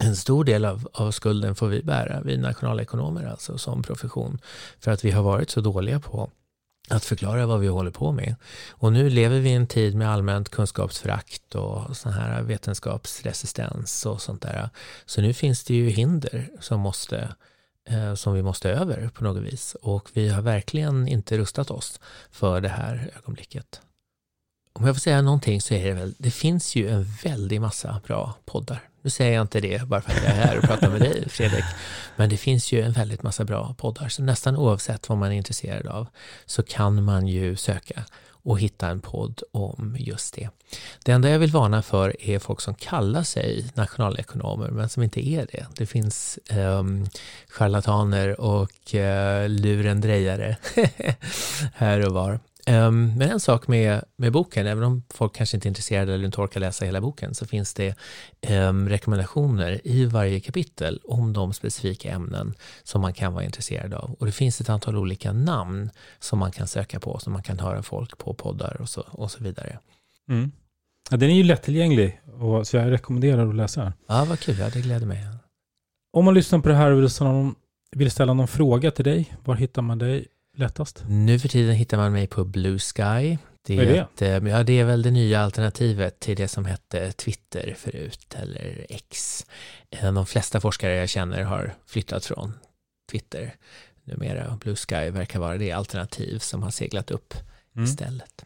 En 0.00 0.16
stor 0.16 0.44
del 0.44 0.64
av, 0.64 0.88
av 0.92 1.10
skulden 1.10 1.54
får 1.54 1.68
vi 1.68 1.82
bära, 1.82 2.20
vi 2.24 2.36
nationalekonomer 2.36 3.24
alltså 3.24 3.58
som 3.58 3.82
profession, 3.82 4.38
för 4.80 4.90
att 4.90 5.04
vi 5.04 5.10
har 5.10 5.22
varit 5.22 5.50
så 5.50 5.60
dåliga 5.60 6.00
på 6.00 6.30
att 6.90 7.04
förklara 7.04 7.46
vad 7.46 7.60
vi 7.60 7.68
håller 7.68 7.90
på 7.90 8.12
med. 8.12 8.34
Och 8.70 8.92
nu 8.92 9.10
lever 9.10 9.40
vi 9.40 9.50
i 9.50 9.54
en 9.54 9.66
tid 9.66 9.94
med 9.94 10.10
allmänt 10.10 10.48
kunskapsförakt 10.48 11.54
och 11.54 11.96
sån 11.96 12.12
här 12.12 12.42
vetenskapsresistens 12.42 14.06
och 14.06 14.22
sånt 14.22 14.42
där. 14.42 14.70
Så 15.06 15.20
nu 15.20 15.32
finns 15.32 15.64
det 15.64 15.74
ju 15.74 15.88
hinder 15.88 16.50
som, 16.60 16.80
måste, 16.80 17.34
eh, 17.88 18.14
som 18.14 18.34
vi 18.34 18.42
måste 18.42 18.70
över 18.70 19.08
på 19.08 19.24
något 19.24 19.42
vis. 19.42 19.76
Och 19.82 20.08
vi 20.12 20.28
har 20.28 20.42
verkligen 20.42 21.08
inte 21.08 21.38
rustat 21.38 21.70
oss 21.70 22.00
för 22.30 22.60
det 22.60 22.68
här 22.68 23.10
ögonblicket. 23.16 23.80
Om 24.72 24.86
jag 24.86 24.94
får 24.96 25.00
säga 25.00 25.22
någonting 25.22 25.60
så 25.60 25.74
är 25.74 25.86
det 25.86 25.92
väl, 25.92 26.14
det 26.18 26.30
finns 26.30 26.76
ju 26.76 26.88
en 26.88 27.06
väldig 27.24 27.60
massa 27.60 28.00
bra 28.06 28.34
poddar. 28.44 28.89
Nu 29.02 29.10
säger 29.10 29.32
jag 29.32 29.42
inte 29.42 29.60
det 29.60 29.82
bara 29.82 30.00
för 30.00 30.10
att 30.10 30.24
jag 30.24 30.32
är 30.32 30.46
här 30.46 30.58
och 30.58 30.64
pratar 30.64 30.90
med 30.90 31.00
dig, 31.00 31.28
Fredrik. 31.28 31.64
Men 32.16 32.30
det 32.30 32.36
finns 32.36 32.72
ju 32.72 32.82
en 32.82 32.92
väldigt 32.92 33.22
massa 33.22 33.44
bra 33.44 33.74
poddar. 33.78 34.08
Så 34.08 34.22
nästan 34.22 34.56
oavsett 34.56 35.08
vad 35.08 35.18
man 35.18 35.32
är 35.32 35.36
intresserad 35.36 35.86
av 35.86 36.06
så 36.46 36.62
kan 36.62 37.04
man 37.04 37.26
ju 37.26 37.56
söka 37.56 38.04
och 38.42 38.60
hitta 38.60 38.88
en 38.88 39.00
podd 39.00 39.42
om 39.52 39.96
just 39.98 40.34
det. 40.34 40.48
Det 41.04 41.12
enda 41.12 41.30
jag 41.30 41.38
vill 41.38 41.50
varna 41.50 41.82
för 41.82 42.16
är 42.20 42.38
folk 42.38 42.60
som 42.60 42.74
kallar 42.74 43.22
sig 43.22 43.64
nationalekonomer 43.74 44.68
men 44.68 44.88
som 44.88 45.02
inte 45.02 45.28
är 45.28 45.46
det. 45.52 45.66
Det 45.76 45.86
finns 45.86 46.38
um, 46.52 47.06
charlataner 47.48 48.40
och 48.40 48.94
uh, 48.94 49.48
lurendrejare 49.48 50.56
här 51.74 52.06
och 52.06 52.14
var. 52.14 52.40
Um, 52.66 53.18
men 53.18 53.30
en 53.30 53.40
sak 53.40 53.68
med, 53.68 54.04
med 54.16 54.32
boken, 54.32 54.66
även 54.66 54.84
om 54.84 55.02
folk 55.10 55.34
kanske 55.34 55.56
inte 55.56 55.66
är 55.66 55.70
intresserade 55.70 56.14
eller 56.14 56.24
inte 56.24 56.40
orkar 56.40 56.60
läsa 56.60 56.84
hela 56.84 57.00
boken, 57.00 57.34
så 57.34 57.46
finns 57.46 57.74
det 57.74 57.94
um, 58.48 58.88
rekommendationer 58.88 59.80
i 59.84 60.04
varje 60.04 60.40
kapitel 60.40 61.00
om 61.04 61.32
de 61.32 61.52
specifika 61.52 62.10
ämnen 62.10 62.54
som 62.82 63.00
man 63.00 63.12
kan 63.12 63.32
vara 63.34 63.44
intresserad 63.44 63.94
av. 63.94 64.16
Och 64.18 64.26
det 64.26 64.32
finns 64.32 64.60
ett 64.60 64.68
antal 64.68 64.96
olika 64.96 65.32
namn 65.32 65.90
som 66.18 66.38
man 66.38 66.52
kan 66.52 66.66
söka 66.66 67.00
på, 67.00 67.18
som 67.18 67.32
man 67.32 67.42
kan 67.42 67.58
höra 67.58 67.82
folk 67.82 68.18
på 68.18 68.34
poddar 68.34 68.76
och 68.80 68.88
så, 68.88 69.00
och 69.10 69.30
så 69.30 69.44
vidare. 69.44 69.78
Mm. 70.28 70.52
Ja, 71.10 71.16
den 71.16 71.30
är 71.30 71.34
ju 71.34 71.42
lättillgänglig, 71.42 72.20
och, 72.40 72.66
så 72.66 72.76
jag 72.76 72.90
rekommenderar 72.90 73.48
att 73.48 73.54
läsa 73.54 73.82
den. 73.82 73.92
Ja, 74.06 74.26
vad 74.28 74.40
kul. 74.40 74.58
Ja, 74.58 74.70
det 74.70 74.80
gläder 74.80 75.06
mig. 75.06 75.26
Om 76.12 76.24
man 76.24 76.34
lyssnar 76.34 76.58
på 76.58 76.68
det 76.68 76.74
här 76.74 76.90
och 76.90 76.98
vill 76.98 77.10
ställa 77.10 77.32
någon, 77.32 77.54
vill 77.96 78.10
ställa 78.10 78.34
någon 78.34 78.48
fråga 78.48 78.90
till 78.90 79.04
dig, 79.04 79.36
var 79.44 79.54
hittar 79.54 79.82
man 79.82 79.98
dig 79.98 80.26
lättast? 80.60 81.04
Nu 81.08 81.38
för 81.38 81.48
tiden 81.48 81.74
hittar 81.74 81.96
man 81.96 82.12
mig 82.12 82.26
på 82.26 82.44
Blue 82.44 82.78
Sky. 82.78 83.38
Det 83.66 83.76
Vad 83.76 83.86
är 83.86 84.06
det? 84.18 84.26
eh, 84.26 84.48
ja, 84.48 84.62
det 84.62 84.72
är 84.80 84.84
väl 84.84 85.02
det 85.02 85.10
nya 85.10 85.40
alternativet 85.40 86.20
till 86.20 86.36
det 86.36 86.48
som 86.48 86.64
hette 86.64 87.12
Twitter 87.12 87.74
förut, 87.78 88.34
eller 88.34 88.86
X. 88.88 89.46
De 90.02 90.26
flesta 90.26 90.60
forskare 90.60 90.96
jag 90.96 91.08
känner 91.08 91.42
har 91.42 91.74
flyttat 91.86 92.24
från 92.24 92.52
Twitter 93.12 93.54
numera. 94.04 94.58
Blue 94.60 94.76
Sky 94.76 95.10
verkar 95.10 95.38
vara 95.40 95.56
det 95.58 95.72
alternativ 95.72 96.38
som 96.38 96.62
har 96.62 96.70
seglat 96.70 97.10
upp 97.10 97.34
Mm. 97.76 97.84
istället. 97.84 98.44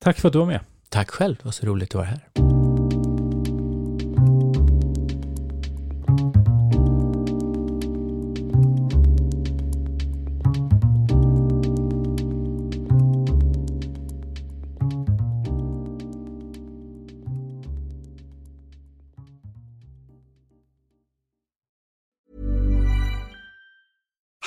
Tack 0.00 0.18
för 0.18 0.28
att 0.28 0.32
du 0.32 0.38
var 0.38 0.46
med. 0.46 0.60
Tack 0.88 1.10
själv, 1.10 1.36
det 1.36 1.44
var 1.44 1.52
så 1.52 1.66
roligt 1.66 1.90
att 1.90 1.94
vara 1.94 2.06
här. 2.06 2.59